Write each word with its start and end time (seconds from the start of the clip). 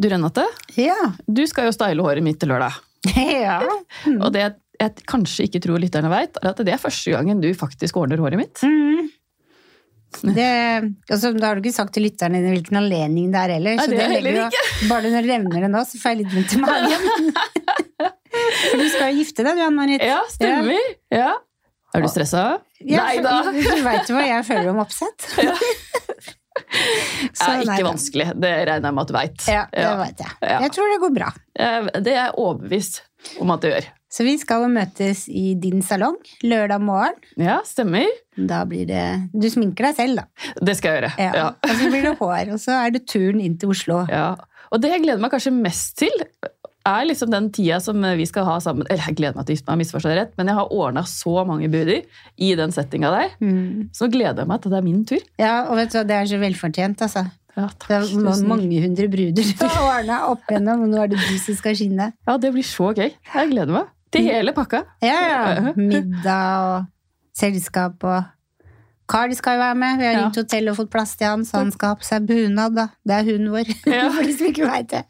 Du 0.00 0.08
Renate, 0.08 0.46
Ja. 0.80 0.96
du 1.28 1.42
skal 1.50 1.68
jo 1.68 1.72
style 1.76 2.00
håret 2.04 2.24
mitt 2.24 2.38
til 2.40 2.48
lørdag. 2.52 2.72
ja. 3.44 3.58
Mm. 4.06 4.20
Og 4.24 4.30
det 4.32 4.46
jeg 4.80 4.94
kanskje 5.10 5.44
ikke 5.44 5.60
tror 5.60 5.80
lytterne 5.82 6.08
vet, 6.08 6.38
er 6.40 6.54
at 6.54 6.60
det 6.64 6.72
er 6.72 6.80
første 6.80 7.12
gangen 7.12 7.40
du 7.42 7.50
faktisk 7.52 7.98
ordner 8.00 8.16
håret 8.22 8.40
mitt. 8.40 8.62
Mm. 8.64 9.10
Det, 10.34 10.46
altså, 11.12 11.30
da 11.36 11.50
har 11.50 11.58
du 11.60 11.60
ikke 11.62 11.74
sagt 11.76 11.92
til 11.94 12.02
lytterne 12.08 12.40
hvilken 12.42 12.80
anledning 12.80 13.28
det 13.30 13.42
er 13.44 13.52
heller. 13.58 13.76
Nei, 13.76 13.84
så 13.84 13.92
det 13.92 14.00
er 14.06 14.14
heller 14.16 14.38
du- 14.48 14.88
Bare 14.88 15.12
når 15.12 15.22
du 15.22 15.28
nevner 15.34 15.66
det 15.66 15.70
nå, 15.70 15.84
så 15.86 16.00
får 16.00 16.14
jeg 16.14 16.18
litt 16.22 16.32
vondt 16.34 16.56
i 16.56 16.62
magen. 16.64 17.30
For 18.70 18.80
du 18.80 18.88
skal 18.88 19.12
jo 19.12 19.20
gifte 19.20 19.44
deg, 19.44 19.60
du, 19.60 19.62
Ann 19.68 19.76
Marit. 19.76 20.02
Ja, 20.02 20.18
stemmer. 20.32 20.90
Ja. 21.12 21.30
Er 21.94 22.02
du 22.04 22.08
stressa? 22.10 22.42
Ja, 22.80 23.04
Nei 23.04 23.20
da. 23.22 23.36
Du 23.52 23.82
veit 23.84 24.08
jo 24.10 24.16
hva 24.16 24.24
jeg 24.26 24.48
føler 24.48 24.72
om 24.72 24.80
oppsett. 24.82 25.28
Så 27.38 27.46
er 27.50 27.62
ikke 27.62 27.70
nei, 27.72 27.84
vanskelig. 27.86 28.26
Det 28.40 28.50
regner 28.70 28.90
jeg 28.90 28.96
med 28.96 29.02
at 29.04 29.12
du 29.12 29.16
veit. 29.16 29.46
Ja, 29.50 29.62
det 29.72 29.94
vet 30.02 30.24
jeg. 30.24 30.34
Ja. 30.42 30.58
Jeg 30.66 30.74
tror 30.76 30.92
det 30.92 31.00
går 31.04 31.16
bra. 31.16 31.30
Det 32.00 32.12
er 32.12 32.18
jeg 32.18 32.36
overbevist 32.40 33.02
om 33.40 33.52
at 33.54 33.64
det 33.64 33.72
gjør. 33.74 33.88
Så 34.10 34.24
vi 34.26 34.32
skal 34.40 34.64
møtes 34.72 35.26
i 35.30 35.52
din 35.62 35.84
salong 35.86 36.16
lørdag 36.42 36.82
morgen. 36.82 37.18
Ja, 37.38 37.60
stemmer. 37.66 38.08
Da 38.34 38.64
blir 38.66 38.88
det 38.88 39.04
Du 39.30 39.46
sminker 39.52 39.86
deg 39.86 39.98
selv, 40.00 40.22
da. 40.22 40.54
Det 40.66 40.74
skal 40.78 40.96
jeg 40.96 41.02
gjøre. 41.02 41.12
Ja. 41.20 41.32
Ja. 41.36 41.48
Og 41.62 41.74
så 41.78 41.90
blir 41.92 42.08
det 42.08 42.14
hår, 42.18 42.54
og 42.56 42.62
så 42.62 42.78
er 42.80 42.96
det 42.96 43.04
turen 43.06 43.38
inn 43.44 43.54
til 43.60 43.70
Oslo. 43.70 44.00
Ja. 44.10 44.32
Og 44.70 44.82
det 44.82 44.90
jeg 44.96 45.04
gleder 45.04 45.22
meg 45.22 45.30
kanskje 45.34 45.52
mest 45.54 45.96
til, 46.02 46.26
er 46.88 47.04
liksom 47.08 47.30
den 47.32 47.50
tida 47.52 47.76
som 47.82 48.00
vi 48.16 48.24
skal 48.28 48.46
ha 48.48 48.54
sammen. 48.62 48.86
Eller 48.88 49.04
jeg 49.10 49.16
gleder 49.18 49.36
meg 49.36 49.46
til 49.46 49.54
å 49.54 49.58
gifte 49.58 49.70
meg, 49.72 49.80
misforstå 49.82 50.08
det 50.12 50.16
rett, 50.20 50.32
men 50.40 50.48
jeg 50.50 50.56
har 50.56 50.70
ordna 50.72 51.02
så 51.08 51.44
mange 51.48 51.68
buder 51.72 52.00
i 52.40 52.54
den 52.58 52.72
settinga 52.72 53.10
der. 53.12 53.34
Mm. 53.42 53.90
Så 53.96 54.06
nå 54.06 54.12
gleder 54.14 54.42
jeg 54.44 54.48
meg 54.52 54.62
til 54.64 54.72
det 54.72 54.78
er 54.80 54.86
min 54.86 55.04
tur. 55.08 55.20
Ja, 55.42 55.54
og 55.68 55.76
vet 55.80 55.92
du 55.92 55.98
hva, 56.00 56.06
det 56.08 56.16
er 56.16 56.30
så 56.32 56.40
velfortjent, 56.40 57.04
altså. 57.06 57.26
Ja, 57.58 57.66
Det 57.66 57.78
takk. 57.82 57.90
er 57.98 58.04
Tusen 58.06 58.46
mange 58.48 58.78
hundre 58.80 59.08
bruder 59.10 59.42
du 59.58 59.64
har 59.66 59.86
ordna 59.98 60.18
opp 60.30 60.44
igjennom, 60.48 60.84
og 60.86 60.92
nå 60.94 61.00
er 61.02 61.08
det 61.12 61.18
du 61.18 61.38
som 61.42 61.56
skal 61.58 61.74
skinne. 61.76 62.12
Ja, 62.28 62.36
det 62.40 62.52
blir 62.54 62.64
så 62.64 62.92
gøy. 62.96 63.10
Jeg 63.34 63.50
gleder 63.50 63.74
meg. 63.74 63.90
Til 64.14 64.24
hele 64.26 64.54
pakka. 64.54 64.84
Ja, 65.02 65.18
ja. 65.58 65.72
Middag 65.76 66.68
og 66.70 66.86
selskap 67.36 68.02
og 68.06 68.22
Carl 69.10 69.32
skal 69.34 69.56
jo 69.56 69.62
være 69.64 69.74
med. 69.74 69.98
Vi 69.98 70.04
har 70.06 70.12
Ja. 70.12 70.20
ringt 70.24 70.36
hotell 70.38 70.68
og 70.70 70.76
fått 70.78 70.90
plass 70.90 71.16
til 71.18 71.26
han, 71.26 71.42
så 71.44 71.58
han 71.58 71.72
skal 71.74 71.88
ha 71.88 71.94
på 71.98 72.04
seg 72.06 72.26
bunad. 72.28 72.74
da. 72.76 72.86
Det 73.04 73.14
er 73.16 73.24
hunden 73.30 73.50
vår, 73.50 73.66
Ja. 73.86 74.10
for 74.14 74.22
de 74.22 74.32
som 74.36 74.46
ikke 74.46 74.66
veit 74.70 74.88
det. 74.88 75.04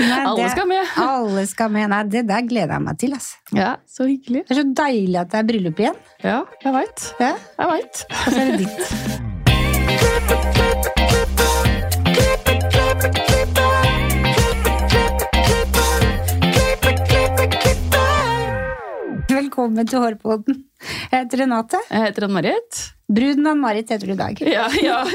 Nei, 0.00 0.24
Alle 0.24 0.42
det- 0.42 0.50
skal 0.50 0.66
med. 0.66 0.84
Alle 0.96 1.46
skal 1.46 1.68
med. 1.70 1.88
Nei, 1.90 2.02
det 2.04 2.26
der 2.26 2.42
gleder 2.42 2.72
jeg 2.74 2.82
meg 2.82 2.98
til. 2.98 3.12
Altså. 3.12 3.34
Ja, 3.52 3.76
så 3.86 4.04
hyggelig. 4.08 4.46
Det 4.48 4.56
er 4.56 4.62
så 4.62 4.74
deilig 4.74 5.20
at 5.20 5.30
det 5.30 5.38
er 5.38 5.44
bryllup 5.52 5.78
igjen. 5.78 5.96
Ja, 6.24 6.42
jeg 6.64 6.72
veit. 6.74 7.12
Ja. 7.20 7.34
Jeg 7.58 7.68
veit. 7.68 8.04
Og 8.10 8.32
så 8.32 8.40
er 8.40 8.56
det 8.56 8.58
ditt. 8.66 10.24
Velkommen 19.28 19.86
til 19.88 19.98
Hårpodden. 20.02 20.60
Jeg 21.10 21.24
heter 21.24 21.40
Renate. 21.44 21.80
Jeg 21.90 22.02
heter 22.08 22.26
Ann-Marit. 22.28 22.93
Bruden 23.12 23.46
av 23.46 23.56
Marit 23.60 23.90
heter 23.92 24.06
du 24.08 24.12
i 24.14 24.16
dag. 24.16 24.38
Ja, 24.40 24.68
ja. 24.82 25.04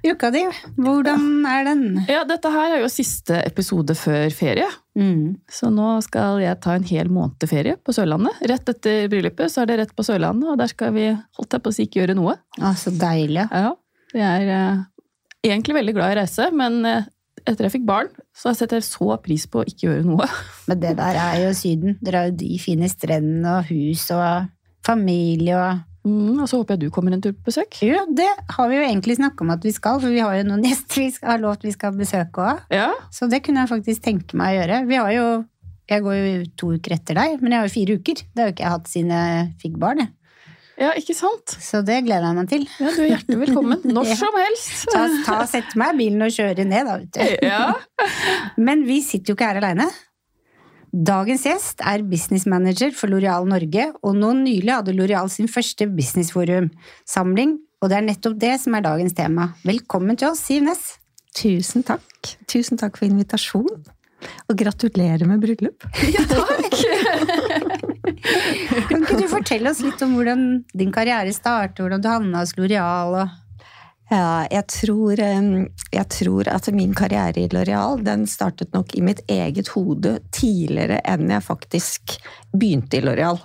Uka 0.00 0.30
di, 0.32 0.40
hvordan 0.80 1.44
er 1.44 1.66
den? 1.68 1.82
ja, 2.08 2.22
dette 2.24 2.48
her 2.48 2.72
er 2.72 2.80
jo 2.80 2.88
siste 2.88 3.36
episode 3.44 3.92
før 3.98 4.32
ferie. 4.32 4.68
Mm. 4.96 5.36
Så 5.44 5.68
nå 5.68 5.98
skal 6.06 6.40
jeg 6.40 6.56
ta 6.64 6.78
en 6.78 6.86
hel 6.88 7.10
måned 7.12 7.44
ferie 7.50 7.76
på 7.76 7.92
Sørlandet. 7.92 8.40
Rett 8.48 8.72
etter 8.72 9.10
bryllupet 9.12 9.52
så 9.52 9.60
er 9.62 9.68
det 9.68 9.76
rett 9.82 9.92
på 9.96 10.06
Sørlandet, 10.06 10.48
og 10.48 10.56
der 10.62 10.72
skal 10.72 10.94
vi 10.96 11.10
holdt 11.12 11.56
jeg 11.58 11.64
på 11.66 11.72
å 11.72 11.76
si 11.76 11.84
ikke 11.84 12.00
gjøre 12.00 12.16
noe. 12.16 12.38
Ah, 12.56 12.72
så 12.72 12.92
deilig. 12.96 13.44
Ja, 13.52 13.74
jeg 14.16 14.24
er 14.24 14.54
eh, 14.56 14.80
egentlig 15.50 15.76
veldig 15.76 15.96
glad 15.98 16.14
i 16.14 16.16
å 16.16 16.20
reise, 16.22 16.48
men 16.56 16.80
eh, 16.88 17.10
etter 17.44 17.68
jeg 17.68 17.74
fikk 17.76 17.84
barn, 17.90 18.08
så 18.36 18.54
setter 18.56 18.80
jeg 18.80 18.88
så 18.88 19.18
pris 19.20 19.44
på 19.52 19.60
å 19.60 19.68
ikke 19.68 19.90
gjøre 19.90 20.06
noe. 20.08 20.30
Men 20.70 20.80
det 20.80 20.94
der 20.96 21.20
er 21.20 21.36
jo 21.44 21.52
Syden. 21.56 22.00
Dere 22.00 22.24
har 22.24 22.32
jo 22.32 22.38
de 22.40 22.56
fine 22.62 22.88
strendene 22.88 23.58
og 23.58 23.68
hus 23.68 24.06
og 24.16 24.48
familie 24.86 25.56
og 25.60 25.86
Mm, 26.00 26.38
og 26.40 26.46
så 26.48 26.56
håper 26.56 26.78
jeg 26.78 26.86
du 26.86 26.92
kommer 26.94 27.12
en 27.12 27.20
tur 27.20 27.34
på 27.36 27.50
besøk. 27.50 27.76
Jo, 27.84 28.06
det 28.16 28.28
har 28.54 28.68
vi 28.70 28.78
jo 28.78 28.84
egentlig 28.86 29.18
snakka 29.18 29.44
om 29.44 29.50
at 29.52 29.64
vi 29.66 29.72
skal, 29.76 29.98
for 30.00 30.08
vi 30.08 30.22
har 30.24 30.38
jo 30.38 30.46
noen 30.48 30.62
gjester 30.68 31.02
vi 31.02 31.08
har 31.20 31.42
lovt 31.42 31.66
vi 31.66 31.74
skal 31.74 31.96
besøke 31.98 32.40
òg. 32.40 32.62
Ja, 32.72 32.86
Så 33.12 33.28
det 33.28 33.42
kunne 33.44 33.66
jeg 33.66 33.72
faktisk 33.74 34.06
tenke 34.06 34.38
meg 34.40 34.54
å 34.54 34.62
gjøre. 34.62 34.78
Vi 34.88 35.00
har 35.00 35.12
jo 35.16 35.26
Jeg 35.90 36.04
går 36.06 36.14
jo 36.14 36.42
to 36.54 36.68
uker 36.78 36.92
etter 36.94 37.18
deg, 37.18 37.40
men 37.42 37.50
jeg 37.52 37.58
har 37.60 37.66
jo 37.66 37.74
fire 37.74 37.94
uker. 37.98 38.20
Det 38.22 38.40
har 38.40 38.48
jo 38.48 38.52
ikke 38.54 38.62
jeg 38.62 38.74
hatt 38.76 38.88
siden 38.88 39.10
jeg 39.10 39.46
fikk 39.58 39.78
barn. 39.82 39.98
jeg. 40.04 40.12
ja 40.78 40.90
ikke 41.00 41.16
sant? 41.18 41.56
Så 41.58 41.80
det 41.84 41.96
gleder 42.06 42.28
jeg 42.28 42.36
meg 42.36 42.48
til. 42.52 42.68
Ja, 42.78 42.92
du 42.94 43.00
er 43.02 43.08
hjertelig 43.10 43.40
velkommen. 43.40 43.80
Når 43.96 44.12
som 44.14 44.38
helst. 44.38 44.86
Ta, 44.94 45.08
ta 45.26 45.40
Sett 45.50 45.74
meg 45.74 45.96
i 45.96 46.04
bilen 46.04 46.22
og 46.22 46.30
kjøre 46.30 46.64
ned, 46.64 46.86
da, 46.86 46.96
vet 47.02 47.10
du. 47.18 47.46
Ja. 47.50 47.74
Men 48.56 48.86
vi 48.86 49.02
sitter 49.02 49.34
jo 49.34 49.36
ikke 49.36 49.50
her 49.50 49.60
aleine. 49.60 49.90
Dagens 50.90 51.44
gjest 51.46 51.82
er 51.86 52.02
businessmanager 52.02 52.90
for 52.98 53.06
Loreal 53.12 53.44
Norge, 53.46 53.84
og 54.02 54.16
nå 54.18 54.32
nylig 54.40 54.72
hadde 54.74 54.94
Loreal 54.96 55.30
sin 55.30 55.46
første 55.50 55.86
businessforum-samling, 55.86 57.52
og 57.80 57.92
det 57.92 57.96
er 57.96 58.06
nettopp 58.08 58.34
det 58.42 58.56
som 58.58 58.74
er 58.74 58.82
dagens 58.82 59.14
tema. 59.14 59.52
Velkommen 59.62 60.18
til 60.18 60.32
oss, 60.32 60.42
Siv 60.48 60.64
Næss. 60.66 60.98
Tusen 61.38 61.86
takk. 61.86 62.34
Tusen 62.50 62.80
takk 62.80 62.98
for 62.98 63.06
invitasjonen. 63.06 63.84
Og 64.50 64.58
gratulerer 64.58 65.24
med 65.30 65.40
bryllup. 65.40 65.86
Kan 68.90 69.06
ikke 69.06 69.20
du 69.22 69.28
fortelle 69.30 69.70
oss 69.70 69.80
litt 69.84 70.02
om 70.04 70.18
hvordan 70.18 70.64
din 70.74 70.90
karriere 70.92 71.32
startet, 71.32 71.80
hvordan 71.80 72.02
du 72.02 72.10
havna 72.10 72.42
hos 72.42 72.56
Loreal 72.58 73.14
og 73.22 73.38
Ja, 74.10 74.42
jeg 74.50 74.66
tror, 74.66 75.20
jeg 75.22 76.06
tror 76.10 76.48
at 76.50 76.66
min 76.74 76.96
karriere 76.98 77.44
i 77.44 77.50
Loreal 77.52 78.00
den 78.02 78.24
startet 78.26 78.72
nok 78.74 78.96
i 78.98 79.04
mitt 79.06 79.20
eget 79.30 79.70
hode 79.70 80.16
tidligere 80.34 80.98
enn 81.06 81.30
jeg 81.30 81.46
faktisk 81.46 82.16
begynte 82.50 82.98
i 82.98 83.04
Loreal. 83.06 83.38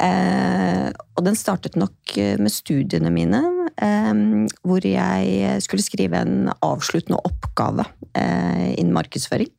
Eh, 0.00 0.88
og 1.12 1.26
den 1.26 1.36
startet 1.36 1.76
nok 1.76 2.16
eh, 2.16 2.40
med 2.40 2.54
studiene 2.54 3.12
mine, 3.12 3.42
eh, 3.76 4.24
hvor 4.64 4.88
jeg 4.88 5.60
skulle 5.66 5.84
skrive 5.84 6.24
en 6.24 6.48
avsluttende 6.56 7.20
oppgave 7.28 7.84
eh, 8.16 8.80
innen 8.80 8.96
markedsføring. 8.96 9.52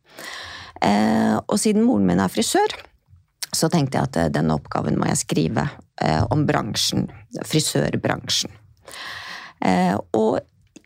Eh, 0.82 1.38
og 1.46 1.58
siden 1.62 1.86
moren 1.86 2.10
min 2.10 2.26
er 2.26 2.34
frisør, 2.34 2.74
så 3.54 3.70
tenkte 3.70 4.02
jeg 4.02 4.10
at 4.10 4.22
eh, 4.24 4.34
denne 4.34 4.58
oppgaven 4.58 4.98
må 4.98 5.14
jeg 5.14 5.28
skrive 5.28 5.70
om 6.32 6.46
bransjen, 6.48 7.10
frisørbransjen. 7.44 8.54
Eh, 9.66 9.96
og 10.18 10.40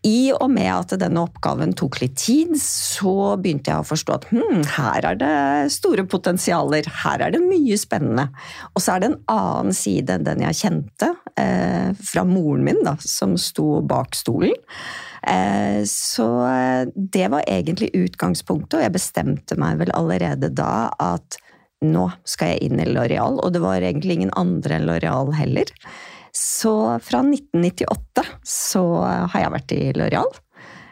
i 0.04 0.34
og 0.36 0.50
med 0.52 0.68
at 0.68 0.94
denne 1.00 1.22
oppgaven 1.24 1.72
tok 1.80 2.02
litt 2.02 2.18
tid, 2.20 2.58
så 2.60 3.38
begynte 3.40 3.72
jeg 3.72 3.80
å 3.80 3.88
forstå 3.88 4.16
at 4.18 4.26
hm, 4.34 4.66
her 4.76 5.08
er 5.14 5.20
det 5.20 5.36
store 5.72 6.04
potensialer, 6.12 6.90
her 7.04 7.24
er 7.24 7.32
det 7.32 7.40
mye 7.44 7.78
spennende. 7.80 8.28
Og 8.74 8.84
så 8.84 8.96
er 8.96 9.04
det 9.04 9.10
en 9.14 9.22
annen 9.32 9.78
side 9.78 10.18
enn 10.18 10.28
den 10.28 10.44
jeg 10.44 10.60
kjente, 10.60 11.14
eh, 11.40 11.96
fra 12.04 12.26
moren 12.28 12.68
min, 12.68 12.84
da, 12.84 12.98
som 13.00 13.38
sto 13.40 13.80
bak 13.88 14.20
stolen. 14.20 14.58
Eh, 15.24 15.80
så 15.88 16.28
eh, 16.52 16.92
det 16.92 17.30
var 17.32 17.48
egentlig 17.48 17.94
utgangspunktet, 17.96 18.82
og 18.82 18.84
jeg 18.84 18.98
bestemte 18.98 19.60
meg 19.60 19.80
vel 19.80 19.96
allerede 19.96 20.52
da 20.52 20.90
at 21.00 21.40
nå 21.84 22.10
skal 22.28 22.54
jeg 22.54 22.68
inn 22.68 22.80
i 22.80 22.90
Loreal, 22.92 23.40
og 23.40 23.56
det 23.56 23.64
var 23.64 23.84
egentlig 23.84 24.20
ingen 24.20 24.36
andre 24.40 24.78
enn 24.80 24.88
Loreal 24.88 25.32
heller. 25.36 25.72
Så 26.34 26.74
fra 27.06 27.22
1998 27.22 28.24
så 28.48 28.82
har 29.04 29.44
jeg 29.44 29.54
vært 29.54 29.76
i 29.76 29.84
Loreal. 30.00 30.32
Oi, 30.34 30.40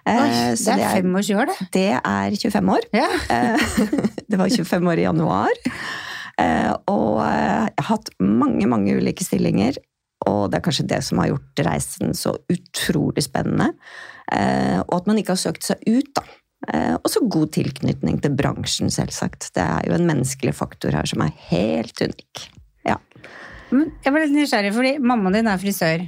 Eh, 0.01 0.55
det 0.57 0.73
er 0.81 1.01
25 1.05 1.35
år, 1.37 1.45
det. 1.51 1.67
det 1.75 1.89
er 1.93 2.33
25 2.33 2.69
år. 2.73 2.85
Ja. 2.93 3.09
Eh, 3.29 3.65
Det 4.31 4.39
var 4.39 4.49
25 4.49 4.87
år 4.89 4.97
i 4.97 5.03
januar. 5.05 5.51
Eh, 6.41 6.71
Og 6.89 7.19
jeg 7.21 7.73
har 7.77 7.87
hatt 7.91 8.09
mange, 8.19 8.65
mange 8.67 8.95
ulike 8.97 9.23
stillinger. 9.25 9.77
Og 10.25 10.49
det 10.49 10.57
er 10.57 10.65
kanskje 10.65 10.87
det 10.89 11.03
som 11.05 11.21
har 11.21 11.29
gjort 11.31 11.61
reisen 11.65 12.13
så 12.17 12.33
utrolig 12.49 13.23
spennende. 13.25 13.71
Og 14.87 14.93
at 14.95 15.07
man 15.09 15.17
ikke 15.17 15.33
har 15.33 15.41
søkt 15.41 15.65
seg 15.65 15.81
ut, 15.89 16.11
da. 16.15 16.23
Og 17.01 17.07
så 17.09 17.23
god 17.25 17.49
tilknytning 17.57 18.19
til 18.21 18.35
bransjen, 18.37 18.89
selvsagt. 18.93 19.49
Det 19.57 19.63
er 19.65 19.89
jo 19.89 19.95
en 19.97 20.05
menneskelig 20.07 20.53
faktor 20.55 20.93
her 20.93 21.09
som 21.09 21.23
er 21.25 21.33
helt 21.49 21.97
unik. 22.05 22.43
Ja. 22.85 22.99
Men 23.71 23.91
jeg 24.03 24.13
ble 24.13 24.25
litt 24.25 24.35
nysgjerrig, 24.35 24.73
fordi 24.75 24.95
mammaen 24.99 25.39
din 25.39 25.49
er 25.51 25.61
frisør. 25.61 26.07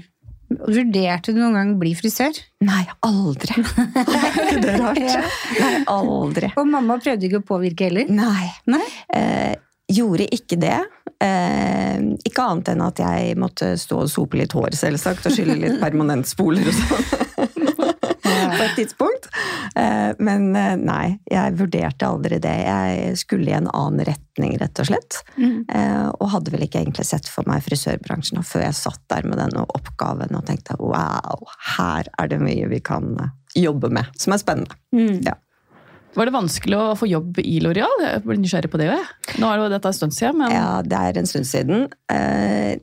Vurderte 0.54 1.33
du 1.33 1.39
noen 1.39 1.56
gang 1.57 1.71
å 1.74 1.80
bli 1.81 1.94
frisør? 1.98 2.38
Nei, 2.68 2.83
aldri. 3.07 3.63
det 4.63 4.74
Er 4.75 4.81
rart? 4.81 5.00
Ja. 5.01 5.21
Nei, 5.60 5.75
aldri. 5.89 6.51
Og 6.60 6.69
mamma 6.69 7.00
prøvde 7.01 7.30
ikke 7.30 7.42
å 7.42 7.48
påvirke 7.48 7.89
heller? 7.89 8.12
Nei. 8.12 8.51
Nei? 8.69 8.83
Eh, 9.15 9.56
gjorde 9.94 10.27
ikke 10.36 10.60
det. 10.62 10.77
Eh, 11.24 11.98
ikke 12.27 12.45
annet 12.45 12.74
enn 12.74 12.86
at 12.86 13.01
jeg 13.01 13.38
måtte 13.39 13.74
stå 13.80 14.04
og 14.06 14.12
sope 14.12 14.39
litt 14.39 14.54
hår, 14.56 14.75
selvsagt, 14.77 15.27
og 15.30 15.36
skylle 15.36 15.57
litt 15.62 15.80
permanentspoler 15.81 16.69
og 16.69 16.81
sånn. 16.81 17.23
På 18.57 18.65
et 18.65 18.75
tidspunkt. 18.77 19.29
Eh, 19.75 20.11
men 20.23 20.50
eh, 20.55 20.75
nei, 20.79 21.17
jeg 21.29 21.57
vurderte 21.59 22.09
aldri 22.09 22.39
det. 22.44 22.55
Jeg 22.67 23.19
skulle 23.21 23.51
i 23.51 23.57
en 23.57 23.69
annen 23.71 24.05
retning, 24.07 24.55
rett 24.61 24.81
og 24.83 24.89
slett. 24.89 25.21
Mm. 25.38 25.63
Eh, 25.67 26.07
og 26.13 26.31
hadde 26.35 26.53
vel 26.53 26.65
ikke 26.67 26.81
egentlig 26.83 27.07
sett 27.09 27.29
for 27.29 27.47
meg 27.50 27.63
frisørbransjen 27.65 28.44
før 28.47 28.67
jeg 28.67 28.79
satt 28.79 29.01
der 29.13 29.27
med 29.27 29.39
denne 29.41 29.65
oppgaven 29.77 30.35
og 30.38 30.45
tenkte 30.50 30.77
wow, 30.81 31.47
her 31.77 32.09
er 32.19 32.31
det 32.31 32.41
mye 32.44 32.69
vi 32.71 32.81
kan 32.83 33.15
jobbe 33.57 33.91
med, 33.94 34.09
som 34.17 34.33
er 34.33 34.41
spennende. 34.41 34.77
Mm. 34.95 35.21
Ja. 35.25 35.38
Var 36.13 36.30
det 36.30 36.33
vanskelig 36.36 36.77
å 36.77 36.95
få 36.98 37.07
jobb 37.10 37.39
i 37.42 37.57
Loreal? 37.63 37.94
Jeg 38.04 38.21
blir 38.25 38.38
nysgjerrig 38.38 38.69
på 38.69 38.80
det. 38.81 38.89
jeg. 38.92 39.38
Nå 39.42 39.48
er 39.50 39.57
det 39.57 39.63
jo 39.63 39.71
dette 39.74 39.89
en 39.89 39.98
stund 39.98 40.13
siden, 40.13 40.42
men 40.44 40.54
Ja, 40.54 40.68
det 40.86 41.00
er 41.00 41.18
en 41.18 41.30
stund 41.30 41.48
siden. 41.50 41.88
Eh, 42.13 42.77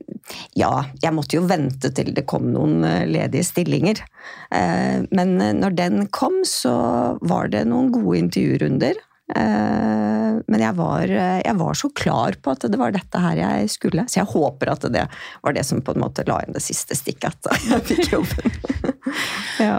ja, 0.58 0.72
jeg 1.02 1.14
måtte 1.14 1.38
jo 1.38 1.44
vente 1.46 1.92
til 1.94 2.10
det 2.16 2.26
kom 2.30 2.50
noen 2.50 2.82
eh, 2.86 3.06
ledige 3.06 3.46
stillinger. 3.46 4.02
Eh, 4.50 5.06
men 5.14 5.36
når 5.60 5.78
den 5.78 6.08
kom, 6.10 6.40
så 6.42 6.74
var 7.22 7.52
det 7.54 7.68
noen 7.70 7.92
gode 7.94 8.18
intervjurunder. 8.24 8.98
Men 9.30 10.58
jeg 10.58 10.74
var, 10.74 11.06
jeg 11.06 11.54
var 11.54 11.76
så 11.78 11.86
klar 11.94 12.34
på 12.42 12.50
at 12.50 12.64
det 12.66 12.78
var 12.80 12.90
dette 12.90 13.20
her 13.22 13.38
jeg 13.38 13.68
skulle. 13.70 14.02
Så 14.10 14.18
jeg 14.18 14.30
håper 14.32 14.72
at 14.72 14.88
det 14.90 15.04
var 15.44 15.54
det 15.54 15.62
som 15.68 15.78
på 15.86 15.94
en 15.94 16.02
måte 16.02 16.24
la 16.26 16.40
inn 16.42 16.56
det 16.56 16.64
siste 16.64 16.98
stikket, 16.98 17.38
at 17.46 17.68
jeg 17.68 17.86
fikk 17.92 18.10
jobben. 18.16 18.58
ja. 19.68 19.76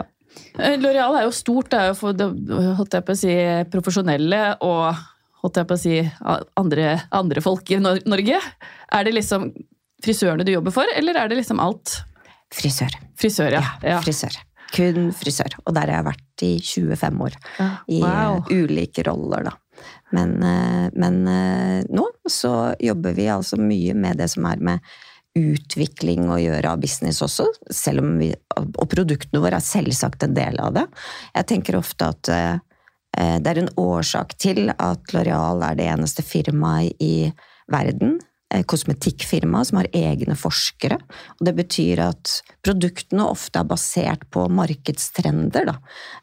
Eh, 0.62 0.78
Loreal 0.82 1.18
er 1.18 1.26
jo 1.26 1.34
stort. 1.36 1.72
Det 1.72 1.80
er 1.80 1.90
jo 1.92 1.98
for 1.98 2.22
holdt 2.78 2.98
jeg 2.98 3.08
på 3.08 3.16
å 3.16 3.20
si, 3.20 3.34
profesjonelle 3.74 4.44
og 4.68 5.02
holdt 5.42 5.58
jeg 5.62 5.70
på 5.70 5.78
å 5.78 5.82
si, 5.82 5.98
andre, 6.60 6.94
andre 7.18 7.44
folk 7.44 7.74
i 7.74 7.82
Norge. 7.82 8.40
Er 8.94 9.08
det 9.08 9.16
liksom 9.18 9.50
frisørene 10.02 10.46
du 10.46 10.54
jobber 10.54 10.74
for, 10.76 10.90
eller 10.98 11.18
er 11.18 11.32
det 11.32 11.40
liksom 11.42 11.62
alt? 11.62 12.00
Frisør. 12.54 12.94
Frisør, 13.20 13.58
ja. 13.58 13.66
ja. 13.86 14.00
Frisør. 14.06 14.38
Kun 14.72 15.10
frisør. 15.16 15.58
Og 15.66 15.76
der 15.76 15.90
har 15.90 16.00
jeg 16.00 16.10
vært 16.12 16.46
i 16.48 16.54
25 16.64 17.26
år. 17.26 17.38
I 17.92 18.02
wow. 18.04 18.40
eh, 18.42 18.64
ulike 18.64 19.06
roller, 19.08 19.50
da. 19.50 19.58
Men, 20.14 20.36
eh, 20.46 20.88
men 21.00 21.22
nå 21.90 22.06
så 22.30 22.76
jobber 22.84 23.16
vi 23.18 23.32
altså 23.34 23.58
mye 23.58 23.96
med 23.98 24.22
det 24.22 24.30
som 24.34 24.46
er 24.50 24.62
med 24.62 24.92
utvikling 25.38 26.28
å 26.32 26.40
gjøre 26.42 26.74
av 26.74 26.82
business 26.84 27.22
også, 27.24 27.48
selv 27.72 28.04
om 28.04 28.18
vi, 28.20 28.32
og 28.58 28.88
produktene 28.92 29.42
våre 29.44 29.60
er 29.62 29.66
selvsagt 29.66 30.26
en 30.28 30.36
del 30.36 30.60
av 30.60 30.74
det. 30.76 30.88
Jeg 31.36 31.50
tenker 31.54 31.78
ofte 31.80 32.10
at 32.12 32.32
eh, 32.34 32.58
det 33.40 33.54
er 33.54 33.62
en 33.62 33.72
årsak 33.80 34.36
til 34.40 34.72
at 34.72 35.16
L'Oreal 35.16 35.64
er 35.68 35.80
det 35.80 35.88
eneste 35.92 36.24
firmaet 36.24 37.00
i 37.04 37.32
verden, 37.72 38.18
eh, 38.54 38.64
kosmetikkfirma, 38.68 39.64
som 39.68 39.82
har 39.82 39.92
egne 39.96 40.36
forskere. 40.40 41.00
Og 41.40 41.48
det 41.48 41.56
betyr 41.60 42.04
at 42.10 42.42
produktene 42.64 43.28
ofte 43.32 43.64
er 43.64 43.72
basert 43.72 44.28
på 44.32 44.48
markedstrender, 44.52 45.72
da. 45.72 45.78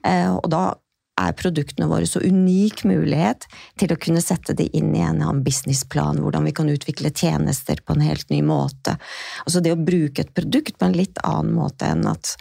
Eh, 0.05 0.35
Og 0.37 0.51
da 0.53 0.75
er 1.19 1.37
produktene 1.39 1.89
våre 1.91 2.07
så 2.09 2.23
unik 2.25 2.85
mulighet 2.89 3.49
til 3.81 3.93
å 3.93 3.99
kunne 4.01 4.23
sette 4.25 4.55
det 4.59 4.69
inn 4.77 4.93
i 4.95 5.03
en 5.03 5.23
annen 5.23 5.43
businessplan, 5.47 6.21
hvordan 6.23 6.47
vi 6.49 6.55
kan 6.57 6.71
utvikle 6.73 7.13
tjenester 7.13 7.83
på 7.85 7.97
en 7.97 8.05
helt 8.07 8.31
ny 8.31 8.41
måte. 8.47 8.97
Altså 9.45 9.63
det 9.65 9.75
å 9.75 9.81
bruke 9.81 10.25
et 10.25 10.35
produkt 10.37 10.79
på 10.79 10.89
en 10.89 10.97
litt 10.97 11.21
annen 11.27 11.57
måte 11.59 11.91
enn 11.91 12.07
at 12.09 12.37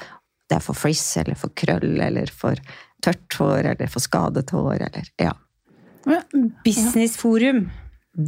det 0.47 0.59
er 0.59 0.63
for 0.63 0.77
frizz, 0.79 1.17
eller 1.19 1.35
for 1.35 1.51
krøll, 1.59 1.97
eller 1.99 2.29
for 2.31 2.59
tørt 3.03 3.35
hår, 3.39 3.73
eller 3.73 3.91
for 3.91 4.03
skadet 4.03 4.53
hår, 4.55 4.85
eller 4.87 5.11
ja. 5.19 5.33
Businessforum, 6.63 7.65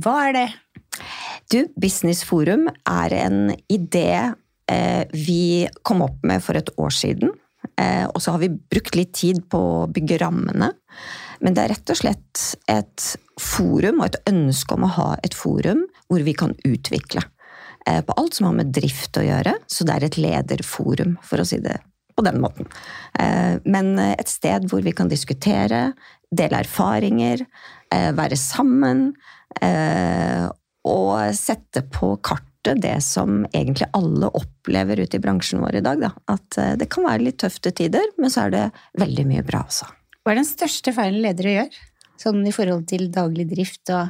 hva 0.04 0.16
er 0.28 0.36
det? 0.36 0.48
Du, 1.50 1.64
Business 1.80 2.22
Forum 2.28 2.68
er 2.70 3.16
en 3.24 3.54
idé 3.72 4.12
eh, 4.70 5.04
vi 5.14 5.68
kom 5.88 6.04
opp 6.06 6.20
med 6.28 6.44
for 6.46 6.60
et 6.60 6.70
år 6.78 6.94
siden. 6.94 7.32
Eh, 7.80 8.06
og 8.06 8.22
så 8.22 8.36
har 8.36 8.44
vi 8.44 8.52
brukt 8.52 8.98
litt 8.98 9.14
tid 9.18 9.44
på 9.52 9.60
å 9.60 9.90
bygge 9.94 10.20
rammene. 10.24 10.72
Men 11.40 11.56
det 11.56 11.64
er 11.64 11.74
rett 11.76 11.94
og 11.94 12.00
slett 12.02 12.46
et 12.72 13.06
forum 13.40 14.02
og 14.02 14.10
et 14.10 14.32
ønske 14.32 14.76
om 14.76 14.86
å 14.86 14.94
ha 14.98 15.10
et 15.24 15.36
forum 15.38 15.86
hvor 16.12 16.26
vi 16.26 16.36
kan 16.36 16.56
utvikle. 16.68 17.24
Eh, 17.88 18.02
på 18.04 18.16
alt 18.20 18.36
som 18.36 18.50
har 18.50 18.58
med 18.60 18.74
drift 18.76 19.20
å 19.20 19.24
gjøre. 19.24 19.56
Så 19.72 19.88
det 19.88 19.96
er 19.96 20.10
et 20.10 20.20
lederforum, 20.20 21.16
for 21.24 21.42
å 21.42 21.48
si 21.48 21.62
det 21.64 21.80
på 22.18 22.26
den 22.28 22.42
måten. 22.44 22.68
Eh, 23.20 23.56
men 23.64 23.94
et 24.10 24.32
sted 24.32 24.68
hvor 24.72 24.84
vi 24.84 24.96
kan 24.96 25.12
diskutere, 25.12 25.94
dele 26.30 26.64
erfaringer, 26.66 27.46
være 27.90 28.38
sammen. 28.38 29.14
og 30.86 31.34
sette 31.34 31.82
på 31.90 32.12
kartet 32.64 32.82
det 32.82 33.02
som 33.02 33.46
egentlig 33.54 33.88
alle 33.94 34.28
opplever 34.28 35.00
ute 35.00 35.18
i 35.18 35.20
bransjen 35.20 35.62
vår 35.62 35.76
i 35.76 35.82
dag. 35.82 36.00
Da. 36.02 36.12
At 36.28 36.58
eh, 36.58 36.76
det 36.78 36.90
kan 36.90 37.06
være 37.06 37.24
litt 37.24 37.40
tøfte 37.40 37.72
tider, 37.72 38.04
men 38.18 38.30
så 38.30 38.48
er 38.48 38.52
det 38.52 38.72
veldig 39.00 39.26
mye 39.28 39.44
bra 39.44 39.64
også. 39.66 39.86
Hva 40.24 40.34
er 40.34 40.42
den 40.42 40.48
største 40.48 40.94
feilen 40.94 41.22
ledere 41.22 41.54
gjør? 41.56 41.78
Sånn 42.20 42.46
i 42.46 42.52
forhold 42.52 42.88
til 42.90 43.10
daglig 43.12 43.50
drift 43.50 43.90
og 43.90 44.10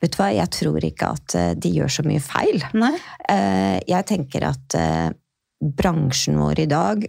Vet 0.00 0.12
du 0.14 0.20
hva, 0.20 0.28
jeg 0.30 0.46
tror 0.54 0.84
ikke 0.86 1.08
at 1.10 1.34
eh, 1.34 1.54
de 1.58 1.72
gjør 1.74 1.90
så 1.90 2.04
mye 2.06 2.20
feil. 2.22 2.62
Nei? 2.78 2.92
Eh, 3.28 3.80
Jeg 3.88 4.06
tenker 4.06 4.46
at 4.46 4.76
bransjen 5.60 6.38
vår 6.40 6.62
i 6.62 6.68
dag, 6.70 7.02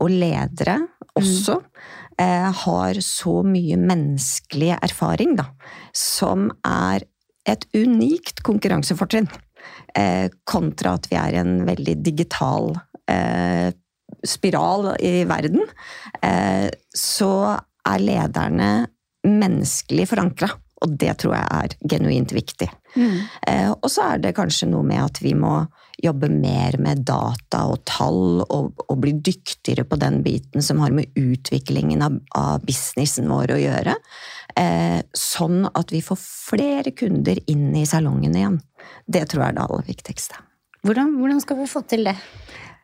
og 0.00 0.08
ledere 0.10 0.80
også, 1.14 1.60
mm. 2.18 2.56
har 2.64 2.98
så 3.04 3.34
mye 3.46 3.76
menneskelig 3.78 4.72
erfaring, 4.80 5.36
da, 5.38 5.44
som 5.94 6.48
er 6.66 7.04
et 7.46 7.68
unikt 7.76 8.42
konkurransefortrinn. 8.42 9.28
Eh, 9.94 10.28
Kontra 10.44 10.96
at 10.98 11.08
vi 11.10 11.18
er 11.20 11.36
i 11.36 11.40
en 11.42 11.56
veldig 11.68 11.96
digital 12.04 12.72
eh, 13.10 13.70
spiral 14.24 14.94
i 15.00 15.24
verden. 15.28 15.64
eh, 16.22 16.68
Så 16.94 17.32
er 17.84 18.04
lederne 18.04 18.72
menneskelig 19.24 20.08
forankra. 20.10 20.50
Og 20.84 20.98
det 21.00 21.14
tror 21.22 21.32
jeg 21.36 21.48
er 21.48 21.74
genuint 21.88 22.32
viktig. 22.34 22.68
Eh, 23.48 23.70
og 23.72 23.88
så 23.88 24.10
er 24.12 24.20
det 24.20 24.34
kanskje 24.36 24.68
noe 24.68 24.84
med 24.84 25.00
at 25.00 25.20
vi 25.22 25.32
må 25.38 25.62
jobbe 26.02 26.28
mer 26.28 26.76
med 26.82 27.04
data 27.06 27.62
og 27.70 27.84
tall, 27.88 28.42
og, 28.42 28.82
og 28.90 28.98
bli 29.00 29.14
dyktigere 29.24 29.86
på 29.88 29.96
den 29.96 30.18
biten 30.26 30.64
som 30.66 30.82
har 30.82 30.92
med 30.92 31.14
utviklingen 31.16 32.02
av, 32.04 32.18
av 32.36 32.66
businessen 32.66 33.30
vår 33.30 33.54
å 33.54 33.60
gjøre. 33.62 33.94
Eh, 34.54 35.00
sånn 35.18 35.64
at 35.74 35.90
vi 35.90 36.02
får 36.04 36.18
flere 36.20 36.92
kunder 36.94 37.38
inn 37.50 37.72
i 37.76 37.86
salongen 37.86 38.36
igjen. 38.38 38.60
Det 39.06 39.26
tror 39.30 39.44
jeg 39.44 39.54
er 39.54 39.56
det 39.56 39.64
aller 39.66 39.88
viktigste. 39.88 40.38
Hvordan, 40.84 41.16
hvordan 41.18 41.40
skal 41.42 41.58
vi 41.58 41.66
få 41.70 41.82
til 41.88 42.06
det? 42.06 42.14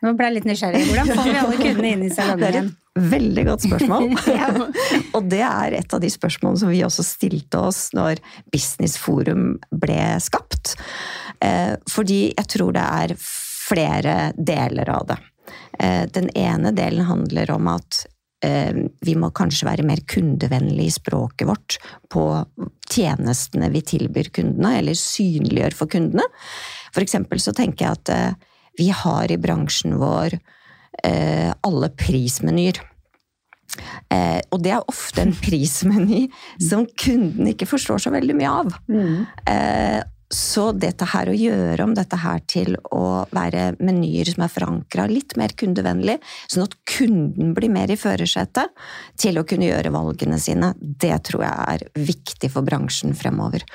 Nå 0.00 0.14
ble 0.16 0.30
jeg 0.30 0.38
litt 0.38 0.48
nysgjerrig. 0.48 0.84
Hvordan 0.88 1.10
får 1.12 1.26
vi 1.28 1.40
alle 1.42 1.58
kundene 1.60 1.92
inn 1.94 2.04
i 2.06 2.08
Det 2.10 2.16
salongen 2.16 2.46
er 2.48 2.56
igjen? 2.56 2.70
et 2.70 3.10
veldig 3.14 3.46
godt 3.46 3.66
spørsmål. 3.68 4.08
Ja. 4.40 4.50
og 5.16 5.30
det 5.30 5.42
er 5.46 5.78
et 5.78 5.94
av 5.94 6.02
de 6.02 6.10
spørsmålene 6.10 6.62
som 6.62 6.72
vi 6.72 6.82
også 6.86 7.04
stilte 7.06 7.60
oss 7.70 7.90
når 7.96 8.22
Business 8.52 8.96
Forum 9.00 9.52
ble 9.70 10.00
skapt. 10.22 10.74
Eh, 11.44 11.76
fordi 11.90 12.22
jeg 12.32 12.50
tror 12.50 12.74
det 12.76 12.86
er 12.86 13.18
flere 13.20 14.16
deler 14.36 14.90
av 14.90 15.10
det. 15.12 15.20
Eh, 15.78 16.06
den 16.10 16.30
ene 16.34 16.72
delen 16.76 17.06
handler 17.06 17.52
om 17.54 17.70
at 17.76 18.04
vi 18.40 19.14
må 19.20 19.28
kanskje 19.36 19.66
være 19.68 19.84
mer 19.84 20.00
kundevennlige 20.08 20.88
i 20.88 20.94
språket 20.94 21.48
vårt 21.48 21.76
på 22.08 22.22
tjenestene 22.90 23.68
vi 23.72 23.82
tilbyr 23.84 24.30
kundene, 24.32 24.78
eller 24.78 24.96
synliggjør 24.96 25.76
for 25.76 25.92
kundene. 25.92 26.24
For 26.94 27.04
eksempel 27.04 27.42
så 27.42 27.54
tenker 27.56 27.86
jeg 27.86 27.98
at 27.98 28.12
eh, 28.14 28.48
vi 28.80 28.88
har 28.94 29.30
i 29.30 29.38
bransjen 29.40 29.98
vår 30.00 30.36
eh, 31.04 31.50
alle 31.66 31.90
prismenyer. 31.98 32.80
Eh, 34.10 34.40
og 34.50 34.62
det 34.64 34.74
er 34.74 34.88
ofte 34.90 35.24
en 35.24 35.36
prismeny 35.44 36.24
som 36.62 36.86
kunden 36.98 37.52
ikke 37.52 37.68
forstår 37.70 38.02
så 38.06 38.14
veldig 38.14 38.38
mye 38.38 38.54
av. 38.62 38.72
Eh, 39.50 40.00
så 40.30 40.68
dette 40.72 41.06
her 41.10 41.28
å 41.30 41.34
gjøre 41.34 41.84
om 41.84 41.94
dette 41.96 42.18
her 42.22 42.42
til 42.50 42.76
å 42.94 43.24
være 43.34 43.72
menyer 43.82 44.28
som 44.30 44.44
er 44.44 44.52
forankra 44.52 45.08
litt 45.10 45.34
mer 45.40 45.54
kundevennlig, 45.58 46.20
sånn 46.46 46.68
at 46.68 46.76
kunden 46.86 47.50
blir 47.56 47.72
mer 47.72 47.90
i 47.90 47.98
førersetet 47.98 48.70
til 49.18 49.40
å 49.40 49.44
kunne 49.48 49.66
gjøre 49.66 49.92
valgene 49.94 50.38
sine, 50.38 50.72
det 50.78 51.16
tror 51.26 51.44
jeg 51.48 51.66
er 51.74 52.06
viktig 52.12 52.52
for 52.54 52.66
bransjen 52.66 53.16
fremover. 53.18 53.66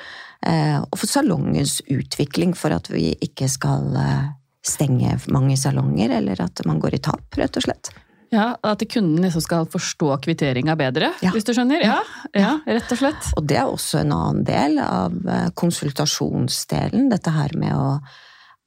Eh, 0.46 0.80
og 0.80 0.96
for 0.96 1.10
salongens 1.10 1.82
utvikling, 1.92 2.56
for 2.56 2.72
at 2.76 2.88
vi 2.92 3.10
ikke 3.20 3.50
skal 3.52 3.92
eh, 4.00 4.32
stenge 4.66 5.18
mange 5.32 5.60
salonger, 5.60 6.16
eller 6.22 6.40
at 6.48 6.64
man 6.68 6.80
går 6.80 6.96
i 6.96 7.04
tap, 7.04 7.36
rett 7.36 7.60
og 7.60 7.68
slett. 7.68 7.92
Ja, 8.32 8.56
At 8.62 8.82
kunden 8.90 9.22
liksom 9.22 9.42
skal 9.44 9.66
forstå 9.70 10.16
kvitteringa 10.24 10.74
bedre, 10.76 11.12
Ja. 11.22 11.30
hvis 11.30 11.44
du 11.46 11.52
skjønner? 11.52 11.82
Ja, 11.84 12.00
ja, 12.34 12.58
rett 12.66 12.90
og 12.92 12.98
slett. 12.98 13.30
Og 13.36 13.46
det 13.46 13.56
er 13.60 13.66
også 13.70 14.00
en 14.00 14.12
annen 14.12 14.44
del 14.44 14.78
av 14.82 15.14
eh, 15.28 15.48
konsultasjonsdelen, 15.54 17.08
dette 17.10 17.30
her 17.30 17.54
med 17.56 17.72
å 17.74 18.00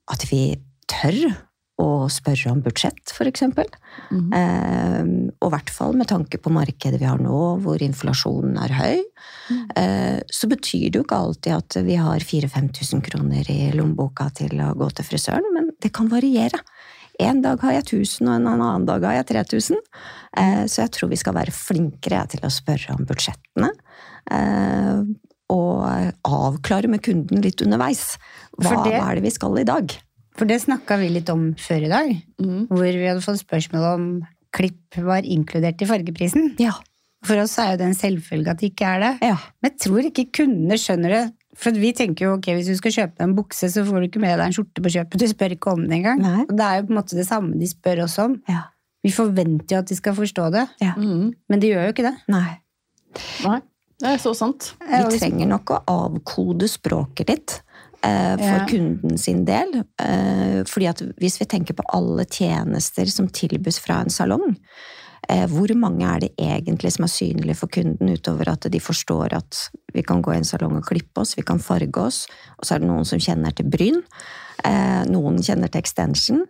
At 0.10 0.24
vi 0.32 0.56
tør 0.90 1.36
å 1.80 2.10
spørre 2.12 2.50
om 2.52 2.62
budsjett, 2.66 3.14
eksempel. 3.30 3.68
Mhm. 4.12 4.34
Eh, 4.34 5.32
og 5.40 5.48
i 5.48 5.54
hvert 5.54 5.70
fall 5.70 5.94
med 5.94 6.08
tanke 6.08 6.40
på 6.42 6.50
markedet 6.52 7.00
vi 7.00 7.06
har 7.06 7.20
nå, 7.22 7.62
hvor 7.62 7.78
inflasjonen 7.80 8.58
er 8.58 8.74
høy. 8.74 9.04
Eh, 9.78 10.20
så 10.32 10.50
betyr 10.50 10.90
det 10.92 11.00
jo 11.00 11.04
ikke 11.06 11.20
alltid 11.20 11.54
at 11.54 11.78
vi 11.86 11.96
har 11.96 12.20
4000-5000 12.20 13.02
kroner 13.06 13.46
i 13.50 13.72
lommeboka 13.72 14.32
til 14.34 14.58
å 14.60 14.74
gå 14.76 14.90
til 14.96 15.06
frisøren, 15.06 15.46
men 15.54 15.70
det 15.80 15.94
kan 15.94 16.10
variere. 16.10 16.60
En 17.20 17.42
dag 17.44 17.60
har 17.66 17.74
jeg 17.74 17.84
1000, 17.86 18.28
og 18.30 18.36
en 18.38 18.48
annen 18.48 18.86
dag 18.88 19.04
har 19.04 19.18
jeg 19.20 19.28
3000. 19.34 19.78
Eh, 20.40 20.64
så 20.72 20.84
jeg 20.86 20.92
tror 20.96 21.10
vi 21.12 21.20
skal 21.20 21.36
være 21.36 21.52
flinkere 21.56 22.22
til 22.32 22.40
å 22.48 22.52
spørre 22.54 22.96
om 22.96 23.06
budsjettene. 23.10 23.72
Eh, 24.32 25.02
og 25.50 26.14
avklare 26.30 26.88
med 26.92 27.02
kunden 27.04 27.42
litt 27.44 27.62
underveis. 27.66 28.18
Hva, 28.62 28.84
det- 28.86 28.94
hva 29.00 29.12
er 29.12 29.16
det 29.16 29.24
vi 29.24 29.30
skal 29.34 29.58
i 29.60 29.64
dag? 29.68 29.96
For 30.38 30.46
det 30.46 30.62
snakka 30.62 30.98
vi 31.00 31.10
litt 31.10 31.30
om 31.30 31.54
før 31.56 31.84
i 31.86 31.90
dag, 31.90 32.22
Mm. 32.40 32.68
hvor 32.70 32.84
vi 32.94 33.08
hadde 33.08 33.22
fått 33.26 33.44
spørsmål 33.44 33.94
om 33.96 34.22
klipp 34.54 34.96
var 34.96 35.22
inkludert 35.24 35.82
i 35.82 35.86
fargeprisen. 35.86 36.56
Ja. 36.60 36.72
For 37.26 37.36
oss 37.42 37.58
er 37.60 37.72
jo 37.72 37.78
det 37.78 37.88
en 37.88 37.94
selvfølge 37.96 38.48
at 38.48 38.58
det 38.60 38.72
ikke 38.76 38.86
er 38.96 39.00
det. 39.00 39.18
ja. 39.28 39.38
Men 39.62 39.72
jeg 39.72 39.80
tror 39.80 40.00
ikke 40.06 40.32
kundene 40.32 40.78
skjønner 40.80 41.10
det. 41.10 41.34
For 41.60 41.76
vi 41.76 41.92
tenker 41.98 42.26
jo 42.26 42.34
ok, 42.38 42.46
hvis 42.56 42.70
du 42.72 42.76
skal 42.80 42.94
kjøpe 42.96 43.18
deg 43.18 43.26
en 43.28 43.36
bukse, 43.36 43.68
så 43.74 43.84
får 43.84 44.00
du 44.00 44.08
ikke 44.08 44.22
med 44.24 44.38
deg 44.40 44.46
en 44.48 44.56
skjorte 44.56 44.84
på 44.86 44.92
kjøpet. 44.96 45.20
Du 45.20 45.28
spør 45.28 45.56
ikke 45.58 45.74
om 45.76 45.82
det 45.90 45.98
engang. 46.00 46.22
Nei. 46.24 46.44
Og 46.48 46.54
det 46.56 46.66
er 46.70 46.78
jo 46.80 46.86
på 46.88 46.94
en 46.94 47.00
måte 47.02 47.18
det 47.20 47.26
samme 47.28 47.60
de 47.60 47.68
spør 47.68 48.04
oss 48.08 48.20
om. 48.24 48.38
ja. 48.48 48.68
Vi 49.04 49.14
forventer 49.16 49.78
jo 49.78 49.80
at 49.80 49.88
de 49.88 49.96
skal 49.96 50.12
forstå 50.18 50.46
det, 50.52 50.66
ja. 50.84 50.92
Mm. 51.00 51.30
men 51.48 51.60
de 51.64 51.70
gjør 51.72 51.86
jo 51.88 51.92
ikke 51.94 52.04
det. 52.04 52.16
Nei. 52.28 52.58
Nei, 53.46 53.60
det 54.04 54.10
er 54.12 54.18
så 54.20 54.34
sant. 54.36 54.74
Eh, 54.84 55.06
Vi 55.08 55.20
trenger 55.22 55.48
nok 55.48 55.72
å 55.72 55.78
avkode 55.88 56.68
språket 56.68 57.30
litt. 57.32 57.62
eh, 58.04 58.36
for 58.38 58.44
Ja. 58.60 58.66
kunden 58.68 59.18
sin 59.18 59.46
del. 59.46 59.84
Eh, 60.00 60.64
fordi 60.64 60.88
at 60.90 61.02
hvis 61.20 61.40
vi 61.40 61.46
tenker 61.46 61.74
på 61.76 61.84
alle 61.94 62.24
tjenester 62.26 63.06
som 63.12 63.28
tilbys 63.28 63.80
fra 63.80 64.02
en 64.02 64.10
salong, 64.10 64.56
hvor 65.30 65.70
mange 65.78 66.08
er 66.10 66.24
det 66.24 66.32
egentlig 66.42 66.92
som 66.96 67.06
er 67.06 67.12
synlige 67.14 67.58
for 67.60 67.70
kunden, 67.70 68.10
utover 68.10 68.50
at 68.50 68.66
de 68.72 68.80
forstår 68.82 69.36
at 69.38 69.60
vi 69.94 70.02
kan 70.02 70.24
gå 70.26 70.34
i 70.34 70.40
en 70.40 70.48
salong 70.48 70.80
og 70.80 70.88
klippe 70.90 71.22
oss, 71.22 71.36
vi 71.38 71.46
kan 71.46 71.62
farge 71.62 72.02
oss, 72.02 72.24
og 72.58 72.66
så 72.66 72.76
er 72.76 72.82
det 72.82 72.90
noen 72.90 73.06
som 73.06 73.22
kjenner 73.22 73.54
til 73.54 73.70
bryn, 73.70 74.02
eh, 74.66 75.04
noen 75.10 75.38
kjenner 75.46 75.70
til 75.70 75.84
extension. 75.84 76.46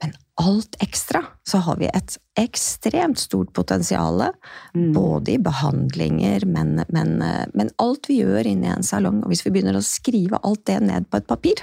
Men 0.00 0.14
alt 0.40 0.78
ekstra 0.80 1.20
så 1.44 1.58
har 1.66 1.76
vi 1.76 1.90
et 1.92 2.14
ekstremt 2.40 3.18
stort 3.20 3.52
potensial, 3.52 4.30
Mm. 4.74 4.92
både 4.94 5.32
i 5.34 5.38
behandlinger, 5.38 6.46
men, 6.46 6.84
men, 6.88 7.22
eh, 7.22 7.46
men 7.54 7.70
alt 7.78 8.06
vi 8.08 8.22
gjør 8.22 8.46
inne 8.46 8.66
i 8.66 8.72
en 8.76 8.86
salong. 8.86 9.22
Og 9.22 9.28
hvis 9.28 9.44
vi 9.44 9.50
begynner 9.50 9.76
å 9.76 9.84
skrive 9.84 10.38
alt 10.42 10.64
det 10.64 10.80
ned 10.80 11.10
på 11.10 11.16
et 11.18 11.26
papir, 11.26 11.60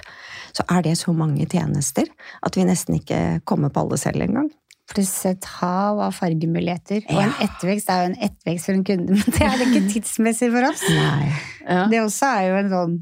så 0.53 0.63
er 0.69 0.83
det 0.83 0.97
så 0.97 1.15
mange 1.15 1.47
tjenester 1.47 2.05
at 2.43 2.55
vi 2.55 2.63
nesten 2.67 2.99
ikke 2.99 3.41
kommer 3.45 3.69
på 3.69 3.85
alle 3.85 3.97
selv 3.97 4.21
engang. 4.21 4.51
Pluss 4.87 5.25
et 5.27 5.43
hav 5.59 5.99
av 5.99 6.13
fargemuligheter. 6.15 7.03
Og 7.11 7.19
en 7.19 7.33
ettervekst 7.43 7.89
er 7.91 8.03
jo 8.05 8.09
en 8.13 8.19
ettervekst 8.29 8.69
for 8.69 8.77
en 8.77 8.83
kunde, 8.87 9.09
men 9.17 9.35
det 9.35 9.41
er 9.43 9.57
det 9.59 9.67
ikke 9.67 9.89
tidsmessig 9.97 10.47
for 10.53 10.67
oss. 10.69 10.83
Nei. 10.95 11.29
Ja. 11.67 11.85
Det 11.91 11.99
også 12.05 12.29
er 12.37 12.43
jo 12.47 12.57
en 12.61 12.69
sånn 12.73 12.97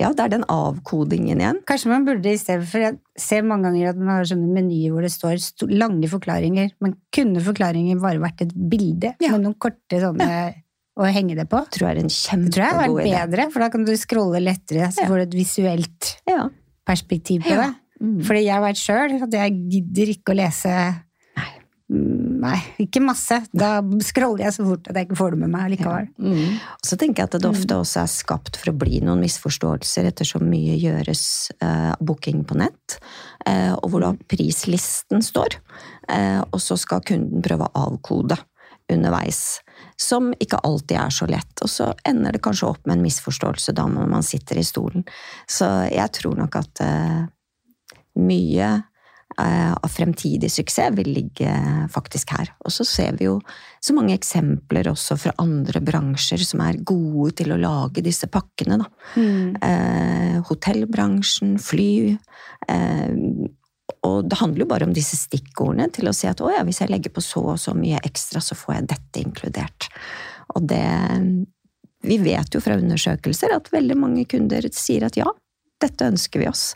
Ja, 0.00 0.10
det 0.12 0.20
er 0.24 0.32
den 0.34 0.44
avkodingen 0.50 1.38
igjen. 1.40 1.60
Kanskje 1.68 1.88
man 1.92 2.04
burde 2.04 2.32
i 2.32 2.36
stedet 2.40 2.66
for 2.68 2.82
Jeg 2.82 2.98
ser 3.16 3.44
mange 3.46 3.68
ganger 3.70 3.92
at 3.92 4.00
man 4.00 4.10
har 4.16 4.26
sånne 4.28 4.50
menyer 4.52 4.90
hvor 4.92 5.06
det 5.06 5.12
står 5.14 5.38
lange 5.70 6.08
forklaringer, 6.10 6.72
men 6.82 6.96
kunne 7.14 7.40
forklaringer 7.44 8.00
bare 8.02 8.20
vært 8.20 8.42
et 8.44 8.52
bilde 8.72 9.14
Ja. 9.22 9.30
med 9.36 9.46
noen 9.46 9.54
korte 9.62 10.00
sånne 10.02 10.28
å 11.00 11.06
henge 11.14 11.36
det 11.38 11.46
på? 11.48 11.62
Tror 11.72 11.86
jeg 11.86 11.96
er 11.96 12.00
en 12.02 12.10
Det 12.10 12.52
tror 12.52 12.64
jeg 12.64 12.74
har 12.74 12.82
kjempegod 12.82 12.98
vært 13.04 13.30
bedre, 13.30 13.46
for 13.54 13.60
da 13.64 13.68
kan 13.72 13.84
du 13.86 13.92
scrolle 13.96 14.42
lettere, 14.42 14.90
så 14.92 15.04
Ja. 15.04 15.06
får 15.08 15.16
du 15.16 15.22
et 15.22 15.38
visuelt 15.38 16.10
Ja. 16.28 16.48
perspektiv 16.86 17.44
på 17.46 17.54
Ja. 17.54 17.68
det. 17.68 17.76
Mm. 18.02 18.18
Fordi 18.24 18.42
jeg 18.44 18.60
veit 18.60 18.76
sjøl 18.80 19.22
at 19.22 19.30
jeg 19.32 19.52
gidder 19.70 20.06
ikke 20.16 20.32
å 20.34 20.36
lese 20.36 20.74
Nei, 21.90 22.58
ikke 22.78 23.00
masse. 23.02 23.40
Da 23.50 23.80
scroller 24.06 24.44
jeg 24.44 24.54
så 24.54 24.62
fort 24.62 24.86
at 24.86 24.94
jeg 24.94 25.08
ikke 25.08 25.18
får 25.18 25.34
det 25.34 25.40
med 25.40 25.50
meg 25.50 25.72
likevel. 25.72 26.06
Mm. 26.22 26.60
Så 26.86 26.98
tenker 27.00 27.24
jeg 27.24 27.30
at 27.30 27.34
det 27.42 27.48
ofte 27.50 27.78
også 27.82 28.04
er 28.04 28.12
skapt 28.12 28.58
for 28.60 28.70
å 28.70 28.76
bli 28.78 29.00
noen 29.02 29.24
misforståelser 29.24 30.06
ettersom 30.12 30.44
mye 30.46 30.76
gjøres 30.78 31.24
eh, 31.58 31.90
booking 31.98 32.44
på 32.46 32.60
nett, 32.60 33.00
eh, 33.42 33.72
og 33.74 33.90
hvor 33.90 34.04
da 34.06 34.12
prislisten 34.30 35.24
står. 35.26 35.58
Eh, 36.14 36.38
og 36.46 36.62
så 36.62 36.78
skal 36.78 37.02
kunden 37.10 37.42
prøve 37.42 37.66
å 37.66 37.86
avkode 37.88 38.38
underveis, 38.90 39.58
som 39.98 40.30
ikke 40.38 40.62
alltid 40.66 40.96
er 40.98 41.14
så 41.14 41.26
lett. 41.30 41.64
Og 41.66 41.70
så 41.74 41.90
ender 42.06 42.38
det 42.38 42.42
kanskje 42.44 42.70
opp 42.70 42.86
med 42.86 43.00
en 43.00 43.04
misforståelse 43.08 43.74
da 43.74 43.88
når 43.90 44.14
man 44.14 44.26
sitter 44.26 44.62
i 44.62 44.66
stolen. 44.66 45.02
Så 45.50 45.66
jeg 45.90 46.14
tror 46.20 46.38
nok 46.38 46.60
at 46.62 46.84
eh, 46.86 47.20
mye 48.22 48.70
av 49.38 49.88
fremtidig 49.88 50.50
suksess 50.52 50.90
vil 50.96 51.12
ligge 51.14 51.52
faktisk 51.92 52.32
her. 52.34 52.50
Og 52.66 52.72
så 52.74 52.84
ser 52.84 53.14
vi 53.18 53.28
jo 53.28 53.36
så 53.80 53.94
mange 53.96 54.16
eksempler 54.16 54.90
også 54.90 55.16
fra 55.20 55.32
andre 55.40 55.80
bransjer 55.84 56.42
som 56.44 56.62
er 56.64 56.80
gode 56.84 57.36
til 57.40 57.54
å 57.54 57.60
lage 57.60 58.02
disse 58.04 58.28
pakkene. 58.32 58.80
Da. 58.82 58.88
Mm. 59.16 59.54
Eh, 59.68 60.36
hotellbransjen, 60.50 61.54
fly. 61.62 61.92
Eh, 62.68 63.14
og 64.06 64.28
det 64.30 64.38
handler 64.40 64.64
jo 64.64 64.70
bare 64.70 64.88
om 64.88 64.92
disse 64.96 65.18
stikkordene 65.18 65.90
til 65.94 66.08
å 66.10 66.14
si 66.16 66.28
at 66.30 66.40
å 66.42 66.50
ja, 66.52 66.64
hvis 66.66 66.82
jeg 66.82 66.92
legger 66.92 67.12
på 67.14 67.24
så 67.24 67.42
og 67.54 67.60
så 67.60 67.74
mye 67.76 68.00
ekstra, 68.06 68.42
så 68.44 68.56
får 68.58 68.76
jeg 68.76 68.90
dette 68.94 69.24
inkludert. 69.24 69.88
Og 70.56 70.68
det 70.68 70.84
Vi 72.00 72.16
vet 72.16 72.54
jo 72.54 72.62
fra 72.64 72.78
undersøkelser 72.80 73.52
at 73.52 73.66
veldig 73.68 73.96
mange 74.00 74.24
kunder 74.24 74.64
sier 74.72 75.04
at 75.04 75.18
ja, 75.20 75.28
dette 75.84 76.06
ønsker 76.08 76.40
vi 76.40 76.46
oss. 76.48 76.70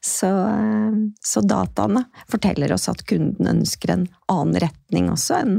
Så, 0.00 0.28
eh, 0.28 1.00
så 1.20 1.42
dataene 1.44 2.06
forteller 2.30 2.72
oss 2.72 2.88
at 2.88 3.04
kunden 3.08 3.50
ønsker 3.50 3.92
en 3.92 4.06
annen 4.32 4.56
retning 4.62 5.10
også 5.12 5.42
enn 5.42 5.58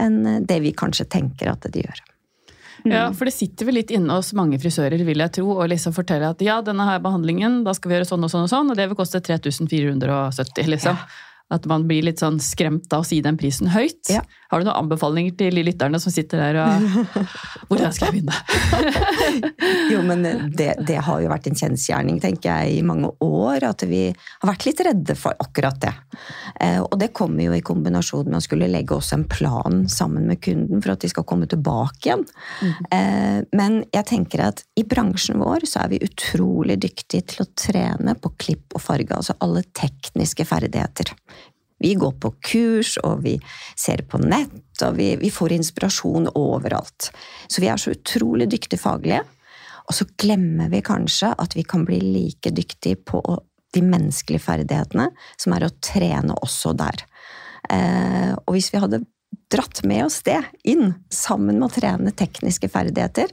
enn 0.00 0.46
det 0.48 0.62
vi 0.64 0.72
kanskje 0.72 1.04
tenker 1.12 1.50
at 1.52 1.66
de 1.68 1.84
gjør. 1.84 2.00
Ja, 2.88 3.12
for 3.14 3.28
det 3.28 3.34
sitter 3.36 3.68
vel 3.68 3.78
litt 3.78 3.92
inne 3.94 4.16
hos 4.16 4.32
mange 4.34 4.58
frisører, 4.58 5.02
vil 5.06 5.22
jeg 5.22 5.34
tro, 5.38 5.50
og 5.54 5.68
liksom 5.70 5.94
fortelle 5.94 6.32
at 6.32 6.40
ja, 6.42 6.58
denne 6.64 6.86
her 6.88 7.02
behandlingen, 7.04 7.60
da 7.66 7.74
skal 7.76 7.90
vi 7.90 7.98
gjøre 7.98 8.08
sånn 8.08 8.26
og 8.26 8.32
sånn 8.32 8.46
og 8.46 8.50
sånn, 8.50 8.72
og 8.72 8.78
det 8.78 8.88
vil 8.90 8.98
koste 8.98 9.20
3470, 9.22 10.70
liksom. 10.72 10.98
At 11.52 11.66
man 11.68 11.84
blir 11.84 12.06
litt 12.06 12.22
sånn 12.22 12.38
skremt 12.40 12.88
av 12.96 13.04
å 13.04 13.06
si 13.06 13.18
den 13.22 13.36
prisen 13.36 13.68
høyt. 13.74 14.08
Ja. 14.08 14.22
Har 14.48 14.62
du 14.62 14.66
noen 14.66 14.86
anbefalinger 14.86 15.34
til 15.36 15.60
lytterne 15.60 16.00
som 16.00 16.14
sitter 16.14 16.40
der 16.40 16.62
og 16.62 17.18
Hvordan 17.82 17.96
skal 17.98 18.10
jeg 18.10 18.20
vinne! 18.20 18.36
Jo, 19.92 20.00
men 20.04 20.22
det, 20.56 20.68
det 20.86 20.98
har 21.04 21.20
jo 21.20 21.28
vært 21.30 21.46
en 21.48 21.56
kjensgjerning, 21.58 22.18
tenker 22.22 22.48
jeg, 22.48 22.78
i 22.78 22.84
mange 22.86 23.10
år, 23.24 23.64
at 23.66 23.84
vi 23.88 24.04
har 24.12 24.48
vært 24.48 24.66
litt 24.66 24.80
redde 24.84 25.16
for 25.18 25.36
akkurat 25.42 25.78
det. 25.82 25.92
Eh, 26.62 26.78
og 26.82 26.94
det 27.00 27.10
kommer 27.16 27.44
jo 27.44 27.56
i 27.56 27.64
kombinasjon 27.64 28.28
med 28.28 28.38
å 28.38 28.44
skulle 28.44 28.70
legge 28.70 28.96
også 28.96 29.18
en 29.18 29.26
plan 29.30 29.82
sammen 29.92 30.28
med 30.30 30.40
kunden 30.44 30.82
for 30.84 30.94
at 30.94 31.04
de 31.04 31.10
skal 31.12 31.26
komme 31.28 31.48
tilbake 31.50 32.08
igjen. 32.08 32.24
Eh, 32.92 33.40
men 33.56 33.82
jeg 33.92 34.08
tenker 34.08 34.46
at 34.48 34.64
i 34.78 34.86
bransjen 34.88 35.40
vår 35.42 35.66
så 35.68 35.84
er 35.84 35.94
vi 35.94 36.02
utrolig 36.06 36.78
dyktige 36.82 37.26
til 37.32 37.44
å 37.44 37.50
trene 37.58 38.16
på 38.18 38.34
klipp 38.40 38.76
og 38.78 38.84
farge, 38.84 39.16
altså 39.16 39.36
alle 39.44 39.64
tekniske 39.76 40.46
ferdigheter. 40.48 41.14
Vi 41.82 41.94
går 41.98 42.16
på 42.22 42.32
kurs, 42.52 42.96
og 43.02 43.24
vi 43.26 43.36
ser 43.78 44.04
på 44.08 44.20
nett, 44.22 44.82
og 44.86 44.96
vi, 44.98 45.12
vi 45.20 45.30
får 45.34 45.56
inspirasjon 45.58 46.30
overalt. 46.38 47.10
Så 47.48 47.62
vi 47.62 47.70
er 47.72 47.80
så 47.80 47.94
utrolig 47.96 48.48
dyktige 48.52 48.80
faglige. 48.80 49.22
Og 49.88 49.96
så 49.98 50.06
glemmer 50.20 50.70
vi 50.72 50.82
kanskje 50.84 51.32
at 51.42 51.56
vi 51.58 51.64
kan 51.66 51.86
bli 51.88 51.98
like 52.00 52.52
dyktige 52.54 53.00
på 53.02 53.22
de 53.72 53.82
menneskelige 53.82 54.44
ferdighetene, 54.44 55.08
som 55.40 55.56
er 55.56 55.66
å 55.66 55.74
trene 55.82 56.36
også 56.44 56.74
der. 56.78 57.02
Eh, 57.72 58.32
og 58.36 58.54
hvis 58.54 58.70
vi 58.72 58.80
hadde 58.82 59.02
dratt 59.52 59.82
med 59.88 60.06
oss 60.06 60.20
det 60.26 60.40
inn, 60.68 60.94
sammen 61.12 61.58
med 61.58 61.68
å 61.68 61.74
trene 61.74 62.14
tekniske 62.16 62.68
ferdigheter, 62.72 63.32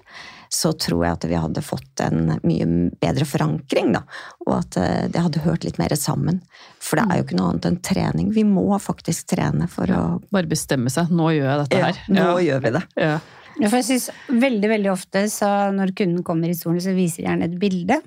så 0.50 0.72
tror 0.74 1.04
jeg 1.06 1.14
at 1.18 1.26
vi 1.30 1.38
hadde 1.38 1.62
fått 1.62 2.02
en 2.02 2.32
mye 2.42 2.66
bedre 3.02 3.26
forankring, 3.30 3.92
da. 3.94 4.02
Og 4.48 4.54
at 4.56 4.78
eh, 4.82 5.08
det 5.14 5.22
hadde 5.22 5.44
hørt 5.46 5.64
litt 5.68 5.78
mer 5.78 5.94
sammen. 6.00 6.40
For 6.82 6.98
det 6.98 7.06
er 7.06 7.20
jo 7.20 7.26
ikke 7.28 7.38
noe 7.38 7.52
annet 7.54 7.68
enn 7.70 7.82
trening. 7.86 8.32
Vi 8.34 8.44
må 8.50 8.66
faktisk 8.82 9.30
trene 9.36 9.68
for 9.70 9.92
å 9.94 10.04
Bare 10.34 10.50
bestemme 10.50 10.90
seg. 10.94 11.12
Nå 11.14 11.30
gjør 11.38 11.50
jeg 11.52 11.62
dette 11.66 11.84
her. 11.84 12.00
Ja, 12.08 12.14
nå 12.18 12.24
Ja. 12.40 12.40
gjør 12.48 12.64
vi 12.66 12.72
det. 12.80 12.84
Ja. 12.98 13.20
Ja, 13.60 13.68
for 13.68 13.78
jeg 13.82 13.86
synes 13.90 14.10
veldig, 14.32 14.70
veldig 14.72 14.92
ofte 14.94 15.26
så 15.30 15.48
når 15.76 15.92
kunden 15.98 16.24
kommer 16.24 16.48
i 16.50 16.56
stolen, 16.56 16.80
så 16.82 16.94
viser 16.96 17.22
de 17.24 17.28
gjerne 17.28 17.48
et 17.50 17.58
bilde. 17.60 17.98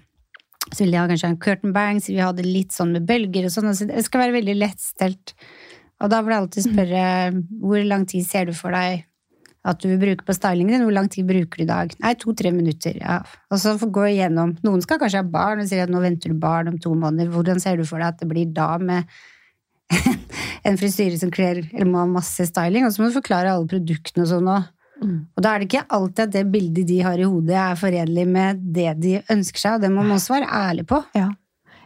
Så 0.73 0.79
vil 0.85 0.95
de 0.95 0.97
ha 1.03 1.07
kanskje 1.11 1.29
en 1.29 1.37
curtain 1.43 1.75
bang, 1.77 1.99
så 2.01 2.15
vi 2.15 2.23
hadde 2.25 2.47
litt 2.47 2.73
sånn 2.73 2.95
med 2.95 3.05
bølger 3.07 3.45
og 3.45 3.53
sånn. 3.53 3.69
Altså, 3.69 3.87
det 3.91 4.03
skal 4.07 4.23
være 4.25 4.39
veldig 4.39 4.55
lettstelt. 4.63 5.35
Og 6.01 6.09
da 6.11 6.23
vil 6.23 6.33
jeg 6.33 6.43
alltid 6.43 6.67
spørre 6.73 7.03
hvor 7.61 7.85
lang 7.87 8.07
tid 8.09 8.25
ser 8.27 8.49
du 8.49 8.55
for 8.57 8.73
deg 8.75 9.05
at 9.63 9.79
du 9.79 9.87
vil 9.93 10.01
bruke 10.01 10.27
på 10.27 10.35
stylingen 10.35 10.75
din? 10.75 10.85
Hvor 10.87 10.97
lang 10.97 11.09
tid 11.11 11.29
bruker 11.29 11.61
du 11.61 11.65
i 11.65 11.69
dag? 11.69 11.93
Nei, 12.03 12.15
to-tre 12.19 12.51
minutter. 12.55 12.97
ja. 12.99 13.21
Og 13.53 13.61
så 13.63 13.77
gå 13.79 14.07
igjennom. 14.11 14.57
Noen 14.67 14.83
skal 14.83 14.99
kanskje 15.03 15.23
ha 15.23 15.29
barn 15.29 15.63
og 15.63 15.71
sier 15.71 15.87
at 15.87 15.93
nå 15.93 16.03
venter 16.03 16.33
du 16.33 16.39
barn 16.39 16.73
om 16.73 16.79
to 16.83 16.95
måneder. 16.99 17.31
Hvordan 17.31 17.63
ser 17.63 17.79
du 17.79 17.87
for 17.87 18.03
deg 18.03 18.11
at 18.11 18.23
det 18.23 18.31
blir 18.31 18.51
da 18.51 18.75
med 18.83 19.07
en 20.69 20.79
frisyre 20.81 21.19
som 21.21 21.31
kler 21.35 21.63
eller 21.65 21.89
må 21.89 22.03
ha 22.03 22.09
masse 22.11 22.49
styling? 22.51 22.89
Og 22.89 22.95
så 22.95 23.03
må 23.03 23.11
du 23.11 23.19
forklare 23.21 23.55
alle 23.55 23.71
produktene 23.71 24.27
og 24.27 24.33
sånn 24.33 24.51
òg. 24.51 24.71
Mm. 25.03 25.15
Og 25.35 25.43
da 25.43 25.53
er 25.53 25.63
det 25.63 25.71
ikke 25.71 25.87
alltid 25.95 26.25
at 26.25 26.35
det 26.35 26.45
bildet 26.51 26.87
de 26.87 26.99
har 27.03 27.19
i 27.19 27.27
hodet, 27.27 27.57
er 27.59 27.79
forenlig 27.79 28.27
med 28.31 28.61
det 28.75 28.91
de 29.03 29.17
ønsker 29.35 29.63
seg, 29.63 29.79
og 29.79 29.87
det 29.87 29.91
må 29.95 30.05
man 30.05 30.19
også 30.19 30.37
være 30.37 30.51
ærlig 30.59 30.87
på. 30.91 31.01
Ja. 31.19 31.29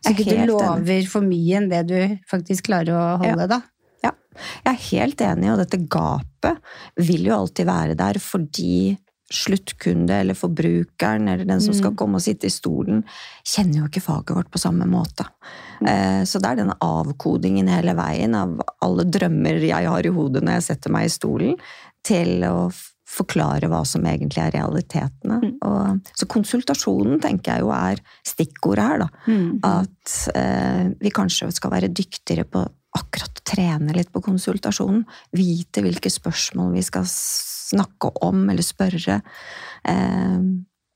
Så 0.04 0.12
ikke 0.12 0.36
du 0.36 0.52
lover 0.52 1.08
for 1.10 1.24
mye 1.24 1.60
enn 1.60 1.70
det 1.70 1.86
du 1.88 1.96
faktisk 2.30 2.68
klarer 2.68 2.92
å 2.92 3.06
holde, 3.22 3.48
da. 3.50 3.62
Jeg 4.64 4.72
er 4.74 4.86
helt 4.90 5.20
enig, 5.20 5.50
og 5.52 5.58
dette 5.64 5.80
gapet 5.90 6.62
vil 6.96 7.26
jo 7.30 7.34
alltid 7.40 7.66
være 7.66 7.98
der 7.98 8.20
fordi 8.22 8.96
sluttkunde 9.26 10.20
eller 10.22 10.36
forbrukeren 10.38 11.26
eller 11.28 11.44
den 11.48 11.60
som 11.60 11.74
skal 11.74 11.90
Mm. 11.90 11.96
komme 11.98 12.14
og 12.14 12.22
sitte 12.22 12.46
i 12.46 12.54
stolen, 12.54 13.02
kjenner 13.42 13.80
jo 13.80 13.86
ikke 13.88 14.02
faget 14.04 14.36
vårt 14.36 14.50
på 14.54 14.60
samme 14.62 14.86
måte. 14.86 15.26
Mm. 15.80 15.88
Eh, 15.88 16.22
Så 16.24 16.38
det 16.40 16.50
er 16.52 16.56
denne 16.62 16.76
avkodingen 16.80 17.66
hele 17.68 17.94
veien 17.98 18.34
av 18.38 18.60
alle 18.80 19.02
drømmer 19.02 19.58
jeg 19.66 19.84
har 19.88 20.06
i 20.06 20.14
hodet 20.14 20.42
når 20.44 20.52
jeg 20.60 20.62
setter 20.62 20.90
meg 20.90 21.06
i 21.06 21.08
stolen, 21.08 21.56
til 22.04 22.44
å 22.44 22.70
forklare 23.06 23.68
hva 23.68 23.84
som 23.86 24.02
egentlig 24.02 24.38
er 24.42 24.50
realitetene. 24.60 25.40
Mm. 25.42 25.58
Og, 25.62 26.00
så 26.14 26.26
konsultasjonen 26.26 27.20
tenker 27.20 27.52
jeg 27.52 27.60
jo 27.62 27.70
er 27.70 27.96
stikkordet 28.26 28.86
her, 28.86 28.98
da. 28.98 29.08
Mm. 29.26 29.60
At 29.64 30.36
eh, 30.36 30.90
vi 31.00 31.10
kanskje 31.10 31.52
skal 31.52 31.70
være 31.70 31.90
dyktigere 31.92 32.44
på 32.44 32.64
akkurat 32.96 33.42
trene 33.46 33.94
litt 33.96 34.12
på 34.14 34.22
konsultasjonen. 34.24 35.04
Vite 35.36 35.84
hvilke 35.84 36.10
spørsmål 36.12 36.74
vi 36.76 36.84
skal 36.86 37.06
snakke 37.06 38.12
om 38.26 38.44
eller 38.50 38.66
spørre. 38.66 39.20
Eh, 39.86 40.38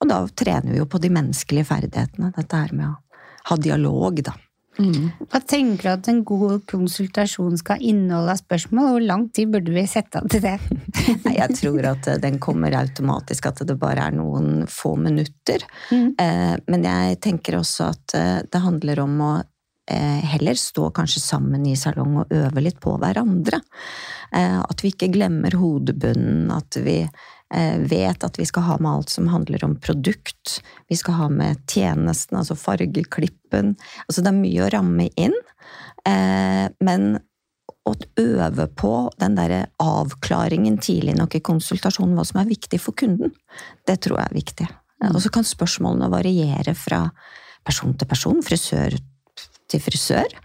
og 0.00 0.09
da 0.09 0.21
trener 0.33 0.73
vi 0.73 0.80
jo 0.80 0.88
på 0.88 1.00
de 1.02 1.11
menneskelige 1.12 1.69
ferdighetene. 1.69 2.33
Dette 2.37 2.62
her 2.62 2.73
med 2.76 2.92
å 2.92 2.95
ha 3.50 3.59
dialog, 3.61 4.23
da. 4.25 4.37
Mm. 4.80 5.11
Hva 5.28 5.40
tenker 5.45 5.83
du 5.83 5.90
at 5.90 6.09
en 6.09 6.21
god 6.25 6.62
konsultasjon 6.71 7.59
skal 7.61 7.83
inneholde 7.85 8.33
av 8.33 8.40
spørsmål? 8.40 8.92
Hvor 8.95 9.04
lang 9.04 9.26
tid 9.35 9.50
burde 9.52 9.75
vi 9.75 9.83
sette 9.90 10.23
av 10.23 10.30
til 10.30 10.45
det? 10.45 10.57
jeg 11.40 11.57
tror 11.59 11.90
at 11.90 12.09
eh, 12.09 12.21
den 12.23 12.38
kommer 12.40 12.78
automatisk, 12.78 13.50
at 13.50 13.64
det 13.69 13.76
bare 13.80 14.09
er 14.09 14.16
noen 14.16 14.64
få 14.71 14.95
minutter. 15.00 15.66
Mm. 15.90 16.14
Eh, 16.14 16.54
men 16.71 16.88
jeg 16.88 17.21
tenker 17.26 17.59
også 17.61 17.90
at 17.90 18.16
det 18.50 18.62
handler 18.64 19.04
om 19.04 19.19
å 19.26 19.33
heller 19.90 20.59
stå 20.59 20.90
kanskje 20.94 21.23
sammen 21.25 21.66
i 21.66 21.75
salong 21.78 22.20
og 22.23 22.32
øve 22.37 22.62
litt 22.62 22.78
på 22.82 22.94
hverandre. 23.00 23.59
At 24.30 24.85
vi 24.85 24.92
ikke 24.92 25.11
glemmer 25.11 25.56
hodebunnen, 25.59 26.52
at 26.54 26.78
vi 26.85 27.00
Eh, 27.54 27.78
vet 27.78 28.25
at 28.25 28.38
vi 28.38 28.47
skal 28.47 28.62
ha 28.62 28.76
med 28.78 28.92
alt 28.92 29.11
som 29.11 29.26
handler 29.28 29.64
om 29.64 29.75
produkt. 29.76 30.61
Vi 30.88 30.97
skal 30.97 31.14
ha 31.14 31.28
med 31.28 31.59
tjenesten, 31.66 32.38
altså 32.38 32.54
fargeklippen. 32.54 33.75
Altså 34.06 34.23
det 34.23 34.30
er 34.30 34.38
mye 34.38 34.62
å 34.62 34.70
ramme 34.70 35.09
inn. 35.18 35.35
Eh, 36.06 36.70
men 36.78 37.09
å 37.88 37.94
øve 38.23 38.68
på 38.78 38.92
den 39.18 39.35
derre 39.35 39.64
avklaringen 39.82 40.78
tidlig 40.78 41.16
nok 41.18 41.35
i 41.35 41.42
konsultasjonen, 41.42 42.14
hva 42.14 42.26
som 42.28 42.38
er 42.42 42.52
viktig 42.52 42.78
for 42.78 42.94
kunden, 42.94 43.35
det 43.88 43.99
tror 44.04 44.20
jeg 44.20 44.30
er 44.30 44.38
viktig. 44.38 44.68
Mm. 45.00 45.11
Og 45.11 45.20
så 45.25 45.32
kan 45.35 45.49
spørsmålene 45.49 46.11
variere 46.12 46.76
fra 46.78 47.09
person 47.66 47.97
til 47.99 48.06
person, 48.06 48.44
frisør 48.47 48.94
til 49.70 49.82
frisør. 49.82 50.38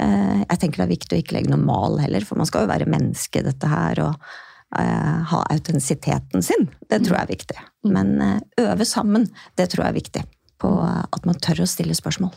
Eh, 0.00 0.40
jeg 0.44 0.58
tenker 0.58 0.82
det 0.82 0.88
er 0.88 0.94
viktig 0.96 1.18
å 1.18 1.22
ikke 1.22 1.38
legge 1.38 1.52
noe 1.52 1.62
mal 1.62 2.00
heller, 2.02 2.26
for 2.26 2.40
man 2.40 2.48
skal 2.48 2.66
jo 2.66 2.72
være 2.72 2.90
menneske, 2.90 3.44
dette 3.46 3.70
her. 3.70 4.02
og 4.06 4.32
Eh, 4.78 5.22
ha 5.28 5.42
autentisiteten 5.50 6.42
sin. 6.42 6.70
Det 6.88 7.02
tror 7.04 7.18
jeg 7.18 7.26
er 7.26 7.32
viktig. 7.34 7.58
Mm. 7.84 7.90
Men 7.92 8.12
eh, 8.24 8.70
øve 8.70 8.86
sammen, 8.88 9.26
det 9.60 9.68
tror 9.72 9.84
jeg 9.84 9.92
er 9.92 9.98
viktig. 9.98 10.22
På 10.62 10.70
at 10.86 11.28
man 11.28 11.40
tør 11.42 11.64
å 11.64 11.68
stille 11.68 11.96
spørsmål. 11.96 12.32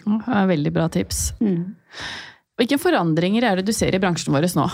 Det 0.00 0.34
er 0.34 0.50
veldig 0.50 0.72
bra 0.74 0.88
tips. 0.90 1.28
Mm. 1.38 1.76
Hvilke 2.58 2.80
forandringer 2.80 3.46
er 3.46 3.60
det 3.60 3.68
du 3.68 3.74
ser 3.76 3.94
i 3.94 4.00
bransjen 4.02 4.34
vår 4.34 4.48
nå? 4.56 4.66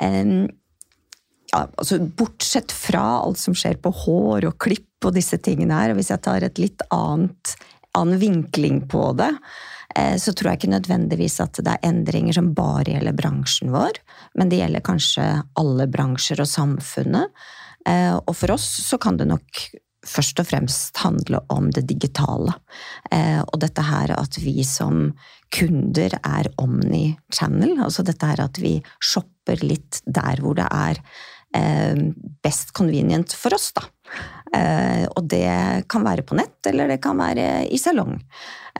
Um, 0.00 0.46
ja, 1.50 1.64
altså 1.64 1.98
bortsett 1.98 2.72
fra 2.72 3.02
alt 3.24 3.40
som 3.40 3.56
skjer 3.56 3.80
på 3.82 3.90
hår 4.04 4.46
og 4.52 4.58
klipp 4.62 5.08
og 5.08 5.16
disse 5.16 5.40
tingene 5.42 5.80
her, 5.80 5.92
og 5.92 5.98
hvis 5.98 6.12
jeg 6.12 6.22
tar 6.24 6.44
et 6.46 6.60
litt 6.60 6.84
annet, 6.94 7.56
annen 7.98 8.20
vinkling 8.20 8.84
på 8.88 9.12
det, 9.18 9.32
Eh, 9.96 10.16
så 10.16 10.32
tror 10.32 10.52
jeg 10.52 10.60
ikke 10.60 10.74
nødvendigvis 10.74 11.40
at 11.42 11.58
det 11.58 11.74
er 11.74 11.88
endringer 11.90 12.36
som 12.36 12.52
bare 12.54 12.94
gjelder 12.94 13.16
bransjen 13.16 13.72
vår, 13.74 13.98
men 14.38 14.50
det 14.50 14.60
gjelder 14.62 14.86
kanskje 14.86 15.26
alle 15.60 15.86
bransjer 15.90 16.42
og 16.42 16.50
samfunnet. 16.50 17.32
Eh, 17.88 18.14
og 18.14 18.34
for 18.36 18.54
oss 18.54 18.68
så 18.86 19.00
kan 19.02 19.18
det 19.18 19.30
nok 19.30 19.64
først 20.06 20.40
og 20.40 20.48
fremst 20.48 20.96
handle 21.02 21.42
om 21.52 21.68
det 21.76 21.84
digitale. 21.90 22.54
Eh, 23.12 23.42
og 23.42 23.58
dette 23.60 23.84
her 23.84 24.14
at 24.16 24.38
vi 24.40 24.62
som 24.64 25.10
kunder 25.52 26.14
er 26.22 26.48
omni-channel, 26.62 27.76
altså 27.82 28.06
dette 28.06 28.30
her 28.30 28.46
at 28.46 28.62
vi 28.62 28.78
shopper 29.02 29.60
litt 29.66 30.00
der 30.06 30.40
hvor 30.40 30.56
det 30.58 30.70
er 30.70 31.02
best 32.46 32.68
convenient 32.78 33.32
for 33.34 33.50
oss, 33.56 33.72
da. 33.74 33.82
Og 34.50 35.26
det 35.30 35.86
kan 35.86 36.02
være 36.02 36.24
på 36.26 36.34
nett, 36.34 36.58
eller 36.66 36.90
det 36.90 36.96
kan 37.04 37.20
være 37.20 37.68
i 37.70 37.78
salong. 37.78 38.16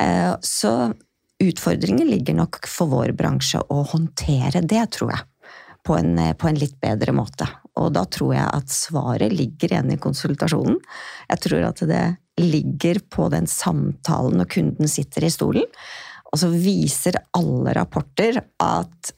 Eh, 0.00 0.34
så 0.40 0.92
utfordringen 1.40 2.08
ligger 2.08 2.34
nok 2.34 2.66
for 2.68 2.90
vår 2.92 3.12
bransje 3.16 3.60
å 3.72 3.82
håndtere 3.92 4.62
det, 4.62 4.84
tror 4.96 5.14
jeg. 5.14 5.26
På 5.86 5.96
en, 5.96 6.18
eh, 6.18 6.34
på 6.36 6.48
en, 6.48 6.58
litt 6.60 6.76
bedre 6.80 7.12
måte. 7.16 7.48
Og 7.80 7.92
da 7.92 8.04
tror 8.04 8.34
jeg 8.34 8.48
at 8.48 8.68
svaret 8.68 9.32
ligger 9.32 9.72
igjen 9.72 9.92
i 9.92 10.00
konsultasjonen. 10.00 10.76
Jeg 11.30 11.40
tror 11.40 11.64
at 11.70 11.80
det 11.88 12.04
ligger 12.40 13.00
på 13.08 13.30
den 13.32 13.46
samtalen 13.46 14.36
når 14.40 14.50
kunden 14.52 14.88
sitter 14.88 15.24
i 15.24 15.32
stolen. 15.32 15.64
Og 16.32 16.38
så 16.38 16.50
viser 16.52 17.16
alle 17.36 17.72
rapporter 17.74 18.42
at 18.60 19.12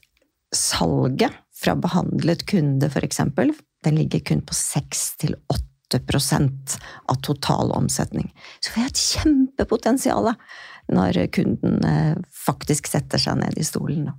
salget 0.53 1.35
fra 1.53 1.75
behandlet 1.75 2.45
kunde, 2.45 2.87
f.eks., 2.87 3.21
den 3.83 3.95
ligger 3.99 4.19
kun 4.23 4.41
på 4.41 4.55
6-8 4.55 5.72
av 5.99 7.21
total 7.21 7.71
omsetning. 7.75 8.33
Så 8.59 8.73
vi 8.73 8.83
har 8.83 8.91
et 8.91 9.01
kjempepotensial 9.01 10.33
når 10.93 11.25
kunden 11.31 11.83
eh, 11.87 12.15
faktisk 12.45 12.87
setter 12.91 13.21
seg 13.21 13.39
ned 13.39 13.57
i 13.57 13.65
stolen. 13.67 14.11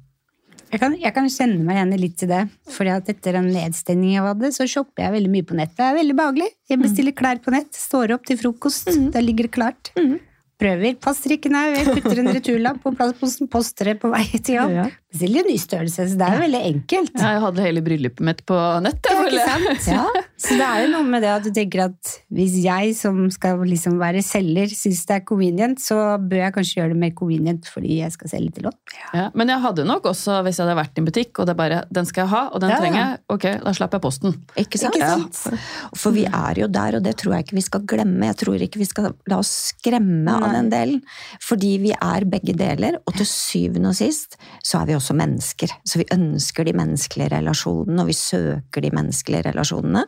Jeg 0.73 0.81
kan, 0.83 0.95
jeg 0.99 1.15
kan 1.15 1.29
kjenne 1.31 1.63
meg 1.63 1.77
igjen 1.77 2.01
litt 2.01 2.17
til 2.19 2.31
det. 2.33 2.43
fordi 2.75 2.91
at 2.91 3.09
etter 3.13 3.37
en 3.39 3.51
nedstengning 3.53 4.17
jeg 4.17 4.25
hadde, 4.27 4.51
så 4.57 4.67
shopper 4.67 5.05
jeg 5.05 5.15
veldig 5.19 5.31
mye 5.31 5.47
på 5.47 5.59
nett. 5.59 5.75
Det 5.77 5.85
er 5.87 5.99
veldig 6.01 6.17
behagelig. 6.19 6.49
Jeg 6.71 6.81
bestiller 6.83 7.15
klær 7.15 7.39
på 7.45 7.55
nett, 7.55 7.71
står 7.79 8.17
opp 8.17 8.25
til 8.27 8.41
frokost, 8.41 8.91
mm. 8.91 9.11
Da 9.15 9.23
ligger 9.23 9.47
det 9.47 9.55
klart. 9.55 9.93
Mm 9.99 10.17
prøver. 10.61 10.97
Passer 11.03 11.37
ikke, 11.37 11.53
nei. 11.53 11.67
Jeg 11.75 11.95
putter 11.97 12.21
en 12.23 12.33
returlapp 12.35 12.81
på 12.85 12.93
plastposen, 12.97 13.51
poster 13.51 13.93
det 13.93 13.99
på 14.03 14.11
vei 14.13 14.25
til 14.39 14.61
jobb. 14.61 14.77
Ja. 14.79 14.87
Bestiller 15.15 15.47
ny 15.47 15.55
størrelse, 15.63 16.09
så 16.11 16.17
det 16.19 16.27
er 16.27 16.35
jo 16.35 16.43
veldig 16.43 16.61
enkelt. 16.73 17.13
Ja, 17.21 17.29
jeg 17.37 17.43
hadde 17.45 17.63
hele 17.63 17.83
bryllupet 17.87 18.25
mitt 18.27 18.41
på 18.49 18.57
nett. 18.83 19.07
Ja, 19.07 19.45
sant? 19.47 19.85
Ja. 19.87 20.25
Så 20.43 20.57
det 20.59 20.67
er 20.67 20.81
jo 20.83 20.89
noe 20.91 21.07
med 21.07 21.23
det 21.23 21.31
at 21.31 21.45
du 21.47 21.53
tenker 21.55 21.85
at 21.85 22.15
hvis 22.35 22.57
jeg 22.65 22.97
som 22.99 23.21
skal 23.31 23.63
liksom 23.63 24.01
være 24.01 24.25
selger, 24.27 24.73
syns 24.75 25.05
det 25.07 25.21
er 25.21 25.23
convenient, 25.29 25.79
så 25.79 26.17
bør 26.19 26.43
jeg 26.43 26.55
kanskje 26.57 26.81
gjøre 26.81 26.93
det 26.97 26.99
mer 27.05 27.13
convenient 27.15 27.69
fordi 27.71 28.01
jeg 28.01 28.11
skal 28.17 28.33
selge 28.33 28.57
til 28.57 28.67
oss. 28.73 28.97
Ja. 29.15 29.29
Men 29.39 29.53
jeg 29.55 29.63
hadde 29.63 29.85
nok 29.87 30.09
også, 30.11 30.41
hvis 30.43 30.59
jeg 30.59 30.67
hadde 30.67 30.77
vært 30.81 30.99
i 30.99 31.05
en 31.05 31.07
butikk 31.07 31.39
og 31.39 31.47
det 31.47 31.55
er 31.55 31.61
bare 31.63 31.79
den 31.95 32.11
skal 32.11 32.25
jeg 32.25 32.33
ha, 32.35 32.43
og 32.51 32.65
den 32.65 32.75
trenger 32.75 32.99
jeg, 32.99 33.23
ok, 33.37 33.47
da 33.63 33.77
slapper 33.79 34.01
jeg 34.01 34.07
posten. 34.09 34.37
Ikke 34.65 34.83
sant? 34.83 34.99
Ikke 34.99 35.13
sant? 35.15 35.63
For 35.95 36.17
vi 36.19 36.27
er 36.27 36.63
jo 36.65 36.71
der, 36.81 36.99
og 36.99 37.07
det 37.07 37.15
tror 37.23 37.37
jeg 37.37 37.47
ikke 37.47 37.59
vi 37.61 37.67
skal 37.69 37.87
glemme. 37.95 38.33
Jeg 38.33 38.41
tror 38.43 38.67
ikke 38.67 38.83
vi 38.83 38.91
skal 38.91 39.13
la 39.31 39.39
oss 39.39 39.55
skremme 39.71 40.35
av 40.35 40.51
den 40.59 40.75
delen. 40.75 41.01
Fordi 41.39 41.73
vi 41.87 41.95
er 41.95 42.27
begge 42.35 42.59
deler, 42.59 42.99
og 43.07 43.15
til 43.15 43.31
syvende 43.31 43.95
og 43.95 43.99
sist 44.03 44.35
så 44.65 44.83
er 44.83 44.91
vi 44.91 44.99
også 44.99 45.04
mennesker. 45.13 45.69
Så 45.85 46.01
vi 46.01 46.09
ønsker 46.15 46.65
de 46.65 46.73
menneskelige 46.73 47.35
relasjonene, 47.35 48.01
og 48.01 48.09
vi 48.09 48.17
søker 48.17 48.85
de 48.85 48.93
menneskelige 48.97 49.45
relasjonene. 49.51 50.07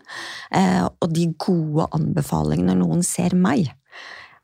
Eh, 0.57 0.85
og 0.89 1.13
de 1.13 1.29
gode 1.37 1.91
anbefalingene 1.93 2.73
når 2.73 2.81
noen 2.81 3.05
ser 3.05 3.37
meg, 3.37 3.69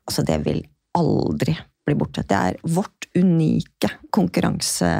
altså 0.05 0.25
det 0.27 0.43
vil 0.45 0.61
aldri 0.93 1.57
bli 1.83 1.95
borte. 1.97 2.23
Det 2.27 2.37
er 2.37 2.59
vårt 2.75 3.09
unike 3.17 3.89
konkurranse, 4.13 4.91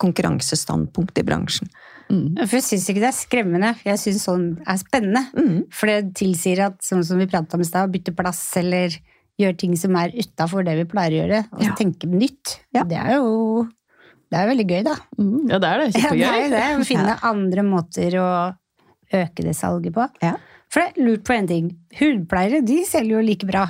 konkurransestandpunkt 0.00 1.18
i 1.18 1.26
bransjen. 1.26 1.72
Mm. 2.12 2.36
For 2.44 2.58
jeg 2.58 2.66
syns 2.66 2.90
ikke 2.90 3.02
det 3.02 3.08
er 3.08 3.16
skremmende, 3.16 3.72
jeg 3.86 4.00
syns 4.00 4.26
sånn 4.28 4.46
er 4.68 4.78
spennende. 4.80 5.24
Mm. 5.32 5.64
For 5.72 5.90
det 5.90 6.12
tilsier 6.18 6.66
at, 6.68 6.78
sånn 6.84 7.04
som 7.06 7.20
vi 7.20 7.30
prata 7.30 7.56
om 7.56 7.64
i 7.64 7.68
stad, 7.68 7.92
bytte 7.94 8.14
plass 8.16 8.44
eller 8.60 8.94
gjøre 9.40 9.58
ting 9.58 9.76
som 9.80 9.96
er 9.98 10.12
utafor 10.14 10.66
det 10.66 10.76
vi 10.82 10.88
pleier 10.88 11.14
å 11.14 11.20
gjøre, 11.22 11.44
og 11.56 11.64
ja. 11.64 11.76
tenke 11.78 12.10
nytt. 12.10 12.58
Ja. 12.76 12.84
Det 12.88 12.98
er 13.00 13.16
jo 13.16 13.64
det 14.32 14.40
er 14.40 14.48
veldig 14.48 14.64
gøy, 14.64 14.80
da. 14.86 14.96
Mm, 15.20 15.36
ja, 15.50 15.58
det 15.60 15.68
er 15.68 15.82
det. 15.82 15.90
Kjempegøy. 15.98 16.22
Ja, 16.22 16.32
det 16.48 16.62
er 16.62 16.78
det. 16.78 16.88
Finne 16.88 17.18
andre 17.28 17.64
måter 17.66 18.16
å 18.22 18.30
øke 19.12 19.44
det 19.44 19.54
salget 19.58 19.92
på. 19.96 20.08
Ja. 20.24 20.38
For 20.72 20.80
det 20.80 20.94
er 20.94 21.06
lurt 21.06 21.26
på 21.28 21.36
én 21.36 21.48
ting. 21.50 21.68
Hudpleiere 21.98 22.62
de 22.64 22.80
selger 22.88 23.18
jo 23.18 23.24
like 23.26 23.48
bra. 23.48 23.66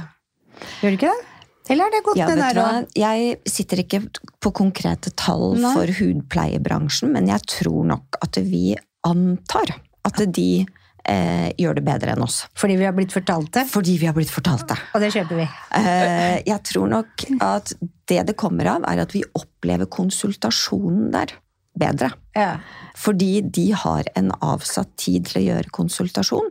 Gjør 0.83 0.93
de 0.93 0.99
ikke 1.01 1.11
det? 1.11 1.29
Eller 1.71 1.89
er 1.89 1.95
det 1.95 2.03
godt, 2.05 2.19
ja, 2.19 2.27
det 2.29 2.39
der 2.41 2.59
òg? 2.59 2.87
Jeg 2.99 3.35
sitter 3.49 3.83
ikke 3.85 4.01
på 4.43 4.51
konkrete 4.55 5.13
tall 5.19 5.57
Nei. 5.63 5.73
for 5.77 5.93
hudpleiebransjen, 5.99 7.13
men 7.15 7.31
jeg 7.31 7.47
tror 7.49 7.87
nok 7.89 8.19
at 8.23 8.39
vi 8.43 8.73
antar 9.07 9.77
at 10.07 10.19
de 10.35 10.65
eh, 11.09 11.51
gjør 11.59 11.79
det 11.79 11.85
bedre 11.87 12.15
enn 12.15 12.25
oss. 12.25 12.43
Fordi 12.59 12.79
vi 12.81 12.87
har 12.89 12.97
blitt 12.97 13.15
fortalt 13.15 13.53
det? 13.57 13.67
Fordi 13.71 13.97
vi 14.01 14.09
har 14.09 14.17
blitt 14.17 14.33
fortalt 14.33 14.67
det. 14.71 14.79
Og 14.95 15.05
det 15.05 15.13
kjøper 15.15 15.43
vi. 15.43 15.49
Eh, 15.79 16.37
jeg 16.49 16.61
tror 16.69 16.91
nok 16.93 17.27
at 17.43 17.75
det 18.11 18.27
det 18.29 18.39
kommer 18.39 18.77
av, 18.77 18.87
er 18.91 19.05
at 19.05 19.15
vi 19.15 19.25
opplever 19.39 19.91
konsultasjonen 19.91 21.11
der 21.15 21.35
bedre. 21.79 22.11
Ja. 22.37 22.57
Fordi 22.97 23.41
de 23.41 23.71
har 23.77 24.09
en 24.15 24.31
avsatt 24.45 24.93
tid 25.01 25.27
til 25.31 25.41
å 25.41 25.45
gjøre 25.47 25.73
konsultasjon. 25.73 26.51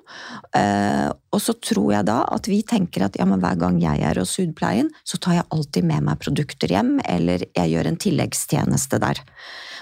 Eh, 0.58 1.10
og 1.12 1.44
så 1.44 1.56
tror 1.62 1.94
jeg 1.94 2.08
da 2.10 2.22
at 2.34 2.50
vi 2.50 2.62
tenker 2.68 3.06
at 3.06 3.20
ja, 3.20 3.28
men 3.30 3.44
hver 3.44 3.60
gang 3.62 3.78
jeg 3.82 4.02
er 4.08 4.20
hos 4.22 4.36
hudpleien, 4.42 4.90
så 5.06 5.22
tar 5.22 5.40
jeg 5.40 5.50
alltid 5.54 5.88
med 5.88 6.08
meg 6.10 6.22
produkter 6.24 6.74
hjem, 6.74 6.96
eller 7.06 7.46
jeg 7.46 7.74
gjør 7.76 7.92
en 7.92 8.02
tilleggstjeneste 8.02 9.02
der. 9.04 9.22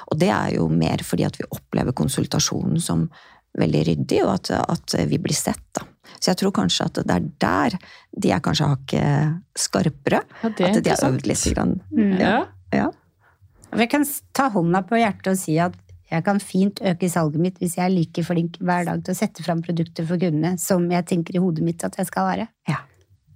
Og 0.10 0.20
det 0.20 0.32
er 0.34 0.56
jo 0.58 0.68
mer 0.74 1.04
fordi 1.06 1.28
at 1.28 1.40
vi 1.40 1.48
opplever 1.54 1.96
konsultasjonen 1.96 2.82
som 2.84 3.08
veldig 3.58 3.82
ryddig, 3.88 4.22
og 4.26 4.34
at, 4.36 4.52
at, 4.62 4.96
vi 5.10 5.20
blir 5.22 5.36
sett. 5.36 5.64
Da. 5.76 5.86
Så 6.20 6.32
jeg 6.32 6.40
tror 6.42 6.54
kanskje 6.60 6.88
at 6.90 7.02
det 7.02 7.16
er 7.16 7.28
der 7.42 7.78
de 8.12 8.32
er 8.34 8.42
kanskje 8.44 8.70
hakket 8.72 9.60
skarpere. 9.60 10.24
Ja, 10.44 10.50
at 10.50 10.82
de 10.84 10.94
har 10.94 11.06
øvd 11.10 11.30
litt. 11.30 11.46
Grann. 11.54 11.78
Mm. 11.92 12.16
Ja. 12.22 12.34
ja. 12.76 12.90
Jeg 13.78 13.92
kan 13.92 14.06
ta 14.36 14.50
hånda 14.54 14.84
på 14.90 15.00
hjertet 15.00 15.34
og 15.34 15.40
si 15.40 15.60
at 15.62 15.78
jeg 16.10 16.26
kan 16.26 16.40
fint 16.42 16.80
øke 16.82 17.10
salget 17.12 17.42
mitt 17.42 17.60
hvis 17.62 17.76
jeg 17.78 17.86
er 17.86 17.94
like 17.94 18.24
flink 18.26 18.58
hver 18.66 18.88
dag 18.88 19.04
til 19.06 19.14
å 19.14 19.18
sette 19.20 19.46
fram 19.46 19.62
produkter 19.62 20.08
for 20.10 20.22
kundene 20.22 20.56
som 20.62 20.88
jeg 20.90 21.06
tenker 21.12 21.38
i 21.38 21.42
hodet 21.44 21.66
mitt 21.66 21.86
at 21.86 22.00
jeg 22.00 22.10
skal 22.10 22.26
være. 22.32 22.48
Ja. 22.70 22.80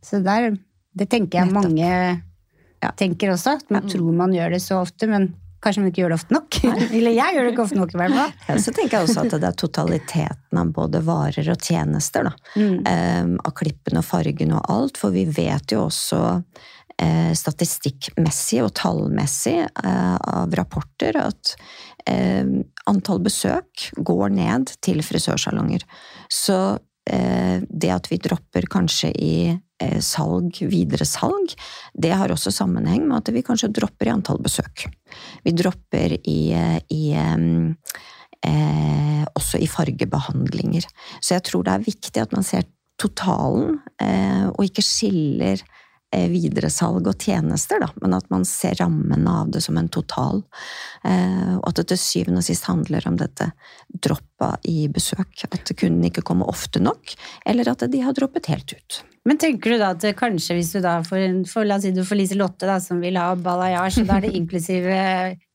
Så 0.04 0.24
der, 0.26 0.56
det 0.98 1.08
tenker 1.12 1.44
jeg 1.44 1.52
Nettopp. 1.52 1.70
mange 1.70 2.94
tenker 3.00 3.36
også. 3.36 3.60
Man 3.72 3.88
tror 3.92 4.18
man 4.18 4.34
gjør 4.36 4.56
det 4.56 4.62
så 4.64 4.82
ofte, 4.82 5.08
men 5.08 5.30
Kanskje 5.64 5.84
man 5.84 5.92
ikke 5.92 6.04
gjør 6.04 6.14
det 6.14 6.20
ofte 6.20 6.36
nok. 6.36 6.60
Eller 6.98 7.16
jeg 7.16 7.36
gjør 7.36 7.48
det 7.48 7.54
ikke 7.54 7.66
ofte 7.66 7.80
nok, 7.80 7.96
i 7.96 8.02
hvert 8.02 8.18
fall. 8.18 8.36
Ja, 8.50 8.60
så 8.60 8.76
tenker 8.76 8.98
jeg 8.98 9.08
også 9.08 9.24
at 9.24 9.36
det 9.38 9.50
er 9.50 9.58
totaliteten 9.64 10.60
av 10.60 10.76
både 10.76 11.04
varer 11.08 11.50
og 11.54 11.68
tjenester. 11.70 12.30
Da. 12.30 12.36
Um, 12.60 13.36
av 13.40 13.56
klippen 13.58 14.00
og 14.00 14.08
fargen 14.08 14.56
og 14.58 14.72
alt. 14.74 15.00
For 15.00 15.16
vi 15.16 15.26
vet 15.30 15.76
jo 15.76 15.86
også 15.88 16.22
eh, 17.02 17.32
statistikkmessig 17.38 18.62
og 18.66 18.74
tallmessig 18.80 19.58
eh, 19.64 20.16
av 20.16 20.54
rapporter 20.58 21.18
at 21.22 21.56
eh, 22.10 22.44
antall 22.90 23.22
besøk 23.24 23.90
går 23.98 24.34
ned 24.36 24.76
til 24.84 25.04
frisørsalonger. 25.06 25.86
Så 26.32 26.58
det 27.04 27.90
at 27.92 28.08
vi 28.08 28.18
dropper 28.24 28.64
kanskje 28.72 29.10
i 29.12 29.36
salg, 30.00 30.62
videre 30.72 31.04
salg, 31.08 31.52
det 31.94 32.14
har 32.16 32.32
også 32.32 32.52
sammenheng 32.54 33.08
med 33.10 33.18
at 33.20 33.32
vi 33.36 33.44
kanskje 33.44 33.72
dropper 33.76 34.08
i 34.08 34.14
antall 34.14 34.40
besøk. 34.44 34.86
Vi 35.44 35.52
dropper 35.52 36.16
i, 36.16 36.54
eh, 36.56 36.80
i 36.90 37.14
eh, 38.44 39.24
også 39.36 39.60
i 39.60 39.68
fargebehandlinger. 39.68 40.88
Så 41.20 41.36
jeg 41.36 41.44
tror 41.50 41.64
det 41.64 41.74
er 41.74 41.88
viktig 41.88 42.22
at 42.22 42.34
man 42.36 42.44
ser 42.44 42.64
totalen, 43.00 43.80
eh, 44.02 44.48
og 44.48 44.64
ikke 44.68 44.86
skiller 44.86 45.58
eh, 45.60 45.83
videresalg 46.32 47.08
og 47.10 47.16
tjenester, 47.22 47.80
da, 47.84 47.90
men 48.02 48.14
at 48.18 48.28
man 48.34 48.44
ser 48.48 48.76
rammene 48.82 49.30
av 49.44 49.52
det 49.54 49.62
som 49.66 49.78
en 49.80 49.90
total. 49.92 50.44
Eh, 51.04 51.56
og 51.58 51.66
at 51.72 51.80
det 51.82 51.88
til 51.94 52.02
syvende 52.02 52.42
og 52.44 52.48
sist 52.48 52.68
handler 52.70 53.06
om 53.10 53.18
dette 53.20 53.50
droppa 54.04 54.54
i 54.70 54.88
besøk. 54.94 55.46
At 55.50 55.72
kunden 55.80 56.04
ikke 56.10 56.24
kommer 56.26 56.50
ofte 56.52 56.82
nok, 56.84 57.16
eller 57.46 57.72
at 57.74 57.86
de 57.92 58.04
har 58.06 58.14
droppet 58.18 58.50
helt 58.52 58.76
ut. 58.78 59.02
Men 59.26 59.38
tenker 59.40 59.72
du 59.72 59.78
da 59.80 59.94
at 59.96 60.04
kanskje 60.20 60.58
hvis 60.58 60.74
du 60.76 60.82
da 60.84 60.98
får, 61.08 61.22
en- 61.30 61.44
for, 61.48 61.64
la 61.64 61.78
oss 61.80 61.86
si 61.88 61.92
du 61.96 62.02
får 62.04 62.18
Lise-Lotte 62.20 62.68
da, 62.68 62.78
som 62.84 63.00
vil 63.00 63.16
ha 63.16 63.30
balayage, 63.40 64.04
da 64.08 64.18
er 64.18 64.26
det 64.28 64.34
inklusive 64.36 64.98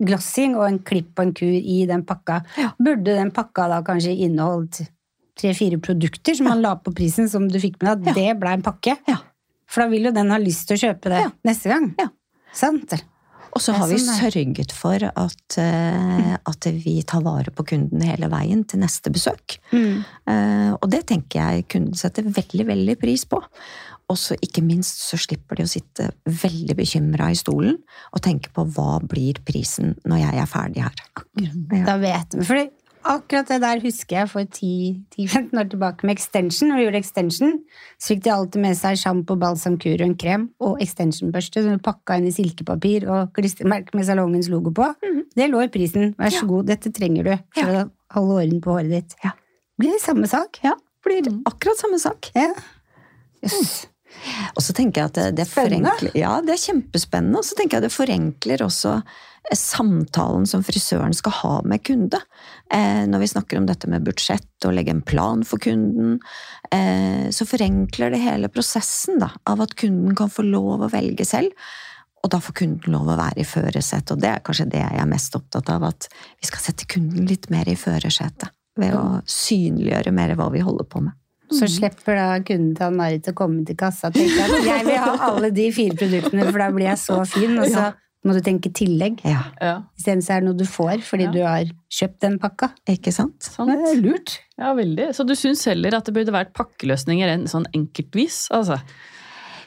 glossing 0.00 0.54
og 0.56 0.64
en 0.70 0.78
klipp 0.88 1.18
og 1.18 1.26
en 1.26 1.34
kur 1.36 1.52
i 1.52 1.82
den 1.90 2.04
pakka. 2.08 2.40
Burde 2.80 3.12
den 3.18 3.30
pakka 3.36 3.68
da 3.68 3.82
kanskje 3.84 4.14
inneholdt 4.24 4.80
tre-fire 5.38 5.76
produkter 5.78 6.34
som 6.34 6.48
man 6.48 6.62
la 6.64 6.72
på 6.80 6.90
prisen 6.96 7.28
som 7.30 7.44
du 7.46 7.60
fikk 7.62 7.76
med 7.84 8.00
deg, 8.08 8.14
det 8.16 8.30
ble 8.40 8.56
en 8.56 8.64
pakke? 8.66 8.96
Ja. 9.06 9.20
For 9.68 9.84
da 9.84 9.92
vil 9.92 10.08
jo 10.08 10.14
den 10.16 10.32
ha 10.32 10.40
lyst 10.40 10.68
til 10.68 10.78
å 10.78 10.82
kjøpe 10.86 11.12
det 11.12 11.22
Ja. 11.26 11.30
neste 11.44 11.68
gang. 11.72 11.94
Ja. 12.00 12.08
Sant? 12.56 12.94
Og 13.56 13.62
så 13.64 13.72
har 13.74 13.88
vi 13.88 13.96
sånn 13.96 14.18
sørget 14.20 14.72
for 14.76 15.02
at, 15.08 15.58
eh, 15.58 16.34
at 16.36 16.64
vi 16.84 17.02
tar 17.02 17.22
vare 17.24 17.50
på 17.50 17.64
kunden 17.66 18.02
hele 18.04 18.28
veien 18.28 18.64
til 18.68 18.80
neste 18.80 19.10
besøk. 19.10 19.58
Mm. 19.72 20.04
Eh, 20.28 20.72
og 20.76 20.88
det 20.92 21.06
tenker 21.06 21.40
jeg 21.40 21.68
kunden 21.68 21.96
setter 21.96 22.22
veldig, 22.28 22.66
veldig 22.68 22.98
pris 23.00 23.24
på. 23.24 23.40
Og 24.08 24.16
så 24.16 24.36
ikke 24.40 24.62
minst 24.64 25.00
så 25.04 25.18
slipper 25.20 25.56
de 25.56 25.64
å 25.64 25.68
sitte 25.68 26.10
veldig 26.24 26.76
bekymra 26.76 27.30
i 27.32 27.36
stolen 27.36 27.76
og 28.12 28.22
tenke 28.24 28.48
på 28.56 28.64
hva 28.72 29.00
blir 29.04 29.34
prisen 29.44 29.96
når 30.08 30.22
jeg 30.22 30.40
er 30.40 30.48
ferdig 30.48 30.82
her. 30.86 30.94
Ja. 31.36 31.84
Da 31.84 31.96
vet 32.00 32.38
vi. 32.38 32.44
For 32.48 32.68
akkurat 33.04 33.48
det 33.48 33.60
der 33.62 33.80
husker 33.82 34.16
jeg 34.20 34.28
for 34.30 34.40
10-15 34.44 35.58
år 35.60 35.68
tilbake 35.70 36.06
med 36.06 36.16
extension. 36.16 36.68
Når 36.70 36.76
vi 36.80 36.84
gjorde 36.86 37.00
extension, 37.02 37.52
så 37.98 38.12
fikk 38.14 38.22
de 38.24 38.30
alltid 38.34 38.62
med 38.62 38.76
seg 38.78 38.96
sjampo, 39.00 39.36
balsamkur 39.38 39.94
og 40.00 40.06
en 40.06 40.16
krem 40.18 40.48
og 40.60 40.80
extensionbørste 40.84 41.62
som 41.64 41.76
du 41.76 41.82
pakka 41.84 42.16
inn 42.18 42.28
i 42.30 42.34
silkepapir 42.34 43.06
og 43.08 43.32
klistremerke 43.36 43.94
med 43.98 44.08
salongens 44.08 44.48
logo 44.52 44.72
på. 44.74 44.88
Det 45.36 45.50
lå 45.50 45.62
i 45.66 45.68
prisen. 45.72 46.14
Vær 46.18 46.30
så 46.34 46.42
Ja. 46.42 46.48
god, 46.48 46.66
dette 46.66 46.92
trenger 46.92 47.24
du 47.24 47.34
for 47.60 47.70
å 47.70 47.90
holde 48.14 48.40
orden 48.42 48.60
på 48.64 48.74
håret 48.78 48.90
ditt. 48.90 49.14
Ja. 49.24 49.30
Blir 49.78 49.92
det 49.94 50.00
samme 50.02 50.26
sak? 50.26 50.58
Ja, 50.64 50.74
blir 51.04 51.22
akkurat 51.46 51.76
samme 51.78 51.98
sak. 52.02 52.30
Ja. 52.34 52.52
Jøss. 53.44 53.86
Og 54.56 54.62
så 54.64 54.74
tenker 54.76 55.02
jeg 55.02 55.10
at 55.10 55.18
det, 55.18 55.26
det 55.42 55.48
forenkler 55.50 56.14
Ja, 56.18 56.38
det 56.44 56.54
er 56.56 56.62
kjempespennende. 56.62 57.40
Og 57.40 57.46
så 57.46 57.58
tenker 57.58 57.78
jeg 57.78 57.86
det 57.86 57.94
forenkler 57.94 58.64
også 58.66 58.94
eh, 58.98 59.58
samtalen 59.58 60.46
som 60.48 60.64
frisøren 60.66 61.16
skal 61.16 61.36
ha 61.40 61.52
med 61.68 61.84
kunde. 61.86 62.20
Eh, 62.74 63.04
når 63.10 63.24
vi 63.24 63.30
snakker 63.34 63.60
om 63.60 63.68
dette 63.68 63.90
med 63.90 64.06
budsjett 64.06 64.68
og 64.68 64.74
legge 64.76 64.94
en 64.94 65.04
plan 65.06 65.44
for 65.46 65.62
kunden, 65.62 66.18
eh, 66.74 67.28
så 67.34 67.46
forenkler 67.48 68.14
det 68.14 68.22
hele 68.24 68.50
prosessen 68.52 69.20
da, 69.22 69.32
av 69.48 69.62
at 69.64 69.76
kunden 69.78 70.16
kan 70.18 70.32
få 70.32 70.46
lov 70.48 70.86
å 70.86 70.92
velge 70.92 71.28
selv. 71.28 71.54
Og 72.24 72.32
da 72.34 72.40
får 72.42 72.56
kunden 72.64 72.92
lov 72.92 73.12
å 73.12 73.18
være 73.18 73.44
i 73.44 73.46
førersetet, 73.46 74.10
og 74.10 74.22
det 74.22 74.32
er 74.32 74.42
kanskje 74.44 74.66
det 74.72 74.82
jeg 74.82 74.98
er 74.98 75.10
mest 75.10 75.36
opptatt 75.38 75.70
av. 75.70 75.86
At 75.92 76.08
vi 76.40 76.48
skal 76.50 76.64
sette 76.64 76.88
kunden 76.90 77.28
litt 77.30 77.46
mer 77.54 77.68
i 77.70 77.78
førersetet. 77.78 78.50
Ved 78.78 78.94
å 78.94 79.20
synliggjøre 79.26 80.12
mer 80.14 80.34
hva 80.38 80.50
vi 80.54 80.62
holder 80.62 80.86
på 80.86 81.02
med. 81.02 81.14
Så 81.50 81.68
slipper 81.70 82.14
da 82.18 82.26
kunden 82.44 82.74
til 82.76 82.84
Ann-Marit 82.88 83.28
å 83.30 83.34
komme 83.34 83.64
til 83.68 83.76
kassa 83.80 84.08
og 84.10 84.14
tenke 84.18 84.42
at 84.44 84.66
jeg 84.66 84.84
vil 84.86 84.98
ha 85.00 85.14
alle 85.30 85.50
de 85.54 85.70
fire 85.72 85.96
produktene, 85.96 86.44
for 86.50 86.58
da 86.58 86.68
blir 86.74 86.86
jeg 86.90 86.98
så 87.04 87.22
fin, 87.26 87.54
og 87.58 87.66
så 87.72 87.86
må 88.26 88.34
du 88.34 88.40
tenke 88.44 88.68
tillegg. 88.74 89.20
Ja, 89.24 89.44
Ja, 89.62 89.74
Isteden 89.96 90.20
så 90.26 90.34
er 90.34 90.40
det 90.42 90.48
noe 90.50 90.58
du 90.58 90.64
får 90.68 91.00
fordi 91.06 91.24
Ja. 91.28 91.30
du 91.32 91.40
har 91.46 91.64
kjøpt 91.90 92.18
den 92.20 92.38
pakka. 92.42 92.72
ikke 92.88 93.12
sant? 93.14 93.40
sant. 93.42 93.70
Det 93.70 93.92
er 93.94 94.02
lurt. 94.02 94.38
Ja, 94.58 94.74
veldig. 94.74 95.14
Så 95.14 95.24
du 95.26 95.32
syns 95.38 95.64
heller 95.64 95.94
at 95.96 96.04
det 96.04 96.14
burde 96.14 96.34
vært 96.34 96.52
pakkeløsninger 96.52 97.28
enn 97.32 97.46
sånn 97.48 97.64
enkeltvis? 97.72 98.48
Altså. 98.50 98.80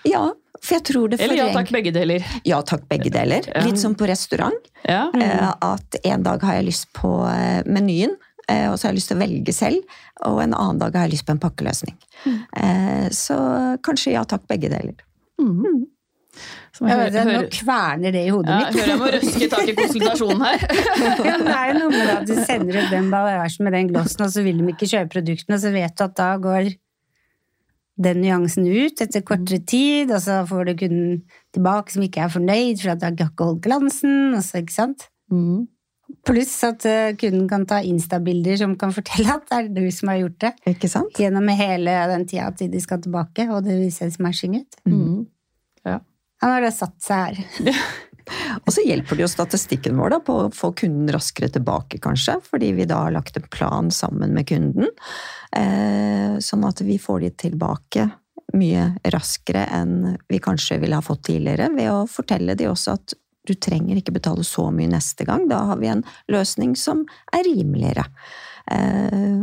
Ja, 0.06 0.32
for 0.62 0.76
jeg 0.78 0.84
tror 0.84 1.10
det 1.10 1.20
Eller 1.22 1.36
ja 1.39 1.48
takk, 1.54 1.72
begge 1.74 1.91
deler. 1.94 2.24
Ja 2.46 2.62
takk, 2.62 2.84
begge 2.89 3.10
deler. 3.10 3.41
Litt 3.65 3.80
som 3.82 3.96
på 3.98 4.06
restaurant. 4.10 4.67
Ja. 4.86 5.10
eh, 5.15 5.54
At 5.62 5.96
en 6.04 6.22
dag 6.24 6.41
har 6.46 6.56
jeg 6.60 6.65
lyst 6.67 6.91
på 6.94 7.10
eh, 7.32 7.63
menyen, 7.65 8.13
og 8.71 8.75
så 8.77 8.87
har 8.87 8.91
jeg 8.91 8.99
lyst 8.99 9.11
til 9.11 9.19
å 9.19 9.23
velge 9.23 9.55
selv. 9.55 9.95
Og 10.29 10.41
en 10.43 10.53
annen 10.57 10.81
dag 10.81 10.97
har 10.97 11.07
jeg 11.07 11.17
lyst 11.17 11.27
på 11.27 11.35
en 11.35 11.41
pakkeløsning. 11.41 11.97
Mm. 12.25 12.37
Så 13.15 13.37
kanskje 13.85 14.15
ja 14.15 14.25
takk, 14.27 14.45
begge 14.51 14.69
deler. 14.71 15.01
Mm. 15.41 15.87
Så 16.71 16.83
må 16.83 16.89
Jeg 16.91 16.97
jeg 16.97 17.01
vet, 17.01 17.15
det, 17.15 17.23
nå 17.35 17.39
kverner 17.51 18.13
det 18.15 18.21
i 18.23 18.29
hodet 18.31 18.53
ja, 18.53 18.59
mitt. 18.61 18.77
hører 18.79 18.91
jeg 18.93 18.99
må 19.01 19.09
røske 19.15 19.49
tak 19.51 19.71
i 19.71 19.73
konsultasjonen 19.75 20.45
her. 20.45 20.61
Ja, 21.27 21.33
men 21.35 21.43
det 21.47 21.55
er 21.57 21.71
jo 21.71 21.79
noe 21.81 21.89
med 21.95 22.11
at 22.13 22.29
du 22.29 22.37
sender 22.47 22.77
ut 22.79 22.93
den 22.93 23.09
bagasjen 23.11 23.67
med 23.67 23.75
den 23.75 23.91
glossen, 23.91 24.23
og 24.25 24.31
så 24.35 24.45
vil 24.45 24.61
de 24.61 24.69
ikke 24.71 24.89
kjøpe 24.93 25.11
produktene, 25.17 25.57
og 25.57 25.65
så 25.65 25.73
vet 25.75 25.97
du 25.97 26.05
at 26.05 26.15
da 26.21 26.29
går 26.45 26.71
den 28.01 28.21
nyansen 28.23 28.65
ut 28.71 29.03
etter 29.03 29.25
kortere 29.27 29.59
tid, 29.67 30.13
og 30.15 30.23
så 30.23 30.39
får 30.47 30.71
du 30.71 30.73
kunden 30.79 31.19
tilbake 31.53 31.93
som 31.93 32.07
ikke 32.07 32.23
er 32.23 32.33
fornøyd 32.33 32.81
for 32.81 32.93
at 32.95 33.03
du 33.03 33.05
har 33.09 33.17
ikke 33.33 33.49
holdt 33.51 33.63
glansen, 33.67 34.17
og 34.37 34.41
så, 34.47 34.63
ikke 34.63 34.77
sant? 34.77 35.09
Mhm. 35.33 35.67
Pluss 36.28 36.54
at 36.67 36.86
eh, 36.89 37.15
kunden 37.19 37.47
kan 37.50 37.65
ta 37.69 37.82
instabilder 37.86 38.60
som 38.62 38.78
kan 38.80 38.93
fortelle 38.95 39.36
at 39.38 39.47
det 39.50 39.58
er 39.58 39.69
du 39.76 39.84
som 39.93 40.12
har 40.12 40.21
gjort 40.24 40.39
det. 40.43 40.54
Ikke 40.74 40.89
sant? 40.91 41.19
Gjennom 41.19 41.50
hele 41.56 41.97
den 42.12 42.28
tida 42.30 42.52
til 42.58 42.71
de 42.74 42.82
skal 42.84 43.02
tilbake, 43.04 43.47
og 43.50 43.65
det 43.67 43.78
vil 43.80 43.93
se 43.95 44.10
smashing 44.13 44.62
ut. 44.62 44.82
Mhm. 44.89 45.28
Han 46.41 46.56
har 46.56 46.63
da 46.63 46.71
satt 46.74 46.97
seg 47.06 47.38
her. 47.38 47.76
Og 48.65 48.74
så 48.74 48.84
hjelper 48.86 49.17
det 49.17 49.26
jo 49.26 49.32
statistikken 49.32 49.97
vår 50.00 50.13
da, 50.13 50.19
på 50.24 50.38
å 50.43 50.50
få 50.56 50.71
kunden 50.78 51.10
raskere 51.13 51.52
tilbake, 51.54 52.00
kanskje. 52.02 52.38
Fordi 52.47 52.71
vi 52.78 52.88
da 52.89 53.04
har 53.06 53.15
lagt 53.15 53.38
en 53.38 53.47
plan 53.52 53.91
sammen 53.93 54.34
med 54.38 54.47
kunden. 54.50 54.89
Eh, 55.58 56.38
sånn 56.41 56.65
at 56.67 56.82
vi 56.86 56.97
får 57.02 57.26
de 57.26 57.32
tilbake 57.45 58.08
mye 58.58 58.88
raskere 59.13 59.65
enn 59.74 60.15
vi 60.32 60.39
kanskje 60.43 60.80
ville 60.82 60.97
ha 60.97 61.06
fått 61.06 61.28
tidligere. 61.30 61.69
Ved 61.76 61.91
å 61.91 62.06
fortelle 62.10 62.56
de 62.58 62.69
også 62.71 62.95
at 62.97 63.15
du 63.47 63.56
trenger 63.58 63.97
ikke 63.97 64.13
betale 64.15 64.45
så 64.47 64.67
mye 64.73 64.91
neste 64.91 65.25
gang. 65.27 65.47
Da 65.49 65.63
har 65.71 65.82
vi 65.82 65.89
en 65.91 66.06
løsning 66.32 66.75
som 66.80 67.06
er 67.34 67.45
rimeligere. 67.47 68.06
Eh, 68.71 69.41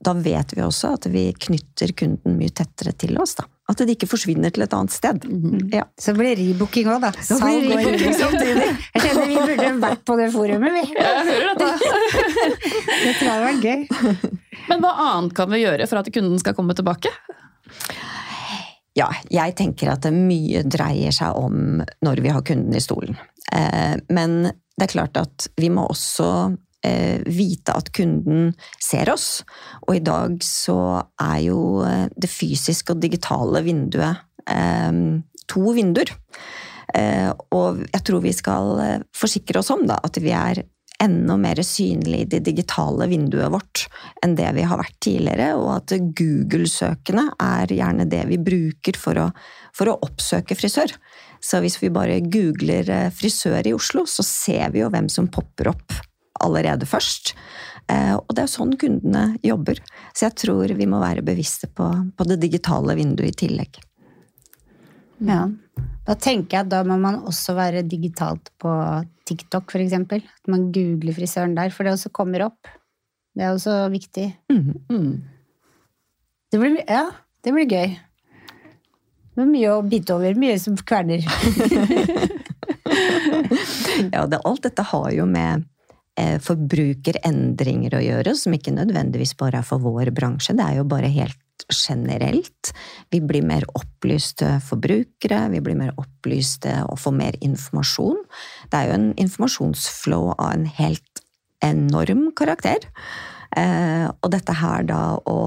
da 0.00 0.14
vet 0.16 0.54
vi 0.56 0.62
også 0.64 0.94
at 0.96 1.06
vi 1.12 1.26
knytter 1.36 1.92
kunden 1.92 2.38
mye 2.38 2.52
tettere 2.56 2.94
til 2.96 3.18
oss. 3.20 3.36
Da. 3.36 3.44
At 3.68 3.82
det 3.84 3.98
ikke 3.98 4.08
forsvinner 4.08 4.52
til 4.54 4.64
et 4.64 4.74
annet 4.74 4.94
sted. 4.94 5.26
Ja. 5.74 5.84
Så 6.00 6.14
blir 6.16 6.32
det 6.32 6.40
rebooking 6.40 6.88
òg, 6.88 7.04
da. 7.04 7.10
blir 7.12 7.26
Salg 7.28 7.66
og 7.68 7.82
rebooking 7.84 8.16
samtidig. 8.16 8.70
Jeg 8.96 9.04
kjenner 9.04 9.28
vi 9.28 9.36
burde 9.36 9.68
vært 9.84 10.06
på 10.08 10.16
det 10.18 10.30
forumet, 10.34 10.78
vi. 10.78 10.84
Jeg 10.96 11.26
hører 11.28 11.60
dette. 11.60 11.98
Det 13.00 13.12
tror 13.16 13.28
jeg 13.30 13.42
var 13.44 13.60
gøy. 13.64 13.84
Men 14.68 14.82
hva 14.82 14.90
annet 15.06 15.34
kan 15.36 15.48
vi 15.52 15.62
gjøre 15.62 15.86
for 15.88 16.00
at 16.00 16.10
kunden 16.12 16.40
skal 16.42 16.56
komme 16.56 16.74
tilbake? 16.76 17.12
Ja, 19.00 19.08
jeg 19.32 19.54
tenker 19.56 19.94
at 19.94 20.04
det 20.04 20.12
mye 20.12 20.64
dreier 20.68 21.14
seg 21.14 21.36
om 21.38 21.80
når 22.04 22.24
vi 22.24 22.32
har 22.34 22.44
kunden 22.46 22.76
i 22.76 22.82
stolen. 22.84 23.16
Eh, 23.52 23.96
Men 24.12 24.42
det 24.50 24.86
er 24.86 24.92
klart 24.92 25.20
at 25.20 25.48
vi 25.60 25.70
må 25.72 25.86
også 25.88 26.28
eh, 26.86 27.20
vite 27.26 27.76
at 27.76 27.92
kunden 27.96 28.52
ser 28.80 29.12
oss. 29.12 29.42
Og 29.86 29.96
i 29.96 30.04
dag 30.04 30.36
så 30.44 30.80
er 31.20 31.38
jo 31.46 31.60
eh, 31.86 32.08
det 32.16 32.30
fysiske 32.30 32.96
og 32.96 33.04
digitale 33.04 33.64
vinduet 33.66 34.26
to 35.50 35.60
vinduer. 35.76 36.08
Og 37.54 37.82
jeg 37.84 38.02
tror 38.08 38.22
vi 38.24 38.32
skal 38.34 38.80
forsikre 39.14 39.60
oss 39.60 39.68
om 39.70 39.84
da, 39.86 39.98
at 40.02 40.16
vi 40.18 40.32
er 40.34 40.62
enda 41.00 41.36
mer 41.40 41.60
synlig 41.64 42.20
i 42.24 42.28
det 42.34 42.42
digitale 42.46 43.08
vinduet 43.10 43.52
vårt 43.52 43.86
enn 44.24 44.36
det 44.38 44.50
vi 44.56 44.66
har 44.68 44.80
vært 44.80 44.98
tidligere, 45.02 45.54
og 45.56 45.70
at 45.78 45.94
Google-søkene 46.18 47.26
er 47.40 47.72
gjerne 47.74 48.06
det 48.10 48.22
vi 48.30 48.40
bruker 48.50 48.98
for 49.00 49.20
å, 49.22 49.26
for 49.76 49.92
å 49.92 49.98
oppsøke 50.06 50.56
frisør. 50.58 50.92
Så 51.40 51.62
hvis 51.64 51.78
vi 51.80 51.92
bare 51.92 52.20
googler 52.20 52.88
eh, 52.92 53.08
frisør 53.16 53.66
i 53.66 53.74
Oslo, 53.76 54.04
så 54.04 54.24
ser 54.26 54.74
vi 54.74 54.82
jo 54.82 54.90
hvem 54.92 55.08
som 55.12 55.30
popper 55.32 55.72
opp 55.72 55.96
allerede 56.40 56.88
først. 56.88 57.34
Eh, 57.88 58.14
Og 58.16 58.34
det 58.36 58.44
er 58.44 58.52
sånn 58.52 58.76
kundene 58.80 59.38
jobber. 59.44 59.80
Så 60.12 60.28
jeg 60.28 60.36
tror 60.44 60.76
vi 60.76 60.88
må 60.88 61.00
være 61.00 61.24
bevisste 61.24 61.70
på, 61.72 61.88
på 62.16 62.28
det 62.28 62.40
digitale 62.44 62.96
vinduet 62.98 63.32
i 63.32 63.38
tillegg. 63.46 63.80
Ja. 65.20 65.46
Da 66.10 66.16
tenker 66.18 66.56
jeg 66.56 66.66
at 66.66 66.70
da 66.72 66.82
må 66.82 66.96
man 66.98 67.20
også 67.30 67.54
være 67.54 67.84
digitalt 67.86 68.50
på 68.58 68.70
TikTok, 69.30 69.76
eksempel. 69.78 70.24
At 70.26 70.50
man 70.50 70.70
googler 70.74 71.14
frisøren 71.14 71.54
der, 71.54 71.70
for 71.70 71.86
det 71.86 71.94
også 71.94 72.10
kommer 72.10 72.48
opp. 72.48 72.70
Det 73.38 73.46
er 73.46 73.54
også 73.54 73.84
viktig. 73.92 74.32
Mm, 74.50 74.72
Mm. 74.90 75.12
Det 76.50 76.58
blir, 76.58 76.80
ja, 76.82 77.04
det 77.46 77.52
blir 77.54 77.68
gøy. 77.70 77.92
Det 79.38 79.44
er 79.44 79.46
mye 79.46 79.70
å 79.70 79.84
bite 79.86 80.16
over. 80.16 80.34
Mye 80.34 80.58
som 80.58 80.74
kverner. 80.76 81.22
Ja, 84.10 84.24
det, 84.26 84.40
alt 84.48 84.64
dette 84.64 84.82
har 84.82 85.10
jo 85.14 85.26
med 85.28 85.66
eh, 86.18 86.38
forbrukerendringer 86.42 87.94
å 87.94 88.02
gjøre, 88.02 88.32
som 88.38 88.54
ikke 88.56 88.72
nødvendigvis 88.74 89.36
bare 89.38 89.60
er 89.60 89.66
for 89.66 89.82
vår 89.84 90.10
bransje. 90.16 90.56
Det 90.58 90.64
er 90.64 90.80
jo 90.80 90.86
bare 90.88 91.10
helt 91.12 91.36
generelt. 91.68 92.72
Vi 93.10 93.20
blir 93.20 93.44
mer 93.46 93.66
opplyste 93.74 94.58
forbrukere, 94.66 95.48
vi 95.52 95.62
blir 95.64 95.78
mer 95.78 95.92
opplyste 96.00 96.76
og 96.86 97.00
får 97.00 97.16
mer 97.16 97.38
informasjon. 97.44 98.22
Det 98.70 98.78
er 98.78 98.88
jo 98.88 98.96
en 98.98 99.10
informasjonsflow 99.26 100.32
av 100.36 100.54
en 100.54 100.66
helt 100.78 101.24
enorm 101.64 102.30
karakter. 102.36 102.88
Eh, 103.56 104.06
og 104.08 104.32
dette 104.32 104.54
her 104.56 104.86
da 104.88 105.02
å 105.28 105.40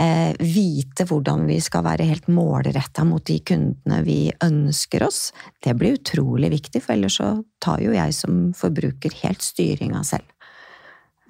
eh, 0.00 0.32
vite 0.40 1.06
hvordan 1.08 1.46
vi 1.50 1.58
skal 1.62 1.84
være 1.86 2.08
helt 2.08 2.28
målretta 2.32 3.04
mot 3.08 3.24
de 3.28 3.38
kundene 3.44 4.00
vi 4.06 4.20
ønsker 4.44 5.04
oss, 5.06 5.30
det 5.64 5.76
blir 5.78 5.98
utrolig 6.00 6.52
viktig, 6.56 6.82
for 6.82 6.96
ellers 6.96 7.20
så 7.20 7.32
tar 7.62 7.84
jo 7.84 7.94
jeg 7.96 8.16
som 8.16 8.44
forbruker 8.56 9.14
helt 9.22 9.44
styringa 9.44 10.04
selv. 10.08 10.31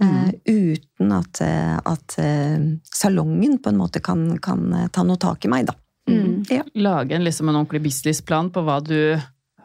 Eh, 0.03 0.33
uten 0.51 1.13
at, 1.15 1.41
eh, 1.45 1.77
at 1.93 2.17
eh, 2.19 2.59
salongen 2.95 3.59
på 3.63 3.71
en 3.73 3.79
måte 3.79 4.01
kan, 4.03 4.27
kan 4.43 4.89
ta 4.93 5.03
noe 5.07 5.17
tak 5.23 5.45
i 5.47 5.51
meg, 5.53 5.67
da. 5.71 5.75
Mm. 6.11 6.43
Ja, 6.51 6.65
Lage 6.75 7.15
en, 7.15 7.23
liksom, 7.25 7.49
en 7.49 7.61
ordentlig 7.61 7.83
businessplan 7.85 8.49
på 8.51 8.65
hva 8.67 8.81
du 8.83 8.97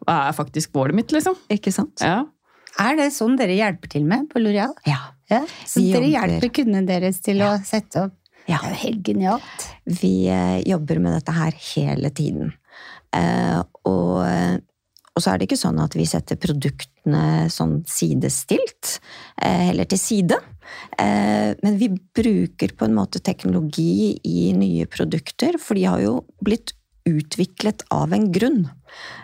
Hva 0.06 0.18
er 0.30 0.36
faktisk 0.38 0.76
målet 0.78 0.94
mitt, 0.96 1.12
liksom? 1.12 1.34
ikke 1.50 1.72
sant? 1.74 2.04
Ja. 2.06 2.20
Er 2.80 2.96
det 3.00 3.08
sånn 3.16 3.34
dere 3.40 3.56
hjelper 3.58 3.90
til 3.90 4.06
med 4.06 4.28
på 4.30 4.38
L'Oreal? 4.40 4.76
Ja. 4.86 5.00
Ja, 5.28 5.42
så 5.66 5.82
Vi 5.82 5.90
dere 5.92 6.06
jobber- 6.06 6.30
hjelper 6.38 6.54
kundene 6.60 6.86
deres 6.88 7.18
til 7.26 7.42
å 7.44 7.56
sette 7.66 8.06
opp 8.06 8.14
Ja. 8.48 8.60
Det 8.62 8.70
er 8.70 8.76
jo 8.76 8.82
helt 8.86 9.02
genialt. 9.04 9.66
Vi 10.00 10.14
jobber 10.70 11.00
med 11.04 11.18
dette 11.18 11.34
her 11.36 11.52
hele 11.74 12.10
tiden. 12.16 12.54
Eh, 13.12 13.60
og, 13.84 14.62
og 15.18 15.24
så 15.24 15.34
er 15.34 15.40
det 15.40 15.48
ikke 15.48 15.58
sånn 15.58 15.82
at 15.82 15.98
vi 15.98 16.06
setter 16.06 16.38
produktene 16.38 17.48
sånn 17.50 17.80
sidestilt, 17.90 19.00
eh, 19.42 19.72
eller 19.72 19.90
til 19.90 20.02
side. 20.02 20.38
Eh, 21.00 21.56
men 21.64 21.80
vi 21.82 21.90
bruker 21.90 22.76
på 22.78 22.86
en 22.86 22.94
måte 22.98 23.24
teknologi 23.26 24.20
i 24.24 24.52
nye 24.54 24.86
produkter, 24.86 25.58
for 25.58 25.80
de 25.80 25.88
har 25.90 26.04
jo 26.04 26.20
blitt 26.46 26.76
utviklet 27.08 27.86
av 27.94 28.14
en 28.14 28.30
grunn. 28.32 28.68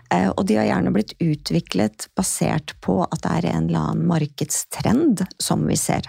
Eh, 0.10 0.30
og 0.32 0.48
de 0.48 0.58
har 0.58 0.70
gjerne 0.72 0.94
blitt 0.96 1.14
utviklet 1.22 2.08
basert 2.18 2.74
på 2.82 3.02
at 3.06 3.22
det 3.22 3.36
er 3.38 3.50
en 3.52 3.70
eller 3.70 3.92
annen 3.92 4.10
markedstrend 4.10 5.26
som 5.38 5.68
vi 5.70 5.78
ser. 5.80 6.08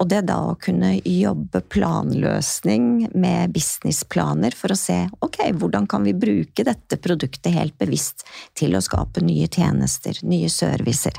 Og 0.00 0.08
det 0.10 0.22
da 0.28 0.38
å 0.50 0.58
kunne 0.60 0.94
jobbe 0.98 1.62
planløsning 1.72 3.08
med 3.12 3.52
businessplaner 3.54 4.56
for 4.56 4.74
å 4.74 4.78
se 4.78 4.98
ok, 5.24 5.40
hvordan 5.58 5.88
kan 5.90 6.06
vi 6.06 6.14
bruke 6.16 6.64
dette 6.66 6.98
produktet 7.02 7.54
helt 7.56 7.76
bevisst 7.80 8.26
til 8.58 8.76
å 8.76 8.84
skape 8.84 9.24
nye 9.24 9.50
tjenester, 9.52 10.16
nye 10.26 10.50
servicer, 10.52 11.18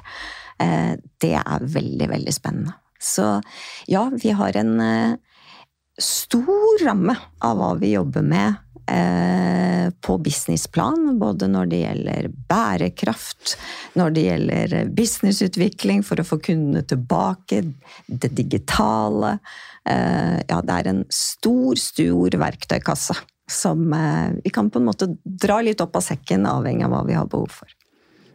eh, 0.64 0.96
det 1.22 1.36
er 1.40 1.70
veldig, 1.78 2.10
veldig 2.16 2.34
spennende. 2.34 2.78
Så 3.04 3.28
ja, 3.92 4.08
vi 4.16 4.32
har 4.32 4.56
en 4.58 4.80
eh, 4.80 5.16
stor 6.00 6.86
ramme 6.86 7.16
av 7.44 7.60
hva 7.60 7.74
vi 7.82 7.94
jobber 7.94 8.24
med 8.26 8.63
eh, 8.92 9.90
på 10.04 10.18
businessplan, 10.24 11.18
både 11.20 11.50
når 11.52 11.70
det 11.72 11.82
gjelder 11.84 12.30
bærekraft, 12.50 13.58
når 14.00 14.16
det 14.16 14.24
gjelder 14.28 14.76
businessutvikling 14.96 16.04
for 16.08 16.22
å 16.22 16.28
få 16.28 16.40
kundene 16.44 16.84
tilbake, 16.88 17.62
det 18.08 18.34
digitale. 18.36 19.38
Eh, 19.90 20.40
ja, 20.48 20.62
det 20.64 20.80
er 20.80 20.92
en 20.92 21.04
stor, 21.12 21.80
stor 21.80 22.40
verktøykasse 22.44 23.18
som 23.52 23.94
eh, 23.94 24.40
vi 24.44 24.50
kan 24.50 24.70
på 24.72 24.80
en 24.80 24.88
måte 24.88 25.10
dra 25.24 25.60
litt 25.62 25.82
opp 25.84 25.98
av 26.00 26.06
sekken, 26.06 26.48
avhengig 26.48 26.88
av 26.88 26.96
hva 26.96 27.04
vi 27.08 27.18
har 27.18 27.30
behov 27.30 27.52
for. 27.62 27.78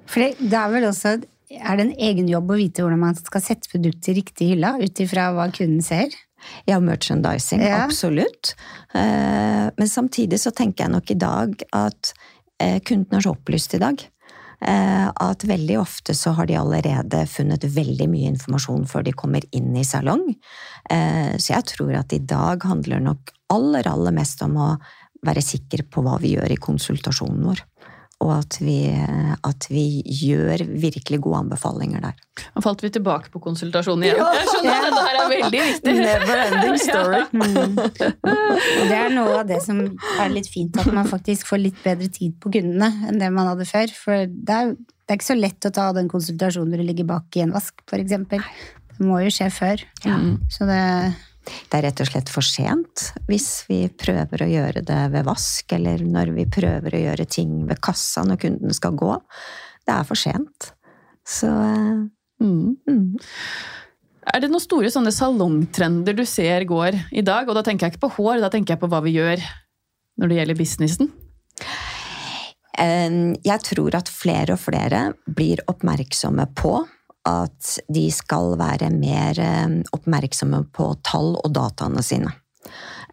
For 0.08 0.24
det, 0.24 0.54
er 0.56 0.72
vel 0.72 0.88
også 0.88 1.18
er 1.48 1.78
det 1.78 1.84
en 1.86 1.94
egen 2.10 2.28
jobb 2.28 2.52
å 2.52 2.58
vite 2.60 2.84
hvordan 2.84 3.00
man 3.00 3.16
skal 3.16 3.44
sette 3.44 3.70
produktet 3.72 4.12
i 4.12 4.18
riktig 4.20 4.50
hylla, 4.52 4.76
ut 4.80 5.00
ifra 5.00 5.30
hva 5.36 5.48
kunden 5.52 5.84
ser? 5.84 6.12
Ja, 6.66 6.78
merchandising, 6.80 7.60
Ja. 7.62 7.84
absolutt. 7.84 8.54
Eh, 8.94 9.70
Men 9.76 9.88
samtidig 9.88 10.38
så 10.40 10.50
tenker 10.50 10.84
jeg 10.84 10.90
nok 10.92 11.10
i 11.10 11.14
dag 11.14 11.62
at 11.72 12.12
eh, 12.60 12.80
kunden 12.80 13.14
er 13.18 13.20
så 13.20 13.34
opplyst 13.36 13.74
i 13.74 13.78
dag. 13.78 14.00
eh, 14.60 15.08
At 15.20 15.44
veldig 15.44 15.78
ofte 15.78 16.14
så 16.14 16.32
har 16.34 16.46
de 16.46 16.54
allerede 16.56 17.26
funnet 17.28 17.62
veldig 17.64 18.08
mye 18.08 18.32
informasjon 18.34 18.86
før 18.86 19.04
de 19.04 19.12
kommer 19.12 19.42
inn 19.52 19.76
i 19.76 19.84
salong. 19.84 20.34
Så 20.90 21.52
jeg 21.52 21.64
tror 21.64 21.94
at 21.98 22.12
i 22.12 22.18
dag 22.18 22.62
handler 22.64 23.00
nok 23.00 23.30
aller, 23.50 23.86
aller 23.86 24.10
mest 24.12 24.42
om 24.42 24.56
å 24.56 24.78
være 25.24 25.42
sikker 25.42 25.82
på 25.90 26.02
hva 26.02 26.18
vi 26.20 26.36
gjør 26.36 26.50
i 26.50 26.56
konsultasjonen 26.56 27.44
vår. 27.44 27.60
Og 28.18 28.32
at 28.34 28.56
vi, 28.58 28.80
at 29.46 29.66
vi 29.70 30.02
gjør 30.02 30.64
virkelig 30.82 31.20
gode 31.22 31.38
anbefalinger 31.44 32.02
der. 32.02 32.16
Nå 32.56 32.62
falt 32.64 32.82
vi 32.82 32.90
tilbake 32.90 33.30
på 33.30 33.38
konsultasjonen 33.44 34.08
igjen. 34.08 34.18
Ja. 34.18 34.32
Jeg 34.34 34.48
skjønner, 34.50 34.88
det 34.90 35.02
her 35.04 35.18
er 35.20 35.30
veldig 35.32 35.60
viktig. 35.68 35.94
Never 36.00 36.42
ending 36.42 36.80
story. 36.88 37.20
Og 38.02 38.82
det 38.90 38.98
er 38.98 39.14
noe 39.14 39.36
av 39.38 39.46
det 39.50 39.60
som 39.62 39.84
er 40.18 40.34
litt 40.34 40.50
fint, 40.50 40.74
at 40.82 40.90
man 40.90 41.06
faktisk 41.06 41.46
får 41.52 41.62
litt 41.62 41.78
bedre 41.84 42.10
tid 42.10 42.34
på 42.42 42.50
kundene 42.58 42.90
enn 43.06 43.22
det 43.22 43.30
man 43.34 43.52
hadde 43.52 43.68
før. 43.70 43.94
For 43.94 44.26
det 44.26 44.58
er, 44.58 44.74
det 44.74 45.14
er 45.14 45.20
ikke 45.20 45.30
så 45.30 45.38
lett 45.38 45.70
å 45.70 45.74
ta 45.78 45.86
den 45.94 46.10
konsultasjonen 46.10 46.74
når 46.74 46.82
du 46.82 46.88
ligger 46.90 47.10
bak 47.14 47.38
i 47.38 47.46
en 47.46 47.54
vask, 47.54 47.78
for 47.86 48.02
eksempel. 48.02 48.42
Det 48.98 49.06
må 49.06 49.22
jo 49.22 49.30
skje 49.30 49.46
før. 49.54 49.86
Så 50.50 50.66
det 50.66 50.82
Det 51.68 51.78
er 51.78 51.86
rett 51.88 52.02
og 52.04 52.10
slett 52.10 52.30
for 52.32 52.44
sent 52.46 53.08
hvis 53.28 53.48
vi 53.68 53.80
prøver 53.88 54.44
å 54.44 54.50
gjøre 54.50 54.82
det 54.86 55.00
ved 55.14 55.26
vask, 55.28 55.72
eller 55.76 56.04
når 56.04 56.34
vi 56.36 56.46
prøver 56.58 56.94
å 56.94 57.02
gjøre 57.06 57.28
ting 57.30 57.64
ved 57.68 57.80
kassa 57.84 58.24
når 58.26 58.40
kunden 58.44 58.74
skal 58.76 58.96
gå. 58.98 59.14
Det 59.88 59.94
er 59.96 60.06
for 60.08 60.20
sent. 60.20 60.72
Så 61.28 61.48
eh, 61.48 62.06
Mm. 62.38 62.76
mm. 62.86 63.18
Er 64.28 64.42
det 64.44 64.50
noen 64.52 64.62
store 64.62 64.90
sånne 64.92 65.10
salongtrender 65.10 66.14
du 66.14 66.24
ser 66.28 66.62
går 66.68 66.94
i 67.10 67.24
dag? 67.26 67.48
Og 67.48 67.56
da 67.56 67.64
tenker 67.66 67.86
jeg 67.88 67.96
ikke 67.96 68.04
på 68.06 68.12
hår, 68.18 68.42
da 68.44 68.50
tenker 68.52 68.76
jeg 68.76 68.82
på 68.82 68.90
hva 68.92 69.00
vi 69.02 69.16
gjør 69.16 69.42
når 70.20 70.30
det 70.30 70.36
gjelder 70.38 70.58
businessen. 70.58 71.10
Eh, 72.78 73.16
Jeg 73.42 73.64
tror 73.66 73.96
at 73.98 74.12
flere 74.12 74.54
og 74.54 74.62
flere 74.62 75.08
blir 75.26 75.64
oppmerksomme 75.66 76.46
på 76.54 76.76
at 77.28 77.78
de 77.92 78.08
skal 78.14 78.56
være 78.60 78.90
mer 78.94 79.38
eh, 79.42 79.80
oppmerksomme 79.96 80.64
på 80.74 80.92
tall 81.06 81.34
og 81.36 81.50
dataene 81.54 82.04
sine. 82.04 82.32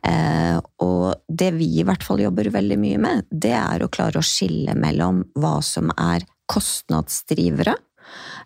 Eh, 0.06 0.60
Og 0.84 1.16
det 1.28 1.52
vi 1.58 1.68
i 1.80 1.86
hvert 1.88 2.04
fall 2.06 2.22
jobber 2.24 2.52
veldig 2.54 2.78
mye 2.82 3.02
med, 3.02 3.26
det 3.32 3.56
er 3.58 3.84
å 3.84 3.92
klare 3.92 4.22
å 4.22 4.26
skille 4.26 4.76
mellom 4.78 5.24
hva 5.40 5.58
som 5.66 5.92
er 5.98 6.26
kostnadsdrivere, 6.52 7.76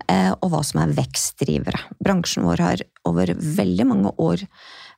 eh, 0.08 0.32
og 0.40 0.52
hva 0.54 0.62
som 0.64 0.84
er 0.84 0.96
vekstdrivere. 0.98 1.82
Bransjen 2.00 2.48
vår 2.48 2.64
har 2.64 2.86
over 3.10 3.34
veldig 3.36 3.88
mange 3.90 4.14
år 4.24 4.46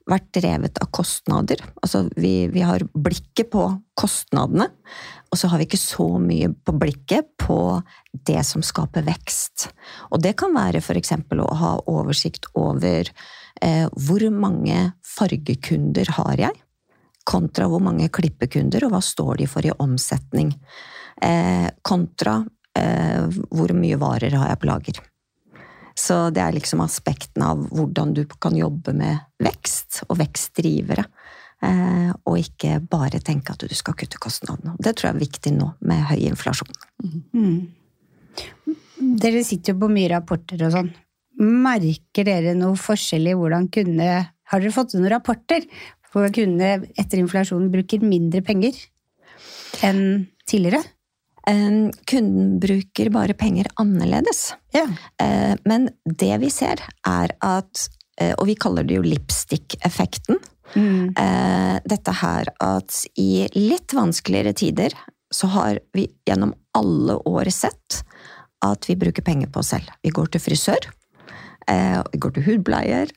vært 0.09 0.29
drevet 0.35 0.79
av 0.81 0.89
kostnader. 0.93 1.61
Altså 1.81 2.05
vi, 2.15 2.47
vi 2.51 2.63
har 2.65 2.83
blikket 2.93 3.51
på 3.53 3.65
kostnadene, 3.97 4.67
og 5.31 5.39
så 5.39 5.51
har 5.51 5.61
vi 5.61 5.67
ikke 5.69 5.79
så 5.79 6.07
mye 6.21 6.49
på 6.51 6.75
blikket 6.75 7.29
på 7.39 7.59
det 8.27 8.41
som 8.47 8.63
skaper 8.65 9.05
vekst. 9.07 9.69
Og 10.11 10.23
det 10.23 10.33
kan 10.39 10.55
være 10.55 10.81
f.eks. 10.81 11.13
å 11.15 11.51
ha 11.61 11.75
oversikt 11.91 12.49
over 12.59 13.11
eh, 13.61 13.87
hvor 13.95 14.27
mange 14.33 14.91
fargekunder 15.07 16.11
har 16.17 16.47
jeg, 16.47 16.63
kontra 17.27 17.69
hvor 17.69 17.83
mange 17.83 18.09
klippekunder, 18.11 18.87
og 18.87 18.95
hva 18.95 19.03
står 19.05 19.43
de 19.43 19.47
for 19.49 19.67
i 19.67 19.75
omsetning. 19.77 20.51
Eh, 21.21 21.69
kontra 21.85 22.41
eh, 22.77 23.29
hvor 23.53 23.75
mye 23.77 24.01
varer 24.01 24.35
har 24.35 24.51
jeg 24.51 24.61
på 24.61 24.71
lager. 24.71 25.01
Så 25.97 26.29
det 26.33 26.41
er 26.43 26.55
liksom 26.55 26.81
aspekten 26.83 27.43
av 27.45 27.61
hvordan 27.69 28.13
du 28.17 28.23
kan 28.41 28.55
jobbe 28.57 28.93
med 28.97 29.21
vekst 29.43 30.03
og 30.07 30.19
vekstdrivere. 30.21 31.05
Eh, 31.61 32.09
og 32.25 32.39
ikke 32.41 32.79
bare 32.89 33.21
tenke 33.21 33.53
at 33.53 33.61
du 33.61 33.75
skal 33.77 33.95
kutte 33.97 34.19
kostnadene. 34.21 34.73
Det 34.81 34.95
tror 34.97 35.11
jeg 35.11 35.15
er 35.15 35.25
viktig 35.25 35.53
nå 35.59 35.69
med 35.85 36.03
høy 36.09 36.25
inflasjon. 36.31 36.73
Dere 39.21 39.43
sitter 39.45 39.75
jo 39.75 39.81
på 39.83 39.91
mye 39.93 40.09
rapporter 40.13 40.61
og 40.65 40.73
sånn. 40.73 40.91
Merker 41.41 42.27
dere 42.27 42.55
noe 42.57 42.77
forskjell 42.77 43.31
i 43.31 43.37
hvordan 43.37 43.67
kunne 43.73 44.07
Har 44.51 44.59
dere 44.59 44.73
fått 44.75 44.93
noen 44.93 45.09
rapporter 45.13 45.63
hvor 46.11 46.27
kundene 46.35 46.89
etter 46.99 47.21
inflasjonen 47.21 47.69
bruker 47.71 48.03
mindre 48.03 48.41
penger 48.43 48.75
enn 49.85 50.27
tidligere? 50.43 50.83
Kunden 51.47 52.57
bruker 52.61 53.09
bare 53.13 53.33
penger 53.37 53.69
annerledes. 53.79 54.51
Ja. 54.75 54.87
Eh, 55.21 55.55
men 55.65 55.89
det 56.05 56.37
vi 56.41 56.49
ser, 56.53 56.81
er 57.07 57.33
at 57.43 57.87
eh, 58.21 58.33
Og 58.37 58.47
vi 58.49 58.55
kaller 58.59 58.87
det 58.87 58.99
jo 58.99 59.05
lipstick-effekten. 59.05 60.39
Mm. 60.75 61.11
Eh, 61.19 61.77
dette 61.89 62.15
her 62.21 62.51
at 62.63 63.01
i 63.19 63.47
litt 63.57 63.95
vanskeligere 63.95 64.53
tider, 64.53 64.95
så 65.31 65.47
har 65.55 65.79
vi 65.95 66.07
gjennom 66.27 66.53
alle 66.77 67.17
år 67.27 67.49
sett 67.51 68.01
at 68.63 68.85
vi 68.87 68.97
bruker 68.99 69.25
penger 69.25 69.49
på 69.51 69.63
oss 69.63 69.71
selv. 69.73 69.89
Vi 70.03 70.11
går 70.13 70.31
til 70.31 70.43
frisør, 70.43 70.89
vi 71.65 72.19
går 72.19 72.33
til 72.35 72.45
hudbleier. 72.45 73.09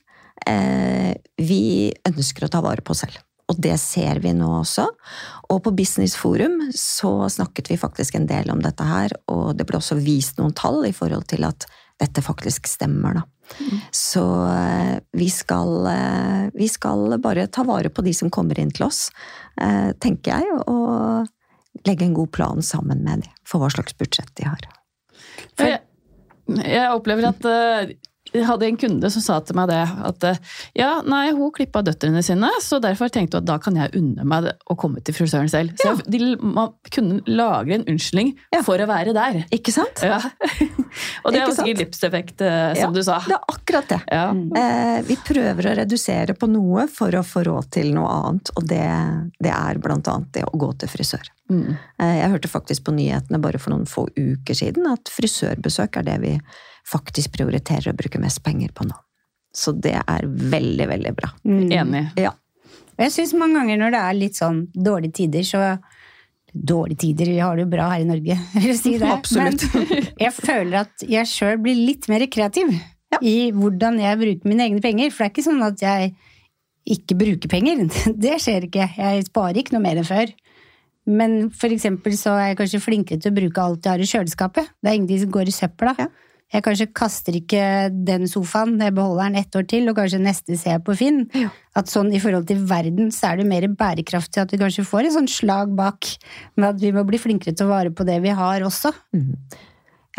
Vi 1.37 1.65
ønsker 2.07 2.47
å 2.47 2.49
ta 2.49 2.61
vare 2.65 2.81
på 2.81 2.95
oss 2.95 3.03
selv. 3.03 3.19
Og 3.51 3.59
det 3.61 3.75
ser 3.81 4.19
vi 4.23 4.33
nå 4.33 4.47
også. 4.61 4.87
Og 5.53 5.61
på 5.65 5.73
Business 5.77 6.15
Forum 6.17 6.57
så 6.73 7.29
snakket 7.29 7.69
vi 7.69 7.77
faktisk 7.77 8.17
en 8.17 8.27
del 8.29 8.49
om 8.53 8.61
dette 8.63 8.85
her, 8.87 9.13
og 9.31 9.53
det 9.59 9.67
ble 9.69 9.77
også 9.77 9.99
vist 10.01 10.39
noen 10.41 10.55
tall 10.57 10.81
i 10.87 10.93
forhold 10.95 11.27
til 11.29 11.45
at 11.47 11.67
dette 12.01 12.23
faktisk 12.25 12.67
stemmer, 12.67 13.21
da. 13.21 13.23
Mm. 13.61 13.81
Så 13.93 14.23
eh, 14.49 14.95
vi 15.13 15.27
skal, 15.29 15.85
eh, 15.87 16.47
vi 16.57 16.67
skal 16.67 17.19
bare 17.21 17.45
ta 17.47 17.63
vare 17.63 17.91
på 17.93 18.01
de 18.01 18.13
som 18.17 18.31
kommer 18.33 18.57
inn 18.59 18.73
til 18.73 18.87
oss, 18.87 19.05
eh, 19.61 19.91
tenker 20.01 20.33
jeg, 20.33 20.57
og 20.65 21.85
legge 21.85 22.07
en 22.07 22.17
god 22.17 22.31
plan 22.33 22.65
sammen 22.65 23.03
med 23.05 23.27
dem 23.27 23.37
for 23.47 23.61
hva 23.61 23.69
slags 23.69 23.95
budsjett 23.99 24.33
de 24.39 24.49
har. 24.49 24.65
Jeg, 25.61 25.79
jeg 26.57 26.89
opplever 26.89 27.29
at 27.29 27.93
jeg 28.35 28.47
hadde 28.47 28.67
en 28.67 28.79
kunde 28.79 29.11
som 29.13 29.23
sa 29.23 29.39
til 29.45 29.57
meg 29.57 29.69
det 29.71 29.81
at 30.09 30.27
ja, 30.77 30.91
nei, 31.07 31.29
hun 31.35 31.53
klippa 31.55 31.83
døtrene 31.85 32.23
sine, 32.25 32.49
så 32.63 32.79
derfor 32.83 33.11
tenkte 33.13 33.39
hun 33.39 33.45
at 33.45 33.49
da 33.49 33.57
kan 33.61 33.77
jeg 33.79 33.93
unne 33.97 34.25
meg 34.27 34.49
å 34.71 34.77
komme 34.79 35.03
til 35.05 35.15
frisøren 35.17 35.49
selv. 35.51 35.75
Så 35.81 35.93
ja. 35.93 36.07
de, 36.11 36.35
man 36.41 36.73
kunne 36.93 37.21
lage 37.29 37.77
en 37.77 37.85
unnskyldning 37.91 38.33
ja. 38.53 38.61
for 38.65 38.81
å 38.81 38.87
være 38.89 39.15
der. 39.15 39.41
Ikke 39.55 39.73
sant? 39.75 40.03
Ja. 40.05 40.19
og 41.23 41.33
det 41.33 41.41
er 41.41 41.45
jo 41.45 41.55
sikkert 41.57 41.83
livseffekt, 41.85 42.43
eh, 42.45 42.73
som 42.79 42.95
du 42.95 43.01
sa. 43.05 43.21
Det 43.25 43.37
er 43.37 43.55
akkurat 43.55 43.93
det. 43.93 44.01
Eh, 44.11 44.99
vi 45.07 45.19
prøver 45.27 45.71
å 45.71 45.77
redusere 45.81 46.37
på 46.37 46.49
noe 46.51 46.87
for 46.91 47.15
å 47.15 47.23
få 47.25 47.45
råd 47.47 47.71
til 47.77 47.93
noe 47.95 48.11
annet, 48.19 48.53
og 48.55 48.67
det, 48.69 48.85
det 49.39 49.53
er 49.53 49.81
blant 49.81 50.11
annet 50.11 50.31
det 50.39 50.45
å 50.47 50.53
gå 50.59 50.71
til 50.81 50.91
frisør. 50.91 51.31
Mm. 51.51 51.75
Eh, 52.01 52.15
jeg 52.19 52.31
hørte 52.33 52.51
faktisk 52.51 52.87
på 52.87 52.95
nyhetene 52.95 53.41
bare 53.41 53.61
for 53.61 53.75
noen 53.75 53.89
få 53.89 54.07
uker 54.15 54.57
siden 54.57 54.87
at 54.89 55.11
frisørbesøk 55.13 56.01
er 56.01 56.07
det 56.07 56.17
vi 56.23 56.33
faktisk 56.85 57.33
prioriterer 57.35 57.91
å 57.91 57.97
bruke 57.97 58.21
mest 58.21 58.43
penger 58.45 58.73
på 58.75 58.87
nå. 58.87 58.95
Så 59.55 59.71
det 59.71 59.95
er 60.01 60.25
veldig, 60.25 60.87
veldig 60.91 61.13
bra. 61.15 61.31
Mm. 61.47 61.67
Enig. 61.71 62.03
Ja. 62.19 62.33
Jeg 62.99 63.11
syns 63.15 63.35
mange 63.37 63.59
ganger 63.59 63.79
når 63.79 63.95
det 63.95 64.01
er 64.07 64.17
litt 64.17 64.39
sånn 64.39 64.65
dårlige 64.73 65.21
tider, 65.23 65.47
så 65.47 65.67
Dårlige 66.55 67.01
tider, 67.01 67.27
vi 67.27 67.39
har 67.43 67.57
det 67.57 67.65
jo 67.65 67.67
bra 67.73 67.89
her 67.91 68.05
i 68.05 68.07
Norge, 68.07 68.35
vil 68.53 68.69
jeg 68.69 68.77
si 68.79 68.93
det. 68.95 69.09
Absolutt. 69.17 69.65
Men 69.75 70.05
jeg 70.21 70.31
føler 70.37 70.77
at 70.85 71.03
jeg 71.03 71.27
sjøl 71.27 71.57
blir 71.59 71.75
litt 71.75 72.07
mer 72.07 72.23
kreativ 72.31 72.71
ja. 72.71 73.19
i 73.19 73.51
hvordan 73.51 73.99
jeg 73.99 74.21
bruker 74.21 74.51
mine 74.51 74.69
egne 74.69 74.79
penger. 74.83 75.11
For 75.11 75.25
det 75.25 75.27
er 75.27 75.33
ikke 75.33 75.45
sånn 75.49 75.65
at 75.65 75.83
jeg 75.83 76.13
ikke 76.95 77.17
bruker 77.19 77.51
penger. 77.51 77.83
Det 78.25 78.37
skjer 78.39 78.69
ikke. 78.69 78.87
Jeg 78.95 79.27
sparer 79.27 79.59
ikke 79.59 79.75
noe 79.75 79.83
mer 79.83 79.99
enn 79.99 80.07
før. 80.07 80.31
Men 81.05 81.35
for 81.53 81.75
eksempel 81.75 82.15
så 82.17 82.37
er 82.39 82.53
jeg 82.53 82.59
kanskje 82.61 82.81
flinkere 82.81 83.21
til 83.21 83.33
å 83.33 83.35
bruke 83.35 83.65
alt 83.67 83.85
jeg 83.85 83.91
har 83.91 84.05
i 84.05 84.09
kjøleskapet. 84.09 84.71
Det 84.79 84.89
er 84.89 84.97
ingenting 84.97 85.25
som 85.25 85.35
går 85.35 85.51
i 85.51 85.59
søpla. 85.59 85.97
Ja. 85.99 86.07
Jeg 86.53 86.61
kanskje 86.63 86.85
kaster 86.93 87.35
ikke 87.35 87.61
den 88.05 88.27
sofaen, 88.29 88.77
jeg 88.79 88.93
beholder 88.95 89.31
den 89.31 89.39
ett 89.41 89.55
år 89.57 89.65
til, 89.67 89.87
og 89.89 89.97
kanskje 89.97 90.21
neste 90.21 90.57
ser 90.59 90.75
jeg 90.75 90.83
på 90.85 90.95
Finn. 90.99 91.23
Ja. 91.35 91.49
At 91.75 91.89
sånn 91.91 92.11
i 92.13 92.21
forhold 92.21 92.45
til 92.47 92.61
verden 92.69 93.09
så 93.13 93.31
er 93.31 93.41
det 93.41 93.47
mer 93.49 93.65
bærekraftig 93.67 94.43
at 94.43 94.53
vi 94.53 94.59
kanskje 94.61 94.85
får 94.87 95.09
et 95.09 95.15
sånt 95.17 95.33
slag 95.33 95.73
bak, 95.75 96.11
men 96.55 96.69
at 96.69 96.79
vi 96.83 96.93
må 96.95 97.03
bli 97.07 97.19
flinkere 97.21 97.55
til 97.57 97.67
å 97.67 97.73
vare 97.73 97.91
på 97.95 98.05
det 98.07 98.19
vi 98.23 98.35
har 98.37 98.65
også. 98.67 98.93
Mm. 99.17 99.33